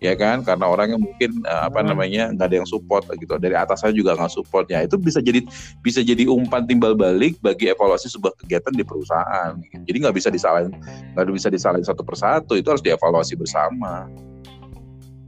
ya 0.02 0.18
kan 0.18 0.42
karena 0.42 0.66
orangnya 0.66 0.98
mungkin 0.98 1.46
uh, 1.46 1.70
apa 1.70 1.86
hmm. 1.86 1.88
namanya 1.94 2.24
nggak 2.34 2.48
ada 2.50 2.56
yang 2.58 2.66
support 2.66 3.06
gitu 3.14 3.38
dari 3.38 3.54
atasnya 3.54 3.94
juga 3.94 4.18
nggak 4.18 4.34
support 4.34 4.66
ya 4.66 4.82
itu 4.82 4.98
bisa 4.98 5.22
jadi 5.22 5.46
bisa 5.86 6.02
jadi 6.02 6.26
umpan 6.26 6.66
timbal 6.66 6.98
balik 6.98 7.38
bagi 7.38 7.70
evaluasi 7.70 8.10
sebuah 8.10 8.34
kegiatan 8.42 8.74
di 8.74 8.82
perusahaan 8.82 9.62
gitu. 9.62 9.86
jadi 9.86 9.98
nggak 10.10 10.18
bisa 10.18 10.34
disalahin 10.34 10.74
nggak 11.14 11.30
bisa 11.30 11.54
disalahin 11.54 11.86
satu 11.86 12.02
persatu 12.02 12.58
itu 12.58 12.66
harus 12.66 12.82
dievaluasi 12.82 13.38
bersama 13.38 14.10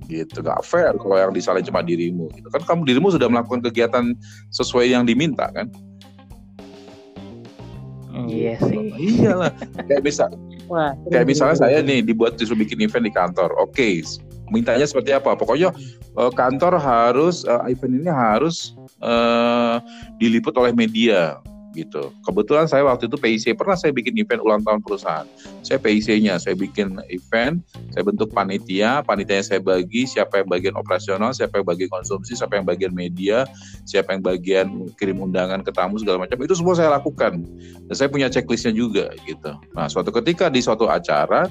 gitu 0.09 0.41
nggak 0.41 0.65
fair 0.65 0.97
kalau 0.97 1.21
yang 1.21 1.30
disalahin 1.30 1.69
cuma 1.69 1.86
dirimu 1.86 2.34
gitu 2.34 2.49
kan 2.49 2.65
kamu 2.65 2.82
dirimu 2.89 3.13
sudah 3.13 3.30
melakukan 3.30 3.61
kegiatan 3.69 4.17
sesuai 4.49 4.89
yang 4.89 5.05
diminta 5.05 5.53
kan 5.53 5.69
Iya 8.13 8.61
sih. 8.69 8.93
Iyalah. 8.93 9.49
Kayak 9.89 10.05
bisa. 10.05 10.30
Wah, 10.69 10.93
kayak 11.09 11.34
misalnya 11.34 11.57
saya 11.57 11.82
nih 11.82 12.05
dibuat 12.05 12.38
disuruh 12.38 12.61
bikin 12.61 12.78
event 12.86 13.09
di 13.09 13.13
kantor. 13.13 13.49
Oke, 13.57 13.74
okay, 13.74 14.05
mintanya 14.52 14.84
seperti 14.84 15.16
apa 15.16 15.36
pokoknya 15.38 15.72
uh, 16.18 16.32
kantor 16.34 16.80
harus 16.80 17.48
uh, 17.48 17.64
event 17.70 18.04
ini 18.04 18.12
harus 18.12 18.76
uh, 19.00 19.80
diliput 20.20 20.56
oleh 20.58 20.74
media 20.76 21.39
gitu. 21.74 22.14
Kebetulan 22.24 22.70
saya 22.70 22.86
waktu 22.86 23.10
itu 23.10 23.18
PIC 23.18 23.58
pernah 23.58 23.74
saya 23.74 23.89
bikin 23.91 24.14
event 24.16 24.39
ulang 24.46 24.62
tahun 24.62 24.80
perusahaan. 24.86 25.26
Saya 25.66 25.82
PIC-nya, 25.82 26.38
saya 26.38 26.54
bikin 26.54 27.02
event, 27.10 27.66
saya 27.91 28.04
bentuk 28.06 28.30
panitia, 28.32 29.02
panitianya 29.04 29.44
saya 29.44 29.60
bagi 29.60 30.06
siapa 30.06 30.46
yang 30.46 30.48
bagian 30.48 30.76
operasional, 30.78 31.34
siapa 31.34 31.60
yang 31.60 31.68
bagian 31.68 31.89
konsumsi, 31.89 32.38
siapa 32.38 32.62
yang 32.62 32.66
bagian 32.70 32.94
media, 32.94 33.50
siapa 33.89 34.14
yang 34.14 34.22
bagian 34.24 34.68
kirim 35.02 35.20
undangan 35.20 35.66
ke 35.66 35.74
tamu 35.74 35.98
segala 36.00 36.24
macam. 36.24 36.38
Itu 36.46 36.54
semua 36.54 36.78
saya 36.78 36.94
lakukan. 36.94 37.41
Dan 37.89 37.96
saya 37.98 38.08
punya 38.08 38.30
checklistnya 38.30 38.72
juga 38.72 39.12
gitu. 39.26 39.52
Nah, 39.74 39.89
suatu 39.89 40.14
ketika 40.14 40.48
di 40.48 40.62
suatu 40.62 40.88
acara 40.88 41.50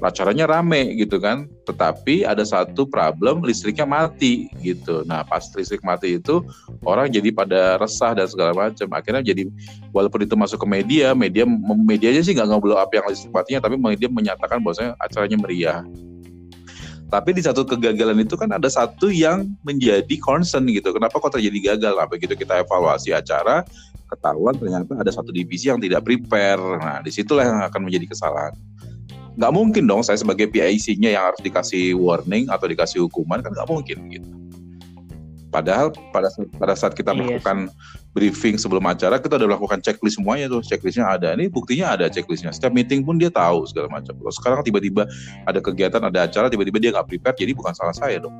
acaranya 0.00 0.44
rame 0.44 0.96
gitu 0.96 1.16
kan. 1.16 1.48
Tetapi 1.64 2.28
ada 2.28 2.44
satu 2.44 2.84
problem 2.84 3.44
listriknya 3.44 3.88
mati 3.88 4.50
gitu. 4.60 5.02
Nah 5.08 5.24
pas 5.24 5.44
listrik 5.56 5.80
mati 5.80 6.20
itu 6.20 6.44
orang 6.84 7.08
jadi 7.08 7.32
pada 7.32 7.80
resah 7.80 8.12
dan 8.12 8.28
segala 8.28 8.52
macam. 8.52 8.88
Akhirnya 8.92 9.22
jadi 9.24 9.48
walaupun 9.92 10.24
itu 10.24 10.34
masuk 10.36 10.64
ke 10.64 10.68
media 10.68 11.16
media 11.16 11.48
medianya 11.76 12.20
sih 12.20 12.36
nggak 12.36 12.48
ngobrol 12.48 12.76
apa 12.76 13.00
yang 13.00 13.06
listrik 13.08 13.32
matinya 13.32 13.60
tapi 13.64 13.76
media 13.80 14.08
menyatakan 14.10 14.60
bahwasanya 14.60 14.92
acaranya 15.00 15.38
meriah. 15.40 15.80
Tapi 17.06 17.38
di 17.38 17.42
satu 17.42 17.62
kegagalan 17.62 18.18
itu 18.18 18.34
kan 18.34 18.50
ada 18.50 18.66
satu 18.66 19.14
yang 19.14 19.46
menjadi 19.62 20.10
concern 20.18 20.66
gitu. 20.66 20.90
Kenapa 20.90 21.22
kok 21.22 21.38
terjadi 21.38 21.74
gagal? 21.74 21.94
Nah 21.94 22.10
begitu 22.10 22.34
kita 22.34 22.66
evaluasi 22.66 23.14
acara 23.14 23.62
ketahuan 24.06 24.54
ternyata 24.54 24.94
ada 24.98 25.10
satu 25.14 25.30
divisi 25.30 25.70
yang 25.70 25.78
tidak 25.78 26.02
prepare. 26.02 26.58
Nah 26.58 26.98
di 27.06 27.14
situlah 27.14 27.46
yang 27.46 27.62
akan 27.62 27.80
menjadi 27.86 28.10
kesalahan 28.10 28.54
nggak 29.36 29.52
mungkin 29.52 29.84
dong 29.84 30.00
saya 30.00 30.16
sebagai 30.16 30.48
PIC-nya 30.48 31.12
yang 31.12 31.24
harus 31.32 31.40
dikasih 31.44 31.92
warning 31.96 32.48
atau 32.48 32.64
dikasih 32.64 33.04
hukuman 33.04 33.44
kan 33.44 33.52
nggak 33.52 33.68
mungkin 33.68 33.98
gitu. 34.08 34.28
Padahal 35.52 35.88
pada 36.12 36.28
pada 36.60 36.74
saat 36.76 36.92
kita 36.92 37.12
yes. 37.12 37.16
Iya 37.16 37.20
melakukan 37.22 37.58
briefing 38.12 38.56
sebelum 38.56 38.84
acara 38.88 39.20
kita 39.20 39.36
udah 39.36 39.56
melakukan 39.56 39.80
checklist 39.84 40.16
semuanya 40.20 40.48
tuh 40.48 40.64
checklistnya 40.64 41.04
ada 41.04 41.36
ini 41.36 41.52
buktinya 41.52 41.96
ada 41.96 42.08
checklistnya 42.08 42.52
setiap 42.52 42.72
meeting 42.72 43.04
pun 43.04 43.20
dia 43.20 43.28
tahu 43.28 43.64
segala 43.68 43.92
macam. 43.92 44.16
Kalau 44.16 44.32
sekarang 44.32 44.60
tiba-tiba 44.64 45.04
ada 45.44 45.60
kegiatan 45.60 46.00
ada 46.00 46.24
acara 46.24 46.48
tiba-tiba 46.48 46.80
dia 46.80 46.90
nggak 46.96 47.08
prepare 47.08 47.36
jadi 47.36 47.52
bukan 47.52 47.72
salah 47.76 47.96
saya 47.96 48.20
dong 48.20 48.34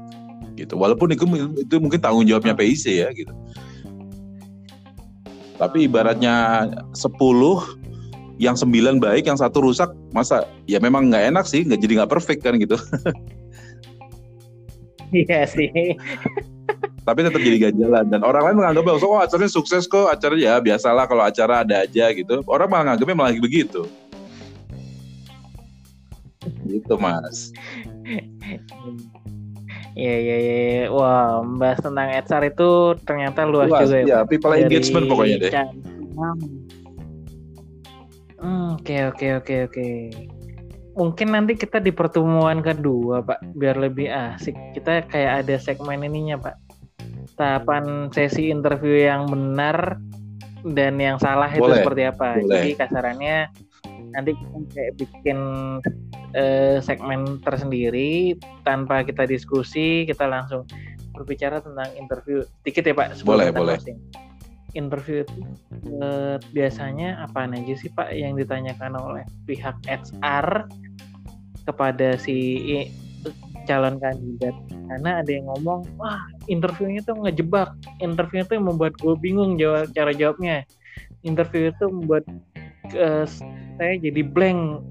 gitu. 0.57 0.75
Walaupun 0.81 1.13
itu, 1.13 1.25
itu 1.61 1.75
mungkin 1.77 2.01
tanggung 2.01 2.25
jawabnya 2.25 2.57
PIC 2.57 2.85
ya 3.05 3.09
gitu. 3.13 3.33
Tapi 5.57 5.89
ibaratnya 5.89 6.69
10 6.93 7.86
yang 8.37 8.57
sembilan 8.57 9.01
baik, 9.01 9.29
yang 9.29 9.41
satu 9.41 9.65
rusak, 9.65 9.89
masa 10.13 10.45
ya 10.69 10.77
memang 10.77 11.09
nggak 11.09 11.33
enak 11.33 11.45
sih, 11.49 11.65
nggak 11.65 11.81
jadi 11.81 11.93
nggak 12.03 12.13
perfect 12.13 12.41
kan 12.45 12.57
gitu. 12.61 12.77
Iya 15.15 15.47
sih. 15.47 15.71
tapi 17.07 17.23
tetap 17.23 17.39
jadi 17.39 17.71
gak 17.71 17.79
jalan 17.79 18.05
dan 18.11 18.27
orang 18.27 18.43
lain 18.51 18.57
menganggap 18.59 18.99
oh 18.99 19.23
acaranya 19.23 19.47
sukses 19.47 19.87
kok 19.87 20.11
acara 20.11 20.35
ya 20.35 20.59
biasalah 20.59 21.07
kalau 21.07 21.23
acara 21.23 21.63
ada 21.63 21.87
aja 21.87 22.11
gitu 22.11 22.43
orang 22.51 22.67
malah 22.67 22.85
nganggapnya 22.91 23.15
malah 23.15 23.33
begitu 23.39 23.87
gitu 26.67 26.95
mas 26.99 27.55
Iya 29.97 30.17
iya 30.21 30.37
iya. 30.37 30.93
Wah, 30.93 31.41
membahas 31.41 31.81
tentang 31.81 32.13
HR 32.13 32.53
itu 32.53 32.71
ternyata 33.09 33.49
luas, 33.49 33.73
luas 33.73 33.89
juga 33.89 33.97
ya. 33.97 34.05
Iya, 34.05 34.19
people 34.29 34.53
Dari 34.53 34.63
engagement 34.69 35.05
pokoknya 35.09 35.37
deh. 35.41 35.53
Hmm, 35.57 36.37
oke 38.41 38.97
oke 39.13 39.27
oke 39.43 39.55
oke. 39.71 39.89
Mungkin 40.97 41.29
nanti 41.37 41.61
kita 41.61 41.77
di 41.77 41.93
pertemuan 41.93 42.65
kedua, 42.65 43.21
Pak, 43.21 43.53
biar 43.53 43.77
lebih 43.77 44.09
asik. 44.09 44.57
Kita 44.73 45.05
kayak 45.05 45.45
ada 45.45 45.57
segmen 45.61 46.01
ininya, 46.01 46.41
Pak. 46.41 46.57
Tahapan 47.37 48.09
sesi 48.17 48.49
interview 48.49 49.05
yang 49.05 49.29
benar 49.29 50.01
dan 50.65 50.97
yang 50.97 51.21
salah 51.21 51.53
Boleh. 51.53 51.61
itu 51.61 51.73
seperti 51.85 52.03
apa. 52.09 52.29
Boleh. 52.41 52.49
Jadi 52.49 52.71
kasarannya 52.81 53.37
nanti 54.17 54.33
kita 54.33 54.59
kayak 54.73 54.93
bikin 54.97 55.39
uh, 56.33 56.77
segmen 56.81 57.37
tersendiri 57.45 58.33
tanpa 58.65 59.05
kita 59.05 59.29
diskusi 59.29 60.09
kita 60.09 60.25
langsung 60.25 60.65
berbicara 61.13 61.61
tentang 61.61 61.89
interview 62.01 62.41
dikit 62.65 62.85
ya 62.85 62.97
pak 62.97 63.21
boleh 63.25 63.53
boleh 63.53 63.77
interview 64.77 65.25
itu 65.25 65.41
uh, 66.05 66.37
biasanya 66.53 67.25
apa 67.25 67.49
aja 67.49 67.75
sih 67.81 67.89
pak 67.89 68.13
yang 68.13 68.37
ditanyakan 68.37 69.01
oleh 69.01 69.25
pihak 69.49 69.75
HR 69.89 70.69
kepada 71.65 72.21
si 72.21 72.63
calon 73.67 73.99
kandidat? 73.99 74.55
Karena 74.87 75.25
ada 75.25 75.31
yang 75.33 75.51
ngomong 75.51 75.83
wah 75.99 76.23
interviewnya 76.47 77.03
tuh 77.03 77.19
ngejebak. 77.19 77.75
Interview 77.99 78.47
itu 78.47 78.55
membuat 78.61 78.95
gue 79.03 79.17
bingung 79.19 79.59
jawab 79.59 79.91
cara 79.97 80.15
jawabnya. 80.15 80.63
Interview 81.27 81.75
itu 81.75 81.85
membuat 81.91 82.23
uh, 82.95 83.27
saya 83.81 83.95
jadi 83.99 84.23
blank. 84.23 84.85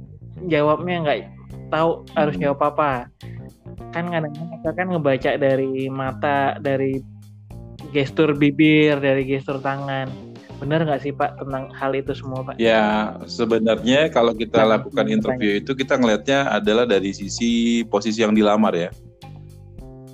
Jawabnya 0.51 0.95
nggak 1.07 1.19
tahu 1.71 2.03
harus 2.19 2.35
jawab 2.35 2.59
apa. 2.75 3.07
Kan 3.95 4.11
kadang-kadang 4.11 4.51
kita 4.59 4.69
kan 4.75 4.87
ngebaca 4.91 5.31
dari 5.39 5.87
mata 5.87 6.59
dari 6.59 6.99
gestur 7.95 8.35
bibir 8.35 8.99
dari 8.99 9.23
gestur 9.23 9.63
tangan 9.63 10.11
benar 10.55 10.87
nggak 10.87 11.03
sih 11.03 11.11
Pak 11.11 11.39
tentang 11.39 11.67
hal 11.75 11.91
itu 11.95 12.11
semua 12.15 12.43
Pak? 12.43 12.55
Ya 12.59 13.15
sebenarnya 13.27 14.07
kalau 14.11 14.35
kita 14.35 14.63
nah, 14.63 14.79
lakukan 14.79 15.07
interview 15.07 15.59
itu 15.59 15.71
kita 15.75 15.99
ngelihatnya 15.99 16.51
adalah 16.51 16.83
dari 16.87 17.11
sisi 17.11 17.83
posisi 17.87 18.23
yang 18.23 18.35
dilamar 18.35 18.75
ya. 18.75 18.91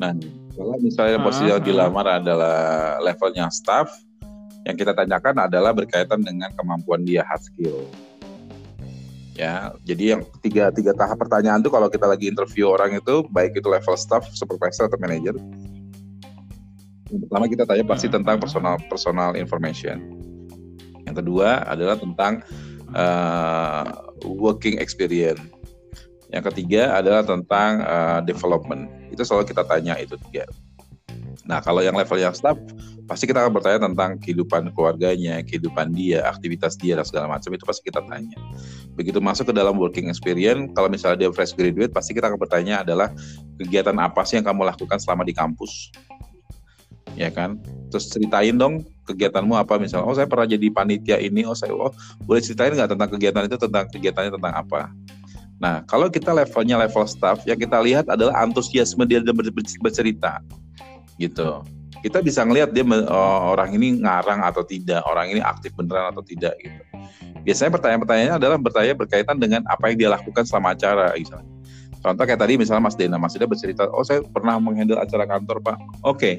Nah 0.02 0.18
kalau 0.58 0.78
misalnya 0.82 1.22
posisi 1.22 1.50
yang 1.50 1.62
dilamar 1.62 2.22
adalah 2.22 2.98
levelnya 3.02 3.50
staff, 3.54 3.94
yang 4.66 4.78
kita 4.78 4.94
tanyakan 4.94 5.46
adalah 5.46 5.74
berkaitan 5.74 6.22
dengan 6.22 6.50
kemampuan 6.54 7.02
dia 7.06 7.26
hard 7.26 7.42
skill 7.42 7.86
ya 9.36 9.72
jadi 9.88 10.18
yang 10.18 10.22
tiga 10.44 10.70
tiga 10.70 10.94
tahap 10.94 11.18
pertanyaan 11.18 11.64
itu 11.64 11.72
kalau 11.72 11.88
kita 11.88 12.06
lagi 12.06 12.30
interview 12.30 12.70
orang 12.70 13.00
itu 13.00 13.26
baik 13.32 13.58
itu 13.58 13.66
level 13.66 13.96
staff 13.98 14.28
supervisor 14.36 14.86
atau 14.86 15.00
manager 15.00 15.34
pertama 17.20 17.46
kita 17.52 17.64
tanya 17.68 17.84
pasti 17.84 18.08
hmm. 18.08 18.16
tentang 18.22 18.38
personal 18.40 18.76
personal 18.88 19.36
information. 19.36 19.98
Yang 21.04 21.26
kedua 21.26 21.68
adalah 21.68 22.00
tentang 22.00 22.46
uh, 22.96 24.12
working 24.24 24.80
experience. 24.80 25.42
Yang 26.32 26.56
ketiga 26.56 26.96
adalah 26.96 27.28
tentang 27.28 27.84
uh, 27.84 28.20
development. 28.24 28.88
Itu 29.12 29.28
selalu 29.28 29.52
kita 29.52 29.68
tanya 29.68 30.00
itu 30.00 30.16
tiga. 30.30 30.48
Nah, 31.44 31.60
kalau 31.60 31.84
yang 31.84 31.98
level 31.98 32.16
yang 32.16 32.32
staff, 32.32 32.56
pasti 33.10 33.28
kita 33.28 33.44
akan 33.44 33.52
bertanya 33.52 33.80
tentang 33.92 34.16
kehidupan 34.24 34.72
keluarganya, 34.72 35.44
kehidupan 35.44 35.92
dia, 35.92 36.24
aktivitas 36.24 36.80
dia, 36.80 36.96
dan 36.96 37.04
segala 37.04 37.28
macam. 37.28 37.52
Itu 37.52 37.68
pasti 37.68 37.84
kita 37.92 38.00
tanya. 38.08 38.40
Begitu 38.96 39.20
masuk 39.20 39.52
ke 39.52 39.54
dalam 39.56 39.76
working 39.76 40.08
experience, 40.08 40.72
kalau 40.72 40.88
misalnya 40.88 41.28
dia 41.28 41.30
fresh 41.36 41.52
graduate, 41.52 41.92
pasti 41.92 42.16
kita 42.16 42.32
akan 42.32 42.40
bertanya 42.40 42.88
adalah 42.88 43.12
kegiatan 43.60 43.96
apa 44.00 44.24
sih 44.24 44.40
yang 44.40 44.48
kamu 44.48 44.64
lakukan 44.64 44.96
selama 45.02 45.28
di 45.28 45.36
kampus, 45.36 45.92
ya 47.16 47.30
kan? 47.32 47.60
Terus 47.92 48.08
ceritain 48.12 48.56
dong 48.56 48.88
kegiatanmu 49.08 49.58
apa 49.58 49.76
misalnya, 49.82 50.08
oh 50.08 50.16
saya 50.16 50.28
pernah 50.30 50.48
jadi 50.48 50.68
panitia 50.72 51.18
ini, 51.20 51.44
oh 51.44 51.56
saya, 51.58 51.76
oh 51.76 51.92
boleh 52.24 52.40
ceritain 52.40 52.72
nggak 52.72 52.96
tentang 52.96 53.10
kegiatan 53.12 53.44
itu, 53.48 53.58
tentang 53.60 53.86
kegiatannya 53.92 54.32
tentang 54.36 54.54
apa? 54.56 54.82
Nah, 55.62 55.86
kalau 55.86 56.10
kita 56.10 56.34
levelnya 56.34 56.80
level 56.80 57.06
staff, 57.06 57.44
yang 57.46 57.60
kita 57.60 57.78
lihat 57.84 58.10
adalah 58.10 58.34
antusiasme 58.42 59.06
dia 59.06 59.22
bercerita 59.78 60.42
gitu 61.22 61.62
kita 62.02 62.20
bisa 62.20 62.42
ngelihat 62.42 62.74
dia 62.74 62.82
oh, 62.84 63.54
orang 63.54 63.78
ini 63.78 64.02
ngarang 64.02 64.42
atau 64.42 64.66
tidak, 64.66 65.06
orang 65.06 65.30
ini 65.30 65.40
aktif 65.40 65.72
beneran 65.78 66.10
atau 66.10 66.26
tidak 66.26 66.58
gitu. 66.58 66.82
Biasanya 67.46 67.72
pertanyaan-pertanyaannya 67.78 68.36
adalah 68.38 68.58
bertanya 68.58 68.94
berkaitan 68.98 69.38
dengan 69.38 69.62
apa 69.70 69.94
yang 69.94 69.98
dia 69.98 70.10
lakukan 70.14 70.46
selama 70.46 70.74
acara 70.74 71.14
misalnya. 71.14 71.46
Contoh 72.02 72.26
kayak 72.26 72.42
tadi 72.42 72.58
misalnya 72.58 72.82
Mas 72.82 72.98
Dena, 72.98 73.18
Mas 73.22 73.38
Dena 73.38 73.46
bercerita, 73.46 73.86
oh 73.94 74.02
saya 74.02 74.26
pernah 74.26 74.58
menghandle 74.58 74.98
acara 74.98 75.30
kantor 75.30 75.62
Pak. 75.62 75.78
Oke, 75.78 76.18
okay. 76.18 76.36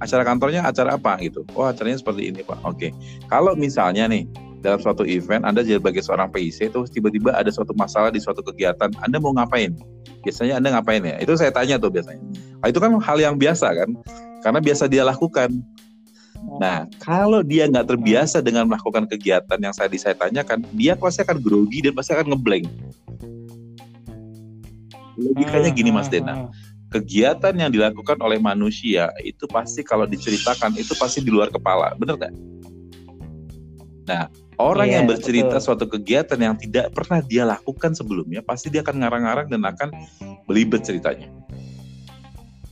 Acara 0.00 0.22
kantornya 0.24 0.64
acara 0.64 0.96
apa 0.96 1.20
gitu? 1.20 1.44
Oh 1.54 1.68
acaranya 1.68 2.00
seperti 2.00 2.32
ini 2.32 2.40
Pak. 2.42 2.64
Oke, 2.64 2.90
kalau 3.28 3.52
misalnya 3.54 4.08
nih 4.08 4.24
dalam 4.60 4.80
suatu 4.80 5.08
event 5.08 5.44
Anda 5.48 5.64
jadi 5.64 5.80
sebagai 5.80 6.04
seorang 6.04 6.28
PIC 6.32 6.72
terus 6.72 6.92
tiba-tiba 6.92 7.32
ada 7.32 7.48
suatu 7.48 7.72
masalah 7.76 8.12
di 8.12 8.20
suatu 8.20 8.44
kegiatan, 8.44 8.92
Anda 9.00 9.16
mau 9.16 9.32
ngapain? 9.32 9.72
Biasanya 10.20 10.60
Anda 10.60 10.76
ngapain 10.76 11.00
ya? 11.00 11.16
Itu 11.20 11.36
saya 11.36 11.48
tanya 11.48 11.80
tuh 11.80 11.88
biasanya 11.88 12.20
Nah, 12.60 12.68
itu 12.68 12.76
kan 12.76 12.92
hal 12.92 13.18
yang 13.18 13.36
biasa 13.40 13.72
kan, 13.72 13.90
karena 14.44 14.60
biasa 14.60 14.84
dia 14.84 15.00
lakukan. 15.00 15.48
Nah, 16.60 16.84
kalau 17.00 17.40
dia 17.40 17.68
nggak 17.68 17.88
terbiasa 17.88 18.44
dengan 18.44 18.68
melakukan 18.68 19.08
kegiatan 19.08 19.56
yang 19.56 19.72
saya 19.72 19.88
saya 19.96 20.16
tanyakan, 20.16 20.64
dia 20.76 20.92
pasti 20.92 21.24
akan 21.24 21.40
grogi 21.40 21.80
dan 21.84 21.96
pasti 21.96 22.12
akan 22.12 22.36
ngeblank. 22.36 22.68
Logikanya 25.20 25.70
gini 25.72 25.92
Mas 25.92 26.08
Dena, 26.08 26.32
hmm, 26.32 26.48
hmm, 26.48 26.52
hmm. 26.52 26.69
Kegiatan 26.90 27.54
yang 27.54 27.70
dilakukan 27.70 28.18
oleh 28.18 28.42
manusia 28.42 29.14
itu 29.22 29.46
pasti 29.46 29.86
kalau 29.86 30.04
diceritakan 30.04 30.74
itu 30.74 30.92
pasti 30.98 31.22
di 31.22 31.30
luar 31.30 31.48
kepala, 31.48 31.94
bener 31.94 32.18
nggak? 32.18 32.34
Nah, 34.10 34.26
orang 34.58 34.90
yeah, 34.90 34.94
yang 34.98 35.04
bercerita 35.06 35.56
betul. 35.62 35.66
suatu 35.70 35.86
kegiatan 35.86 36.34
yang 36.34 36.58
tidak 36.58 36.90
pernah 36.90 37.22
dia 37.22 37.46
lakukan 37.46 37.94
sebelumnya, 37.94 38.42
pasti 38.42 38.66
dia 38.66 38.82
akan 38.82 39.06
ngarang-ngarang 39.06 39.46
dan 39.46 39.62
akan 39.62 39.88
belibet 40.50 40.82
ceritanya. 40.82 41.30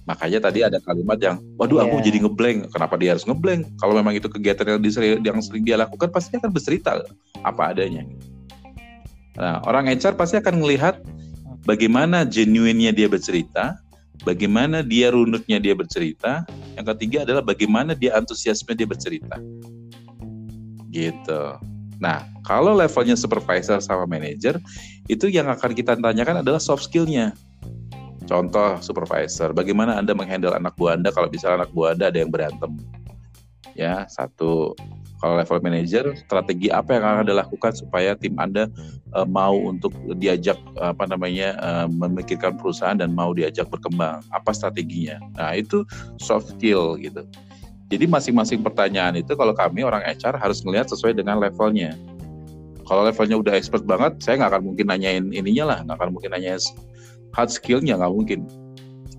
Makanya 0.09 0.51
tadi 0.51 0.67
ada 0.67 0.83
kalimat 0.83 1.21
yang, 1.23 1.39
waduh 1.55 1.79
aku 1.85 2.03
yeah. 2.03 2.07
jadi 2.11 2.19
ngeblank. 2.27 2.59
Kenapa 2.75 2.99
dia 2.99 3.15
harus 3.15 3.23
ngeblank? 3.23 3.71
Kalau 3.79 3.95
memang 3.95 4.19
itu 4.19 4.27
kegiatan 4.27 4.67
yang, 4.67 4.81
diseri, 4.83 5.09
yang 5.23 5.39
sering 5.39 5.63
dia 5.63 5.79
lakukan, 5.79 6.11
pasti 6.11 6.35
dia 6.35 6.43
akan 6.43 6.51
bercerita 6.51 7.07
apa 7.47 7.63
adanya. 7.71 8.03
Nah, 9.39 9.63
orang 9.63 9.87
HR 9.87 10.19
pasti 10.19 10.35
akan 10.43 10.59
melihat 10.59 10.99
bagaimana 11.63 12.27
genuinnya 12.27 12.91
dia 12.91 13.07
bercerita, 13.07 13.79
bagaimana 14.23 14.83
dia 14.83 15.13
runutnya 15.15 15.59
dia 15.59 15.75
bercerita. 15.75 16.47
Yang 16.79 16.87
ketiga 16.97 17.19
adalah 17.27 17.43
bagaimana 17.43 17.93
dia 17.95 18.15
antusiasme 18.15 18.71
dia 18.75 18.87
bercerita. 18.87 19.39
Gitu. 20.89 21.43
Nah, 21.99 22.23
kalau 22.47 22.79
levelnya 22.79 23.19
supervisor 23.19 23.83
sama 23.83 24.07
manager, 24.07 24.63
itu 25.11 25.27
yang 25.27 25.51
akan 25.51 25.75
kita 25.75 25.99
tanyakan 25.99 26.47
adalah 26.47 26.63
soft 26.63 26.87
skillnya. 26.87 27.35
Contoh 28.29 28.79
supervisor, 28.85 29.51
bagaimana 29.57 29.99
Anda 29.99 30.15
menghandle 30.15 30.55
anak 30.55 30.77
buah 30.79 30.95
Anda 31.01 31.11
kalau 31.11 31.33
misalnya 31.33 31.65
anak 31.65 31.73
buah 31.75 31.97
Anda 31.97 32.13
ada 32.13 32.19
yang 32.23 32.31
berantem? 32.31 32.77
Ya, 33.75 34.05
satu. 34.07 34.77
Kalau 35.19 35.35
level 35.35 35.59
manager, 35.67 36.15
strategi 36.15 36.71
apa 36.71 36.95
yang 36.95 37.03
akan 37.03 37.19
Anda 37.27 37.35
lakukan 37.43 37.75
supaya 37.75 38.15
tim 38.15 38.39
Anda 38.39 38.71
uh, 39.19 39.27
mau 39.27 39.55
untuk 39.55 39.91
diajak 40.23 40.55
apa 40.79 41.11
namanya 41.11 41.59
uh, 41.59 41.87
memikirkan 41.91 42.55
perusahaan 42.55 42.95
dan 42.95 43.11
mau 43.15 43.35
diajak 43.35 43.67
berkembang? 43.67 44.23
Apa 44.31 44.55
strateginya? 44.55 45.19
Nah, 45.35 45.59
itu 45.59 45.83
soft 46.23 46.55
skill 46.55 46.95
gitu. 47.03 47.27
Jadi 47.89 48.05
masing-masing 48.07 48.63
pertanyaan 48.63 49.19
itu 49.19 49.35
kalau 49.35 49.57
kami 49.57 49.83
orang 49.83 50.05
HR 50.07 50.39
harus 50.39 50.63
melihat 50.63 50.87
sesuai 50.93 51.19
dengan 51.19 51.43
levelnya. 51.43 51.99
Kalau 52.87 53.03
levelnya 53.05 53.37
udah 53.37 53.53
expert 53.59 53.85
banget, 53.85 54.23
saya 54.23 54.39
nggak 54.41 54.51
akan 54.55 54.63
mungkin 54.73 54.87
nanyain 54.87 55.25
ininya 55.35 55.75
lah, 55.75 55.79
nggak 55.83 55.97
akan 55.99 56.11
mungkin 56.15 56.31
nanyain 56.37 56.61
hard 57.39 57.51
skillnya 57.53 57.95
nggak 57.99 58.13
mungkin 58.13 58.41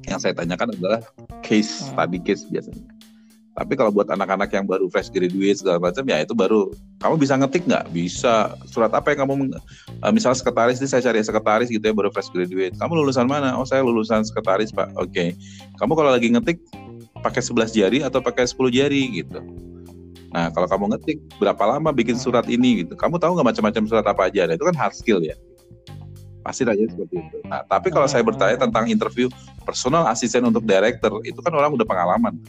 yang 0.10 0.20
saya 0.20 0.34
tanyakan 0.34 0.74
adalah 0.74 1.00
case 1.46 1.86
hmm. 1.86 1.94
study 1.94 2.20
case 2.20 2.44
biasanya 2.50 2.84
tapi 3.60 3.76
kalau 3.76 3.92
buat 3.92 4.08
anak-anak 4.08 4.56
yang 4.56 4.64
baru 4.64 4.88
fresh 4.88 5.12
graduate 5.12 5.60
segala 5.60 5.84
macam 5.84 6.08
ya 6.08 6.24
itu 6.24 6.32
baru 6.32 6.72
kamu 7.04 7.20
bisa 7.20 7.36
ngetik 7.36 7.68
nggak? 7.68 7.92
Bisa. 7.92 8.56
Surat 8.72 8.88
apa 8.96 9.12
yang 9.12 9.28
kamu 9.28 9.52
uh, 10.00 10.12
misalnya 10.16 10.40
sekretaris 10.40 10.80
ini 10.80 10.88
saya 10.88 11.04
cari 11.04 11.20
sekretaris 11.20 11.68
gitu 11.68 11.84
ya 11.84 11.92
baru 11.92 12.08
fresh 12.08 12.32
graduate. 12.32 12.80
Kamu 12.80 13.04
lulusan 13.04 13.28
mana? 13.28 13.60
Oh 13.60 13.68
saya 13.68 13.84
lulusan 13.84 14.24
sekretaris 14.24 14.72
pak. 14.72 14.96
Oke. 14.96 15.12
Okay. 15.12 15.30
kamu 15.76 15.92
kalau 15.92 16.12
lagi 16.16 16.32
ngetik 16.32 16.64
pakai 17.20 17.44
11 17.44 17.76
jari 17.76 18.00
atau 18.00 18.24
pakai 18.24 18.48
10 18.48 18.56
jari 18.72 19.04
gitu. 19.28 19.44
Nah 20.32 20.56
kalau 20.56 20.68
kamu 20.72 20.96
ngetik 20.96 21.20
berapa 21.36 21.64
lama 21.68 21.92
bikin 21.92 22.16
surat 22.16 22.48
ini 22.48 22.88
gitu? 22.88 22.96
Kamu 22.96 23.20
tahu 23.20 23.36
nggak 23.36 23.60
macam-macam 23.60 23.84
surat 23.92 24.08
apa 24.08 24.32
aja 24.32 24.48
nah, 24.48 24.56
itu 24.56 24.64
kan 24.64 24.76
hard 24.80 24.96
skill 24.96 25.20
ya. 25.20 25.36
Pasti 26.48 26.64
tanya 26.64 26.88
seperti 26.88 27.20
itu. 27.20 27.38
Nah, 27.44 27.68
tapi 27.68 27.92
kalau 27.92 28.08
saya 28.08 28.24
bertanya 28.24 28.56
tentang 28.56 28.88
interview 28.88 29.28
personal 29.68 30.08
asisten 30.08 30.48
untuk 30.48 30.64
director, 30.64 31.20
itu 31.28 31.36
kan 31.44 31.52
orang 31.52 31.76
udah 31.76 31.84
pengalaman. 31.84 32.40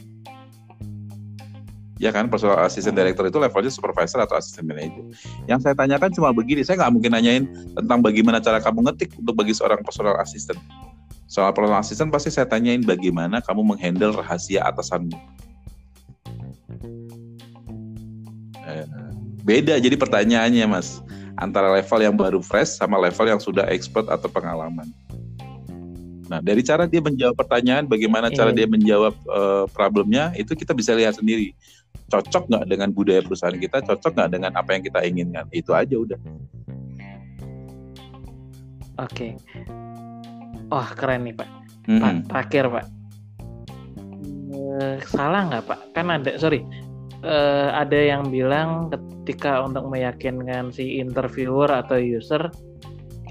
Ya 2.01 2.09
kan 2.09 2.25
personal 2.25 2.57
assistant 2.65 2.97
director 2.97 3.29
itu 3.29 3.37
levelnya 3.37 3.69
supervisor 3.69 4.25
atau 4.25 4.41
assistant 4.41 4.65
manager. 4.65 5.05
Yang 5.45 5.69
saya 5.69 5.77
tanyakan 5.77 6.09
cuma 6.09 6.33
begini, 6.33 6.65
saya 6.65 6.81
nggak 6.81 6.91
mungkin 6.97 7.11
nanyain 7.13 7.45
tentang 7.77 8.01
bagaimana 8.01 8.41
cara 8.41 8.57
kamu 8.57 8.89
ngetik 8.89 9.13
untuk 9.21 9.37
bagi 9.37 9.53
seorang 9.53 9.85
personal 9.85 10.17
assistant. 10.17 10.57
Soal 11.29 11.53
personal 11.53 11.85
assistant 11.85 12.09
pasti 12.09 12.33
saya 12.33 12.49
tanyain 12.49 12.81
bagaimana 12.81 13.37
kamu 13.45 13.61
menghandle 13.61 14.17
rahasia 14.17 14.65
atasanmu. 14.65 15.13
Eh, 18.65 18.85
beda 19.45 19.77
jadi 19.77 19.93
pertanyaannya 19.93 20.65
mas 20.65 21.05
antara 21.37 21.69
level 21.69 21.99
yang 22.01 22.17
baru 22.17 22.41
fresh 22.41 22.81
sama 22.81 22.97
level 22.97 23.29
yang 23.29 23.41
sudah 23.41 23.69
expert 23.69 24.09
atau 24.09 24.25
pengalaman. 24.25 24.89
Nah, 26.31 26.39
dari 26.39 26.63
cara 26.63 26.87
dia 26.87 27.03
menjawab 27.03 27.35
pertanyaan, 27.35 27.83
bagaimana 27.91 28.31
cara 28.31 28.55
iya. 28.55 28.63
dia 28.63 28.67
menjawab 28.71 29.11
uh, 29.27 29.67
problemnya, 29.75 30.31
itu 30.39 30.55
kita 30.55 30.71
bisa 30.71 30.95
lihat 30.95 31.19
sendiri 31.19 31.51
cocok 32.11 32.43
nggak 32.51 32.65
dengan 32.67 32.89
budaya 32.91 33.23
perusahaan 33.23 33.55
kita, 33.55 33.79
cocok 33.87 34.11
nggak 34.19 34.31
dengan 34.35 34.51
apa 34.59 34.69
yang 34.75 34.83
kita 34.83 34.99
inginkan. 35.07 35.45
Itu 35.55 35.71
aja 35.71 35.95
udah. 35.95 36.19
Oke. 38.99 39.39
Wah 40.67 40.91
keren 40.93 41.25
nih 41.25 41.35
Pak. 41.35 41.49
Mm 41.87 41.97
-hmm. 41.97 41.99
Pak 41.99 42.13
terakhir 42.27 42.65
Pak. 42.69 42.85
Uh, 44.51 44.95
salah 45.07 45.41
nggak 45.47 45.63
Pak? 45.65 45.79
Kan 45.95 46.11
ada 46.11 46.35
sorry. 46.35 46.61
Uh, 47.21 47.69
ada 47.77 47.95
yang 47.95 48.33
bilang 48.33 48.89
ketika 48.89 49.61
untuk 49.61 49.85
meyakinkan 49.87 50.73
si 50.73 50.97
interviewer 50.97 51.69
atau 51.69 52.01
user 52.01 52.49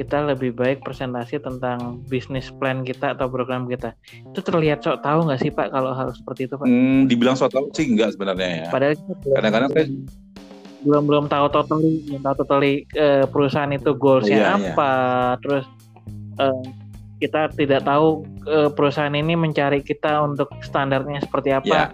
kita 0.01 0.33
lebih 0.33 0.57
baik 0.57 0.81
presentasi 0.81 1.45
tentang 1.45 2.01
bisnis 2.09 2.49
plan 2.57 2.81
kita 2.81 3.13
atau 3.13 3.29
program 3.29 3.69
kita. 3.69 3.93
Itu 4.33 4.41
terlihat 4.41 4.81
sok 4.81 5.05
tahu 5.05 5.29
nggak 5.29 5.41
sih 5.45 5.53
Pak 5.53 5.69
kalau 5.77 5.93
hal 5.93 6.17
seperti 6.17 6.49
itu 6.49 6.57
Pak? 6.57 6.65
Hmm, 6.65 7.05
dibilang 7.05 7.37
sok 7.37 7.53
tahu 7.53 7.69
sih 7.77 7.85
enggak 7.85 8.17
sebenarnya 8.17 8.65
ya. 8.65 8.67
Padahal 8.73 8.97
kadang-kadang 9.29 9.71
saya 9.77 9.87
belum 10.81 11.05
belum 11.05 11.25
tahu 11.29 11.47
totally, 11.53 12.01
belum 12.09 12.23
tahu 12.25 12.35
totally 12.41 12.75
uh, 12.97 13.29
perusahaan 13.29 13.69
itu 13.69 13.93
goalsnya 13.93 14.41
iya, 14.41 14.49
iya. 14.57 14.73
apa, 14.73 14.93
iya. 14.97 15.37
terus 15.45 15.65
uh, 16.41 16.63
kita 17.21 17.53
tidak 17.53 17.85
tahu 17.85 18.25
uh, 18.49 18.73
perusahaan 18.73 19.13
ini 19.13 19.37
mencari 19.37 19.85
kita 19.85 20.25
untuk 20.25 20.49
standarnya 20.65 21.21
seperti 21.21 21.53
apa. 21.53 21.69
Yeah. 21.69 21.89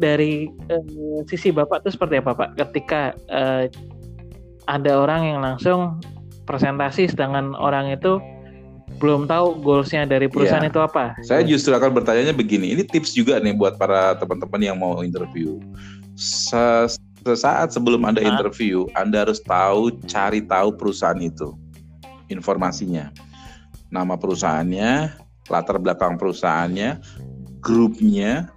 Dari 0.00 0.48
uh, 0.72 1.20
sisi 1.28 1.52
bapak 1.52 1.84
itu 1.84 1.92
seperti 1.92 2.24
apa 2.24 2.32
pak? 2.32 2.56
Ketika 2.56 3.12
uh, 3.28 3.68
ada 4.64 4.92
orang 4.96 5.28
yang 5.28 5.44
langsung 5.44 6.00
presentasi 6.50 7.06
sedangkan 7.06 7.54
orang 7.54 7.94
itu 7.94 8.18
belum 8.98 9.30
tahu 9.30 9.62
goalsnya 9.62 10.04
dari 10.04 10.26
perusahaan 10.26 10.66
yeah. 10.66 10.72
itu 10.74 10.80
apa. 10.82 11.14
Saya 11.22 11.46
justru 11.46 11.70
akan 11.70 11.94
bertanya 11.94 12.34
begini, 12.34 12.74
ini 12.74 12.82
tips 12.82 13.14
juga 13.14 13.38
nih 13.38 13.54
buat 13.54 13.78
para 13.78 14.18
teman-teman 14.18 14.60
yang 14.60 14.76
mau 14.82 15.00
interview. 15.06 15.62
Sesaat 16.18 17.70
sebelum 17.70 18.02
Anda 18.02 18.20
interview, 18.20 18.90
Anda 18.98 19.24
harus 19.24 19.38
tahu, 19.46 19.94
cari 20.10 20.42
tahu 20.42 20.74
perusahaan 20.74 21.16
itu, 21.22 21.54
informasinya, 22.28 23.14
nama 23.94 24.18
perusahaannya, 24.18 25.14
latar 25.48 25.78
belakang 25.78 26.18
perusahaannya, 26.18 26.98
grupnya, 27.62 28.50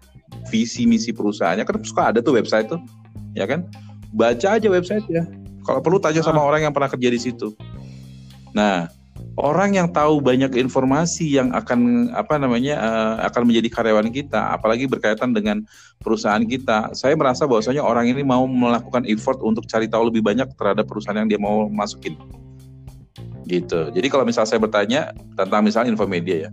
visi 0.49 0.83
misi 0.83 1.13
perusahaannya. 1.15 1.63
Kan 1.63 1.85
suka 1.85 2.11
ada 2.11 2.19
tuh 2.19 2.35
website 2.35 2.67
tuh, 2.67 2.81
ya 3.37 3.45
kan? 3.45 3.63
Baca 4.11 4.59
aja 4.59 4.67
website 4.67 5.05
ya. 5.07 5.23
Kalau 5.63 5.79
perlu 5.79 5.95
tanya 6.03 6.19
sama 6.19 6.43
ah. 6.43 6.51
orang 6.51 6.67
yang 6.67 6.73
pernah 6.75 6.91
kerja 6.91 7.07
di 7.07 7.15
situ 7.15 7.55
Nah, 8.53 8.89
orang 9.37 9.73
yang 9.73 9.89
tahu 9.89 10.21
banyak 10.21 10.53
informasi 10.57 11.25
yang 11.41 11.49
akan 11.53 12.09
apa 12.13 12.37
namanya 12.37 12.77
uh, 12.77 13.15
akan 13.29 13.49
menjadi 13.49 13.69
karyawan 13.69 14.09
kita, 14.13 14.53
apalagi 14.53 14.85
berkaitan 14.85 15.33
dengan 15.33 15.65
perusahaan 16.01 16.41
kita, 16.45 16.93
saya 16.93 17.17
merasa 17.17 17.49
bahwasanya 17.49 17.81
orang 17.81 18.09
ini 18.13 18.21
mau 18.21 18.45
melakukan 18.45 19.05
effort 19.09 19.41
untuk 19.41 19.65
cari 19.65 19.89
tahu 19.89 20.13
lebih 20.13 20.21
banyak 20.21 20.49
terhadap 20.53 20.85
perusahaan 20.85 21.17
yang 21.17 21.29
dia 21.29 21.41
mau 21.41 21.65
masukin. 21.69 22.13
Gitu. 23.43 23.91
Jadi 23.91 24.07
kalau 24.07 24.23
misalnya 24.23 24.49
saya 24.55 24.61
bertanya 24.61 25.11
tentang 25.35 25.61
misalnya 25.65 25.91
Infomedia 25.91 26.47
ya, 26.47 26.51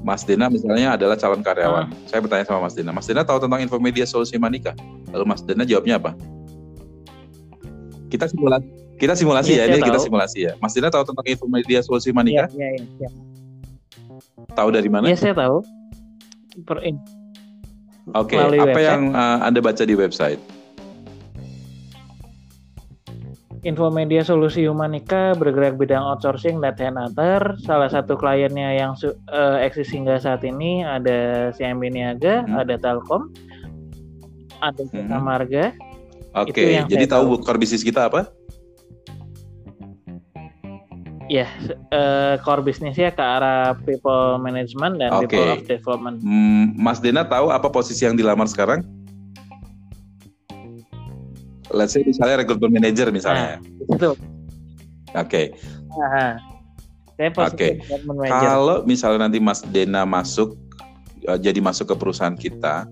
Mas 0.00 0.24
Dena 0.24 0.48
misalnya 0.48 0.96
adalah 0.96 1.16
calon 1.16 1.44
karyawan. 1.44 1.92
Hmm. 1.92 2.08
Saya 2.08 2.20
bertanya 2.24 2.44
sama 2.48 2.68
Mas 2.68 2.74
Dena, 2.76 2.90
Mas 2.92 3.08
Dena 3.08 3.24
tahu 3.24 3.40
tentang 3.42 3.60
Infomedia 3.60 4.04
Solusi 4.08 4.40
Manika? 4.40 4.72
Lalu 5.12 5.24
Mas 5.28 5.42
Dena 5.44 5.64
jawabnya 5.64 6.00
apa? 6.00 6.16
Kita 8.10 8.26
simulasi 8.26 8.66
kita 9.00 9.16
simulasi 9.16 9.56
ya, 9.56 9.64
ya 9.64 9.72
ini 9.72 9.80
kita 9.80 9.96
simulasi 9.96 10.38
ya. 10.44 10.52
Mas 10.60 10.76
Dina 10.76 10.92
tahu 10.92 11.08
tentang 11.08 11.24
info 11.24 11.48
media 11.48 11.80
solusi 11.80 12.12
Manika? 12.12 12.52
Iya, 12.52 12.68
iya, 12.76 12.84
iya. 13.00 13.10
Tahu 14.52 14.68
dari 14.68 14.92
mana? 14.92 15.08
Iya, 15.08 15.16
saya 15.16 15.34
tahu. 15.34 15.64
Per 16.68 16.76
Oke, 18.10 18.34
okay. 18.36 18.42
apa 18.42 18.74
website. 18.74 18.84
yang 18.90 19.02
uh, 19.14 19.38
Anda 19.40 19.60
baca 19.64 19.82
di 19.86 19.94
website? 19.96 20.40
Info 23.60 23.92
media 23.92 24.24
solusi 24.24 24.64
Humanika 24.64 25.36
bergerak 25.36 25.76
bidang 25.76 26.00
outsourcing 26.00 26.64
dan 26.64 26.74
headhunter. 26.80 27.60
Salah 27.60 27.92
satu 27.92 28.16
kliennya 28.16 28.72
yang 28.72 28.96
uh, 29.28 29.60
eksis 29.60 29.92
hingga 29.92 30.16
saat 30.16 30.44
ini 30.48 30.80
ada 30.80 31.52
CMB 31.56 31.82
Niaga, 31.92 32.48
hmm. 32.48 32.56
ada 32.56 32.74
Telkom, 32.80 33.28
ada 34.64 34.80
Jasa 34.88 35.16
hmm. 35.16 35.24
Marga. 35.24 35.64
Oke, 36.40 36.56
okay. 36.56 36.88
jadi 36.88 37.04
tahu 37.10 37.42
core 37.44 37.60
bisnis 37.60 37.84
kita 37.84 38.08
apa? 38.08 38.32
Ya 41.30 41.46
uh, 41.94 42.34
core 42.42 42.66
bisnisnya 42.66 43.14
ke 43.14 43.22
arah 43.22 43.78
people 43.86 44.42
management 44.42 44.98
dan 44.98 45.14
okay. 45.14 45.38
people 45.38 45.54
of 45.54 45.62
development. 45.62 46.16
Hmm, 46.26 46.74
Mas 46.74 46.98
Dena 46.98 47.22
tahu 47.22 47.54
apa 47.54 47.70
posisi 47.70 48.02
yang 48.02 48.18
dilamar 48.18 48.50
sekarang? 48.50 48.82
Let's 51.70 51.94
say 51.94 52.02
misalnya 52.02 52.42
recruitment 52.42 52.74
manager 52.74 53.14
misalnya. 53.14 53.62
Nah, 53.62 53.94
itu. 53.94 54.10
Oke. 55.14 55.54
Okay. 55.54 57.30
Oke. 57.30 57.78
Okay. 57.78 58.26
Kalau 58.26 58.82
misalnya 58.82 59.30
nanti 59.30 59.38
Mas 59.38 59.62
Dena 59.62 60.02
masuk 60.02 60.58
uh, 61.30 61.38
jadi 61.38 61.62
masuk 61.62 61.94
ke 61.94 61.94
perusahaan 61.94 62.34
kita, 62.34 62.90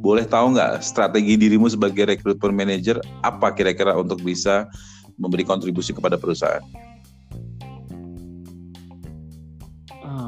boleh 0.00 0.24
tahu 0.24 0.56
nggak 0.56 0.80
strategi 0.80 1.36
dirimu 1.36 1.68
sebagai 1.68 2.08
recruitment 2.08 2.56
manager 2.56 2.96
apa 3.20 3.52
kira-kira 3.52 3.92
untuk 3.92 4.24
bisa 4.24 4.72
memberi 5.20 5.44
kontribusi 5.44 5.92
kepada 5.92 6.16
perusahaan? 6.16 6.64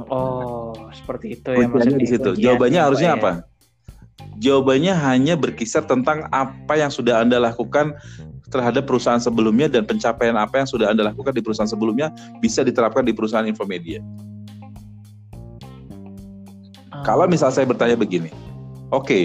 Oh, 0.07 0.75
seperti 0.95 1.35
itu 1.35 1.51
ya 1.51 1.67
maksudnya 1.67 1.99
di 1.99 2.09
situ. 2.09 2.31
Jawabannya 2.39 2.81
harusnya 2.81 3.11
ya. 3.15 3.19
apa? 3.19 3.33
Jawabannya 4.37 4.93
hanya 4.93 5.35
berkisar 5.35 5.89
tentang 5.89 6.29
apa 6.31 6.77
yang 6.77 6.93
sudah 6.93 7.25
Anda 7.25 7.41
lakukan 7.41 7.97
terhadap 8.47 8.87
perusahaan 8.87 9.19
sebelumnya 9.19 9.67
dan 9.67 9.83
pencapaian 9.89 10.39
apa 10.39 10.63
yang 10.63 10.69
sudah 10.69 10.93
Anda 10.95 11.11
lakukan 11.11 11.35
di 11.35 11.43
perusahaan 11.43 11.69
sebelumnya 11.69 12.15
bisa 12.39 12.63
diterapkan 12.63 13.03
di 13.03 13.11
perusahaan 13.11 13.49
Infomedia. 13.49 13.99
Oh. 16.95 17.03
Kalau 17.03 17.27
misal 17.27 17.51
saya 17.51 17.67
bertanya 17.67 17.99
begini, 17.99 18.31
oke, 18.95 19.09
okay, 19.11 19.25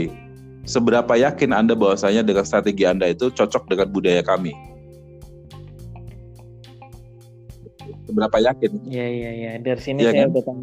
seberapa 0.65 1.13
yakin 1.13 1.53
Anda 1.53 1.77
bahwasanya 1.77 2.25
dengan 2.25 2.47
strategi 2.47 2.89
Anda 2.89 3.13
itu 3.13 3.29
cocok 3.29 3.69
dengan 3.69 3.87
budaya 3.93 4.25
kami? 4.25 4.55
Seberapa 8.11 8.37
yakin. 8.43 8.71
Iya 8.91 9.07
iya 9.07 9.31
iya. 9.31 9.51
Dari 9.63 9.81
sini 9.81 10.03
ya, 10.03 10.11
saya 10.11 10.27
kan? 10.27 10.35
udah 10.35 10.43
tahu. 10.43 10.61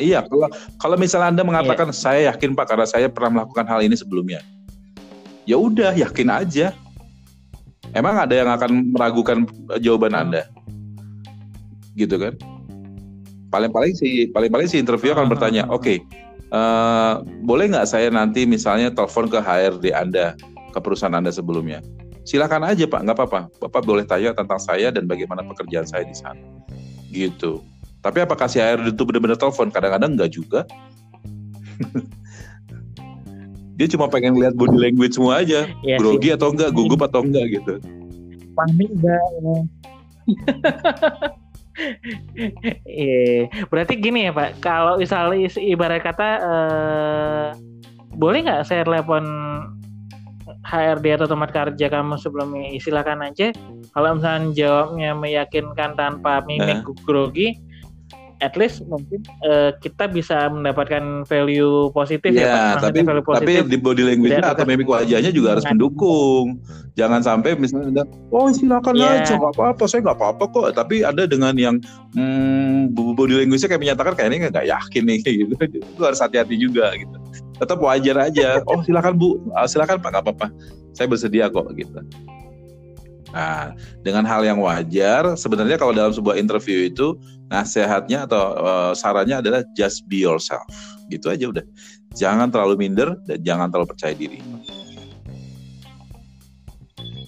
Iya, 0.00 0.18
kalau 0.24 0.48
kalau 0.80 0.96
misalnya 0.96 1.28
Anda 1.36 1.44
mengatakan 1.44 1.92
ya. 1.92 1.94
saya 1.94 2.20
yakin 2.32 2.56
Pak 2.56 2.66
karena 2.72 2.86
saya 2.88 3.06
pernah 3.12 3.40
melakukan 3.40 3.68
hal 3.68 3.84
ini 3.84 3.92
sebelumnya. 3.92 4.40
Ya 5.44 5.60
udah, 5.60 5.92
yakin 5.92 6.32
aja. 6.32 6.72
Emang 7.92 8.16
ada 8.16 8.32
yang 8.32 8.48
akan 8.48 8.96
meragukan 8.96 9.44
jawaban 9.84 10.16
Anda? 10.16 10.48
Gitu 11.92 12.16
kan? 12.16 12.40
Paling-paling 13.52 13.92
si 13.92 14.32
paling-paling 14.32 14.64
si 14.64 14.80
interview 14.80 15.12
akan 15.12 15.28
bertanya, 15.28 15.68
"Oke, 15.68 15.76
okay, 15.76 15.96
uh, 16.48 16.56
eh, 16.56 17.12
boleh 17.44 17.68
nggak 17.68 17.84
saya 17.84 18.08
nanti 18.08 18.48
misalnya 18.48 18.88
telepon 18.88 19.28
ke 19.28 19.36
HRD 19.44 19.92
Anda 19.92 20.32
ke 20.72 20.78
perusahaan 20.80 21.12
Anda 21.12 21.28
sebelumnya?" 21.28 21.84
Silakan 22.22 22.66
aja 22.66 22.84
Pak, 22.86 23.00
nggak 23.02 23.16
apa-apa. 23.18 23.40
Bapak 23.58 23.82
boleh 23.86 24.04
tanya 24.06 24.34
tentang 24.34 24.58
saya 24.58 24.90
dan 24.94 25.06
bagaimana 25.06 25.42
pekerjaan 25.46 25.86
saya 25.86 26.06
di 26.06 26.14
sana. 26.14 26.40
Gitu. 27.10 27.60
Tapi 28.02 28.18
apakah 28.26 28.50
si 28.50 28.58
AR 28.58 28.82
itu 28.82 29.02
benar-benar 29.06 29.38
telepon? 29.38 29.70
Kadang-kadang 29.70 30.18
nggak 30.18 30.30
juga. 30.34 30.66
Dia 33.78 33.88
cuma 33.88 34.06
pengen 34.06 34.36
lihat 34.36 34.54
body 34.54 34.78
language 34.78 35.16
semua 35.16 35.40
aja. 35.40 35.66
Ya, 35.82 35.96
Grogi 35.96 36.28
sih. 36.30 36.36
atau 36.36 36.52
enggak, 36.52 36.70
gugup 36.76 37.00
atau 37.02 37.24
enggak 37.24 37.46
gitu. 37.50 37.78
Panik 38.58 38.90
enggak. 38.90 39.22
Iya, 42.84 43.48
berarti 43.72 43.96
gini 43.96 44.28
ya 44.28 44.32
Pak. 44.36 44.60
Kalau 44.60 45.00
misalnya 45.00 45.48
ibarat 45.56 46.04
kata 46.04 46.28
uh, 46.44 47.46
boleh 48.12 48.44
nggak 48.44 48.68
saya 48.68 48.84
telepon 48.84 49.24
HRD 50.62 51.18
atau 51.18 51.26
tempat 51.26 51.50
kerja 51.50 51.86
kamu 51.90 52.14
sebelumnya 52.18 52.74
silakan 52.78 53.26
aja. 53.26 53.50
Kalau 53.92 54.18
misalnya 54.18 54.54
jawabnya 54.54 55.10
meyakinkan 55.18 55.98
tanpa 55.98 56.42
mimik 56.46 56.86
uh. 56.86 56.94
grogi 57.02 57.58
at 58.42 58.58
least 58.58 58.82
mungkin 58.90 59.22
uh, 59.46 59.70
kita 59.78 60.10
bisa 60.10 60.50
mendapatkan 60.50 61.22
value 61.30 61.94
positif 61.94 62.34
ya, 62.34 62.42
ya 62.42 62.54
Pak. 62.76 62.90
tapi 62.90 62.98
value 63.06 63.22
positif, 63.22 63.62
tapi 63.62 63.70
di 63.70 63.78
body 63.78 64.02
language 64.02 64.42
atau 64.42 64.66
mimik 64.66 64.90
wajahnya 64.90 65.30
juga 65.30 65.56
harus 65.56 65.64
mendukung. 65.70 66.58
Jangan 66.98 67.22
sampai 67.22 67.54
misalnya 67.54 68.04
oh 68.34 68.50
silakan 68.50 68.98
yeah. 68.98 69.22
aja 69.22 69.38
nggak 69.38 69.54
apa-apa 69.54 69.86
saya 69.86 70.02
nggak 70.02 70.18
apa-apa 70.18 70.44
kok. 70.50 70.66
Tapi 70.74 71.06
ada 71.06 71.22
dengan 71.24 71.54
yang 71.54 71.78
hmm, 72.18 72.92
body 72.92 73.46
language 73.46 73.62
kayak 73.62 73.80
menyatakan 73.80 74.18
kayak 74.18 74.28
ini 74.34 74.50
nggak 74.50 74.66
yakin 74.66 75.02
nih 75.06 75.18
gitu. 75.46 75.54
Itu 75.56 76.02
harus 76.02 76.18
hati-hati 76.18 76.58
juga 76.58 76.90
gitu 76.98 77.16
tetap 77.60 77.78
wajar 77.80 78.16
aja 78.30 78.60
oh 78.68 78.80
silakan 78.84 79.16
bu 79.16 79.40
ah, 79.56 79.68
silakan 79.68 80.00
pak 80.00 80.10
nggak 80.14 80.24
apa-apa 80.24 80.46
saya 80.92 81.08
bersedia 81.08 81.48
kok 81.48 81.72
gitu 81.76 82.00
Nah, 83.32 83.72
dengan 84.04 84.28
hal 84.28 84.44
yang 84.44 84.60
wajar, 84.60 85.24
sebenarnya 85.40 85.80
kalau 85.80 85.96
dalam 85.96 86.12
sebuah 86.12 86.36
interview 86.36 86.84
itu 86.84 87.16
nasihatnya 87.48 88.28
atau 88.28 88.42
uh, 88.60 88.92
sarannya 88.92 89.40
adalah 89.40 89.64
just 89.72 90.04
be 90.04 90.20
yourself. 90.20 90.68
Gitu 91.08 91.32
aja 91.32 91.48
udah. 91.48 91.64
Jangan 92.12 92.52
terlalu 92.52 92.76
minder 92.76 93.16
dan 93.24 93.40
jangan 93.40 93.72
terlalu 93.72 93.96
percaya 93.96 94.12
diri. 94.12 94.36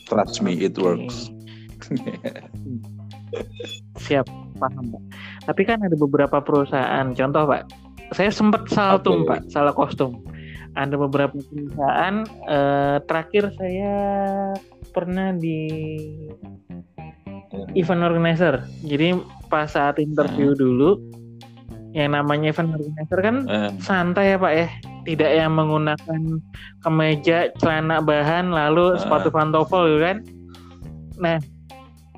Trust 0.04 0.44
me, 0.44 0.60
it 0.60 0.76
works. 0.76 1.32
Siap, 4.04 4.28
paham 4.60 4.84
Pak. 4.92 5.02
Tapi 5.48 5.62
kan 5.64 5.80
ada 5.80 5.96
beberapa 5.96 6.44
perusahaan, 6.44 7.16
contoh 7.16 7.48
Pak, 7.48 7.62
saya 8.14 8.30
sempat 8.30 8.70
salah 8.70 9.02
okay. 9.02 9.26
Pak, 9.26 9.40
salah 9.50 9.74
kostum. 9.74 10.22
Ada 10.74 10.98
beberapa 10.98 11.34
perusahaan, 11.38 12.26
eh, 12.50 12.96
terakhir 13.06 13.54
saya 13.54 13.94
pernah 14.90 15.30
di 15.34 15.70
event 17.78 18.02
organizer. 18.02 18.62
Jadi 18.82 19.14
pas 19.46 19.70
saat 19.70 20.02
interview 20.02 20.54
uh. 20.54 20.58
dulu, 20.58 20.90
yang 21.94 22.14
namanya 22.14 22.50
event 22.50 22.74
organizer 22.74 23.18
kan 23.22 23.36
uh. 23.46 23.70
santai 23.78 24.34
ya 24.34 24.36
Pak 24.38 24.52
ya, 24.54 24.66
tidak 25.06 25.30
yang 25.30 25.54
menggunakan 25.54 26.20
kemeja, 26.82 27.54
celana 27.62 28.02
bahan, 28.02 28.50
lalu 28.50 28.94
uh. 28.94 28.98
sepatu 28.98 29.30
pantofel 29.30 29.94
gitu 29.94 30.00
kan. 30.02 30.18
Nah, 31.22 31.38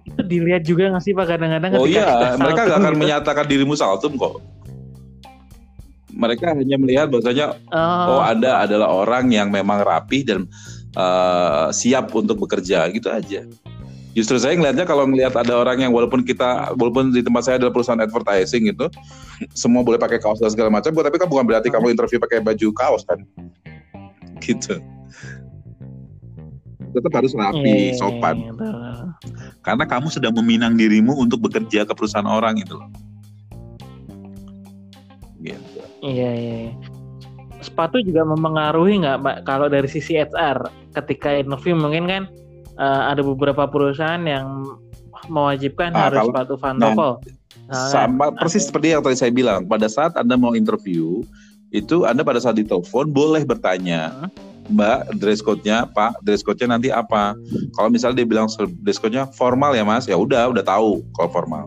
itu 0.08 0.20
dilihat 0.24 0.64
juga 0.64 0.96
nggak 0.96 1.04
sih 1.04 1.12
Pak 1.12 1.28
kadang-kadang 1.28 1.76
Oh 1.76 1.84
iya, 1.84 2.40
mereka 2.40 2.64
nggak 2.64 2.80
akan 2.80 2.94
gitu. 2.96 3.02
menyatakan 3.04 3.44
dirimu 3.44 3.76
saltum 3.76 4.16
kok. 4.16 4.40
Mereka 6.16 6.56
hanya 6.56 6.76
melihat 6.80 7.12
bahwasanya 7.12 7.60
oh. 7.70 8.18
oh 8.18 8.22
Anda 8.24 8.64
adalah 8.64 8.88
orang 8.88 9.28
yang 9.28 9.52
memang 9.52 9.84
rapih 9.84 10.24
dan 10.24 10.40
uh, 10.96 11.68
siap 11.70 12.10
untuk 12.16 12.40
bekerja 12.48 12.88
gitu 12.90 13.12
aja. 13.12 13.44
Justru 14.16 14.40
saya 14.40 14.56
ngelihatnya 14.56 14.88
kalau 14.88 15.04
ngelihat 15.04 15.36
ada 15.36 15.60
orang 15.60 15.76
yang 15.84 15.92
walaupun 15.92 16.24
kita 16.24 16.72
walaupun 16.80 17.12
di 17.12 17.20
tempat 17.20 17.44
saya 17.44 17.60
adalah 17.60 17.76
perusahaan 17.76 18.00
advertising 18.00 18.64
gitu, 18.72 18.88
semua 19.52 19.84
boleh 19.84 20.00
pakai 20.00 20.16
kaos 20.16 20.40
dan 20.40 20.48
segala 20.48 20.72
macam, 20.72 20.88
tapi 20.88 21.20
kan 21.20 21.28
bukan 21.28 21.44
berarti 21.44 21.68
kamu 21.68 21.92
interview 21.92 22.16
pakai 22.16 22.40
baju 22.40 22.72
kaos 22.72 23.04
kan, 23.04 23.20
gitu. 24.40 24.80
Tetap 26.96 27.12
harus 27.12 27.36
rapi, 27.36 27.92
yeah, 27.92 28.00
sopan. 28.00 28.56
Yeah, 28.56 29.12
Karena 29.60 29.84
kamu 29.84 30.08
sedang 30.08 30.32
meminang 30.32 30.80
dirimu 30.80 31.12
untuk 31.20 31.44
bekerja 31.44 31.84
ke 31.84 31.92
perusahaan 31.92 32.24
orang 32.24 32.56
itu 32.56 32.72
loh. 32.72 32.88
Iya, 36.06 36.30
iya. 36.30 36.54
iya 36.70 36.74
sepatu 37.66 37.98
juga 37.98 38.22
mempengaruhi 38.22 39.02
nggak 39.02 39.18
Mbak 39.20 39.36
kalau 39.42 39.66
dari 39.66 39.90
sisi 39.90 40.14
HR 40.14 40.70
ketika 40.94 41.34
interview 41.34 41.74
mungkin 41.74 42.06
kan 42.06 42.22
uh, 42.78 43.10
ada 43.10 43.26
beberapa 43.26 43.66
perusahaan 43.66 44.22
yang 44.22 44.78
mewajibkan 45.26 45.90
ah, 45.96 46.06
harus 46.06 46.18
kalau, 46.22 46.30
sepatu 46.30 46.54
pantofel. 46.60 47.12
Nah, 47.66 47.74
nah, 47.74 47.88
sama 47.90 48.30
kan, 48.30 48.46
persis 48.46 48.68
seperti 48.70 48.94
yang 48.94 49.02
tadi 49.02 49.18
saya 49.18 49.32
bilang 49.34 49.66
pada 49.66 49.90
saat 49.90 50.14
Anda 50.14 50.38
mau 50.38 50.54
interview 50.54 51.26
itu 51.74 52.06
Anda 52.06 52.22
pada 52.22 52.38
saat 52.38 52.60
ditelepon 52.60 53.10
boleh 53.10 53.42
bertanya 53.42 54.14
uh, 54.22 54.30
Mbak 54.70 55.18
dress 55.18 55.42
code-nya 55.42 55.90
Pak 55.90 56.22
dress 56.22 56.46
code-nya 56.46 56.78
nanti 56.78 56.94
apa 56.94 57.34
kalau 57.74 57.90
misalnya 57.90 58.22
dia 58.22 58.28
bilang 58.28 58.46
dress 58.82 59.02
code-nya 59.02 59.26
formal 59.34 59.74
ya 59.74 59.82
Mas 59.82 60.06
ya 60.06 60.14
udah 60.14 60.54
udah 60.54 60.62
tahu 60.62 61.02
kalau 61.18 61.28
formal 61.34 61.66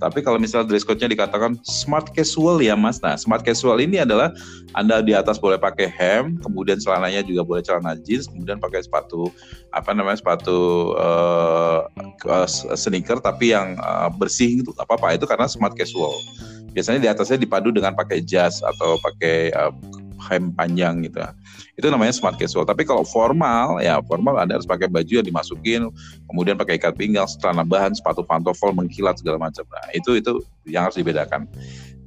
tapi 0.00 0.24
kalau 0.24 0.40
misalnya 0.40 0.72
dress 0.72 0.82
code-nya 0.82 1.12
dikatakan 1.12 1.60
smart 1.60 2.08
casual 2.16 2.56
ya 2.64 2.72
mas. 2.72 2.98
Nah 3.04 3.20
smart 3.20 3.44
casual 3.44 3.76
ini 3.84 4.00
adalah 4.00 4.32
Anda 4.72 5.04
di 5.04 5.12
atas 5.12 5.36
boleh 5.36 5.60
pakai 5.60 5.92
hem, 5.92 6.40
kemudian 6.40 6.80
celananya 6.80 7.20
juga 7.20 7.44
boleh 7.44 7.60
celana 7.60 8.00
jeans, 8.00 8.24
kemudian 8.24 8.56
pakai 8.56 8.80
sepatu 8.80 9.28
apa 9.76 9.92
namanya 9.92 10.24
sepatu 10.24 10.90
uh, 10.96 11.84
sneaker 12.74 13.20
tapi 13.20 13.52
yang 13.52 13.76
uh, 13.84 14.08
bersih 14.08 14.64
gitu 14.64 14.72
apa 14.80 14.96
apa 14.96 15.20
itu 15.20 15.28
karena 15.28 15.44
smart 15.44 15.76
casual. 15.76 16.16
Biasanya 16.72 17.02
di 17.02 17.08
atasnya 17.10 17.36
dipadu 17.36 17.68
dengan 17.68 17.92
pakai 17.92 18.24
jas 18.24 18.64
atau 18.64 18.96
pakai 19.04 19.52
uh, 19.52 19.74
hem 20.28 20.52
panjang 20.52 21.00
gitu. 21.04 21.20
Itu 21.80 21.88
namanya 21.88 22.12
smart 22.12 22.36
casual. 22.36 22.68
Tapi 22.68 22.84
kalau 22.84 23.02
formal 23.02 23.80
ya 23.80 23.98
formal 24.04 24.36
Anda 24.36 24.60
harus 24.60 24.68
pakai 24.68 24.86
baju 24.92 25.08
yang 25.08 25.26
dimasukin, 25.26 25.88
kemudian 26.28 26.60
pakai 26.60 26.76
ikat 26.76 26.94
pinggang, 27.00 27.24
celana 27.40 27.64
bahan, 27.64 27.96
sepatu 27.96 28.20
pantofel 28.20 28.76
mengkilat 28.76 29.16
segala 29.18 29.40
macam. 29.40 29.64
Nah, 29.66 29.88
itu 29.96 30.20
itu 30.20 30.44
yang 30.68 30.86
harus 30.88 31.00
dibedakan. 31.00 31.48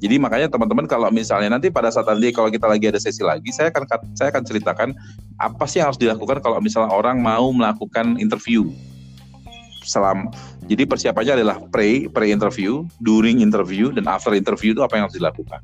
Jadi 0.03 0.19
makanya 0.19 0.51
teman-teman 0.51 0.83
kalau 0.83 1.07
misalnya 1.15 1.55
nanti 1.55 1.71
pada 1.71 1.87
saat 1.87 2.03
nanti 2.11 2.35
kalau 2.35 2.51
kita 2.51 2.67
lagi 2.67 2.91
ada 2.91 2.99
sesi 2.99 3.23
lagi, 3.23 3.55
saya 3.55 3.71
akan 3.71 3.83
saya 4.19 4.35
akan 4.35 4.43
ceritakan 4.43 4.89
apa 5.39 5.63
sih 5.63 5.79
yang 5.79 5.95
harus 5.95 6.01
dilakukan 6.01 6.43
kalau 6.43 6.59
misalnya 6.59 6.91
orang 6.91 7.23
mau 7.23 7.55
melakukan 7.55 8.19
interview. 8.19 8.67
Selam, 9.83 10.31
jadi 10.67 10.87
persiapannya 10.87 11.43
adalah 11.43 11.59
pre 11.71 12.11
pre 12.11 12.31
interview, 12.31 12.83
during 12.99 13.39
interview 13.39 13.95
dan 13.95 14.07
after 14.07 14.35
interview 14.35 14.75
itu 14.75 14.83
apa 14.83 14.95
yang 14.99 15.07
harus 15.07 15.15
dilakukan. 15.15 15.59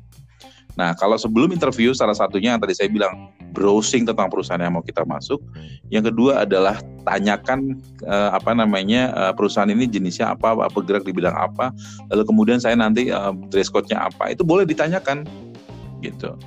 Nah, 0.78 0.94
kalau 0.94 1.18
sebelum 1.18 1.50
interview, 1.50 1.90
salah 1.96 2.14
satunya 2.14 2.54
yang 2.54 2.60
tadi 2.62 2.74
saya 2.76 2.88
bilang 2.90 3.30
browsing 3.50 4.06
tentang 4.06 4.30
perusahaan 4.30 4.60
yang 4.62 4.74
mau 4.78 4.84
kita 4.84 5.02
masuk. 5.02 5.42
Yang 5.90 6.14
kedua 6.14 6.46
adalah 6.46 6.78
tanyakan 7.02 7.80
uh, 8.06 8.30
apa 8.34 8.54
namanya 8.54 9.10
uh, 9.14 9.32
perusahaan 9.34 9.68
ini 9.68 9.90
jenisnya 9.90 10.34
apa, 10.34 10.54
apa 10.54 10.70
bergerak 10.70 11.02
di 11.02 11.12
bidang 11.14 11.34
apa. 11.34 11.74
Lalu 12.14 12.22
kemudian 12.26 12.58
saya 12.62 12.78
nanti 12.78 13.10
uh, 13.10 13.34
dress 13.50 13.68
code-nya 13.72 14.06
apa. 14.06 14.30
Itu 14.30 14.46
boleh 14.46 14.64
ditanyakan, 14.68 15.26
gitu. 16.04 16.38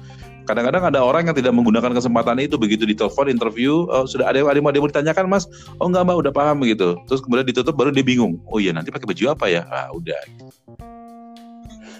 Kadang-kadang 0.44 0.84
ada 0.92 1.00
orang 1.00 1.32
yang 1.32 1.36
tidak 1.40 1.56
menggunakan 1.56 1.96
kesempatan 1.96 2.36
itu 2.44 2.60
begitu 2.60 2.84
ditelepon 2.84 3.32
interview 3.32 3.88
oh, 3.88 4.04
sudah 4.04 4.28
ada 4.28 4.44
yang 4.44 4.60
mau 4.60 4.76
ditanyakan 4.76 5.32
mas 5.32 5.48
oh 5.80 5.88
enggak 5.88 6.04
mbak 6.04 6.20
udah 6.20 6.34
paham 6.36 6.60
begitu 6.60 7.00
terus 7.08 7.24
kemudian 7.24 7.48
ditutup 7.48 7.72
baru 7.72 7.96
dia 7.96 8.04
bingung 8.04 8.36
oh 8.52 8.60
iya 8.60 8.76
nanti 8.76 8.92
pakai 8.92 9.08
baju 9.08 9.24
apa 9.32 9.46
ya 9.48 9.64
ah 9.72 9.88
udah 9.96 10.20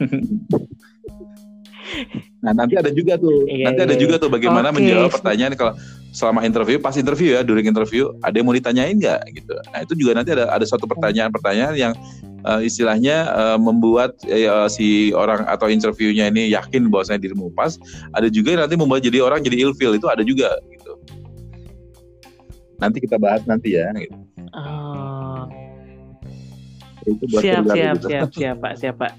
Nah 2.44 2.52
nanti 2.52 2.76
ada 2.76 2.92
juga 2.92 3.16
tuh, 3.16 3.48
iya, 3.48 3.72
nanti 3.72 3.82
ada 3.88 3.96
iya, 3.96 4.02
juga 4.02 4.16
tuh 4.20 4.28
iya. 4.28 4.36
bagaimana 4.36 4.68
okay. 4.70 4.78
menjawab 4.84 5.10
pertanyaan 5.16 5.54
kalau 5.56 5.74
selama 6.14 6.44
interview, 6.46 6.78
pas 6.78 6.96
interview 7.00 7.34
ya, 7.34 7.42
during 7.42 7.66
interview, 7.66 8.12
ada 8.22 8.36
yang 8.36 8.46
mau 8.46 8.56
ditanyain 8.56 8.96
nggak 9.00 9.20
gitu. 9.34 9.54
Nah 9.72 9.80
itu 9.82 9.94
juga 9.98 10.12
nanti 10.20 10.36
ada 10.36 10.52
ada 10.52 10.66
suatu 10.68 10.86
pertanyaan-pertanyaan 10.86 11.76
yang 11.80 11.94
uh, 12.44 12.60
istilahnya 12.60 13.32
uh, 13.32 13.58
membuat 13.58 14.20
uh, 14.28 14.68
si 14.68 15.16
orang 15.16 15.48
atau 15.48 15.72
interviewnya 15.72 16.28
ini 16.30 16.52
yakin 16.52 16.92
bahwa 16.92 17.08
saya 17.08 17.20
dirimu 17.20 17.50
pas. 17.56 17.80
Ada 18.14 18.28
juga 18.28 18.54
yang 18.54 18.62
nanti 18.68 18.76
membuat 18.76 19.02
jadi 19.02 19.24
orang 19.24 19.42
jadi 19.42 19.64
ilfeel 19.64 19.96
itu 19.98 20.08
ada 20.12 20.22
juga 20.22 20.54
gitu. 20.70 20.94
Nanti 22.78 23.00
kita 23.00 23.16
bahas 23.16 23.42
nanti 23.48 23.80
ya. 23.80 23.88
Gitu. 23.96 24.20
Uh, 24.54 25.50
itu 27.08 27.24
buat 27.32 27.42
siap 27.44 27.64
siap 27.72 27.96
gitu. 28.00 28.08
siap 28.08 28.30
siap 28.40 28.56
pak 28.64 28.74
siap 28.80 28.96
pak 29.00 29.12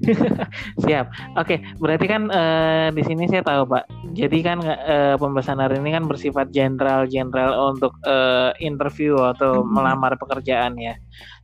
Siap. 0.84 1.06
Oke, 1.36 1.60
berarti 1.76 2.06
kan 2.08 2.32
uh, 2.32 2.88
di 2.92 3.02
sini 3.04 3.28
saya 3.28 3.44
tahu 3.44 3.68
Pak. 3.68 3.84
Jadi 4.16 4.38
kan 4.40 4.58
uh, 4.64 5.14
pembahasan 5.20 5.60
hari 5.60 5.78
ini 5.80 5.92
kan 5.92 6.08
bersifat 6.08 6.48
general-general 6.50 7.76
untuk 7.76 7.92
uh, 8.08 8.52
interview 8.58 9.20
atau 9.20 9.60
hmm. 9.60 9.68
melamar 9.68 10.16
pekerjaan 10.16 10.76
ya. 10.80 10.94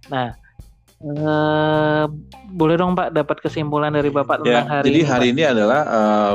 Nah, 0.08 0.32
uh, 1.04 2.04
boleh 2.52 2.76
dong 2.80 2.96
Pak 2.96 3.12
dapat 3.12 3.38
kesimpulan 3.44 3.92
dari 3.92 4.08
Bapak 4.08 4.40
tentang 4.42 4.66
ya, 4.66 4.72
hari 4.80 4.84
jadi 4.88 4.92
ini? 4.92 5.02
Jadi 5.04 5.12
hari 5.12 5.26
ini 5.32 5.42
adalah 5.44 5.80
uh, 5.86 6.34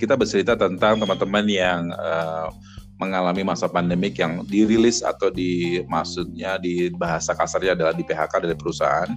kita 0.00 0.14
bercerita 0.16 0.56
tentang 0.56 0.96
teman-teman 0.96 1.44
yang 1.44 1.92
uh, 1.92 2.48
mengalami 3.00 3.40
masa 3.40 3.64
pandemik 3.64 4.20
yang 4.20 4.44
dirilis 4.44 5.00
atau 5.00 5.32
di 5.32 5.80
maksudnya 5.88 6.60
di 6.60 6.92
bahasa 6.92 7.32
kasarnya 7.32 7.72
adalah 7.72 7.96
di 7.96 8.04
PHK 8.04 8.44
dari 8.44 8.56
perusahaan 8.56 9.08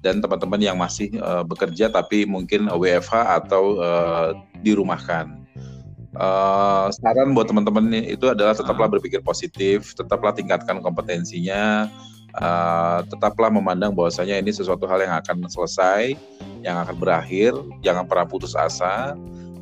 dan 0.00 0.24
teman-teman 0.24 0.60
yang 0.60 0.76
masih 0.80 1.12
uh, 1.20 1.44
bekerja 1.44 1.92
tapi 1.92 2.24
mungkin 2.24 2.68
WFH 2.72 3.44
atau 3.44 3.76
uh, 3.80 4.28
dirumahkan. 4.64 5.40
Uh, 6.10 6.90
saran 6.90 7.38
buat 7.38 7.46
teman-teman 7.46 7.86
itu 8.02 8.26
adalah 8.26 8.50
tetaplah 8.50 8.90
ah. 8.90 8.92
berpikir 8.98 9.22
positif, 9.22 9.94
tetaplah 9.94 10.34
tingkatkan 10.34 10.82
kompetensinya, 10.82 11.86
uh, 12.34 13.06
tetaplah 13.06 13.46
memandang 13.46 13.94
bahwasanya 13.94 14.42
ini 14.42 14.50
sesuatu 14.50 14.90
hal 14.90 15.06
yang 15.06 15.14
akan 15.22 15.46
selesai, 15.46 16.18
yang 16.66 16.82
akan 16.82 16.96
berakhir, 16.98 17.54
jangan 17.86 18.10
pernah 18.10 18.26
putus 18.26 18.58
asa. 18.58 19.14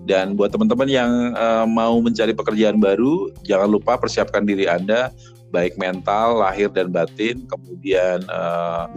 Dan 0.09 0.41
buat 0.41 0.49
teman-teman 0.49 0.89
yang 0.89 1.37
uh, 1.37 1.69
mau 1.69 2.01
mencari 2.01 2.33
pekerjaan 2.33 2.81
baru, 2.81 3.29
jangan 3.45 3.69
lupa 3.69 4.01
persiapkan 4.01 4.41
diri 4.49 4.65
Anda 4.65 5.13
baik 5.49 5.77
mental, 5.81 6.41
lahir 6.41 6.69
dan 6.73 6.93
batin. 6.93 7.45
Kemudian 7.49 8.25
uh, 8.29 8.89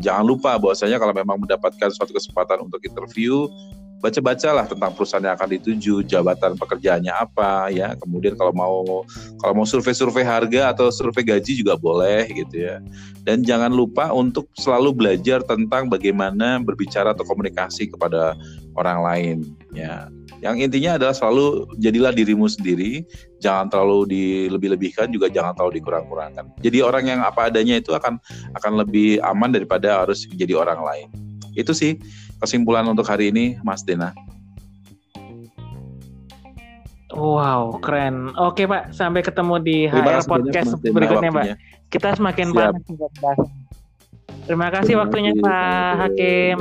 jangan 0.00 0.24
lupa 0.24 0.56
bahwasanya 0.56 0.96
kalau 0.96 1.12
memang 1.12 1.40
mendapatkan 1.40 1.90
suatu 1.92 2.12
kesempatan 2.12 2.64
untuk 2.64 2.80
interview, 2.84 3.48
baca-bacalah 4.04 4.68
tentang 4.68 4.92
perusahaan 4.92 5.24
yang 5.24 5.32
akan 5.32 5.56
dituju, 5.56 6.04
jabatan 6.04 6.60
pekerjaannya 6.60 7.08
apa 7.08 7.72
ya. 7.72 7.96
Kemudian 7.96 8.36
kalau 8.36 8.52
mau 8.52 9.08
kalau 9.40 9.52
mau 9.56 9.64
survei-survei 9.64 10.20
harga 10.20 10.76
atau 10.76 10.92
survei 10.92 11.24
gaji 11.24 11.64
juga 11.64 11.80
boleh 11.80 12.28
gitu 12.28 12.68
ya. 12.68 12.84
Dan 13.24 13.40
jangan 13.40 13.72
lupa 13.72 14.12
untuk 14.12 14.52
selalu 14.60 14.92
belajar 14.92 15.40
tentang 15.48 15.88
bagaimana 15.88 16.60
berbicara 16.60 17.16
atau 17.16 17.24
komunikasi 17.24 17.88
kepada 17.88 18.36
orang 18.76 19.00
lain 19.00 19.36
ya. 19.72 20.12
Yang 20.44 20.68
intinya 20.68 21.00
adalah 21.00 21.16
selalu 21.16 21.72
jadilah 21.80 22.12
dirimu 22.12 22.44
sendiri, 22.44 23.00
jangan 23.40 23.72
terlalu 23.72 24.12
dilebih-lebihkan 24.12 25.08
juga 25.08 25.32
jangan 25.32 25.56
terlalu 25.56 25.80
dikurang-kurangkan. 25.80 26.52
Jadi 26.60 26.84
orang 26.84 27.08
yang 27.08 27.20
apa 27.24 27.48
adanya 27.48 27.80
itu 27.80 27.96
akan 27.96 28.20
akan 28.52 28.72
lebih 28.84 29.24
aman 29.24 29.48
daripada 29.48 30.04
harus 30.04 30.28
menjadi 30.28 30.60
orang 30.60 30.84
lain. 30.84 31.08
Itu 31.56 31.72
sih 31.72 31.96
kesimpulan 32.44 32.84
untuk 32.84 33.08
hari 33.08 33.32
ini, 33.32 33.56
Mas 33.64 33.82
Dena. 33.82 34.12
Wow, 37.14 37.78
keren. 37.78 38.34
Oke, 38.34 38.66
Pak. 38.66 38.90
Sampai 38.90 39.22
ketemu 39.22 39.54
di 39.62 39.86
HR 39.86 40.26
Podcast 40.26 40.74
banyak, 40.82 40.92
berikutnya, 40.92 41.30
Pak. 41.30 41.44
Kita 41.88 42.18
semakin 42.18 42.50
panas 42.50 42.82
Terima 44.44 44.68
kasih 44.68 44.98
Terima 44.98 45.02
waktunya. 45.06 45.32
Pak 45.38 45.90
Hakim. 46.04 46.58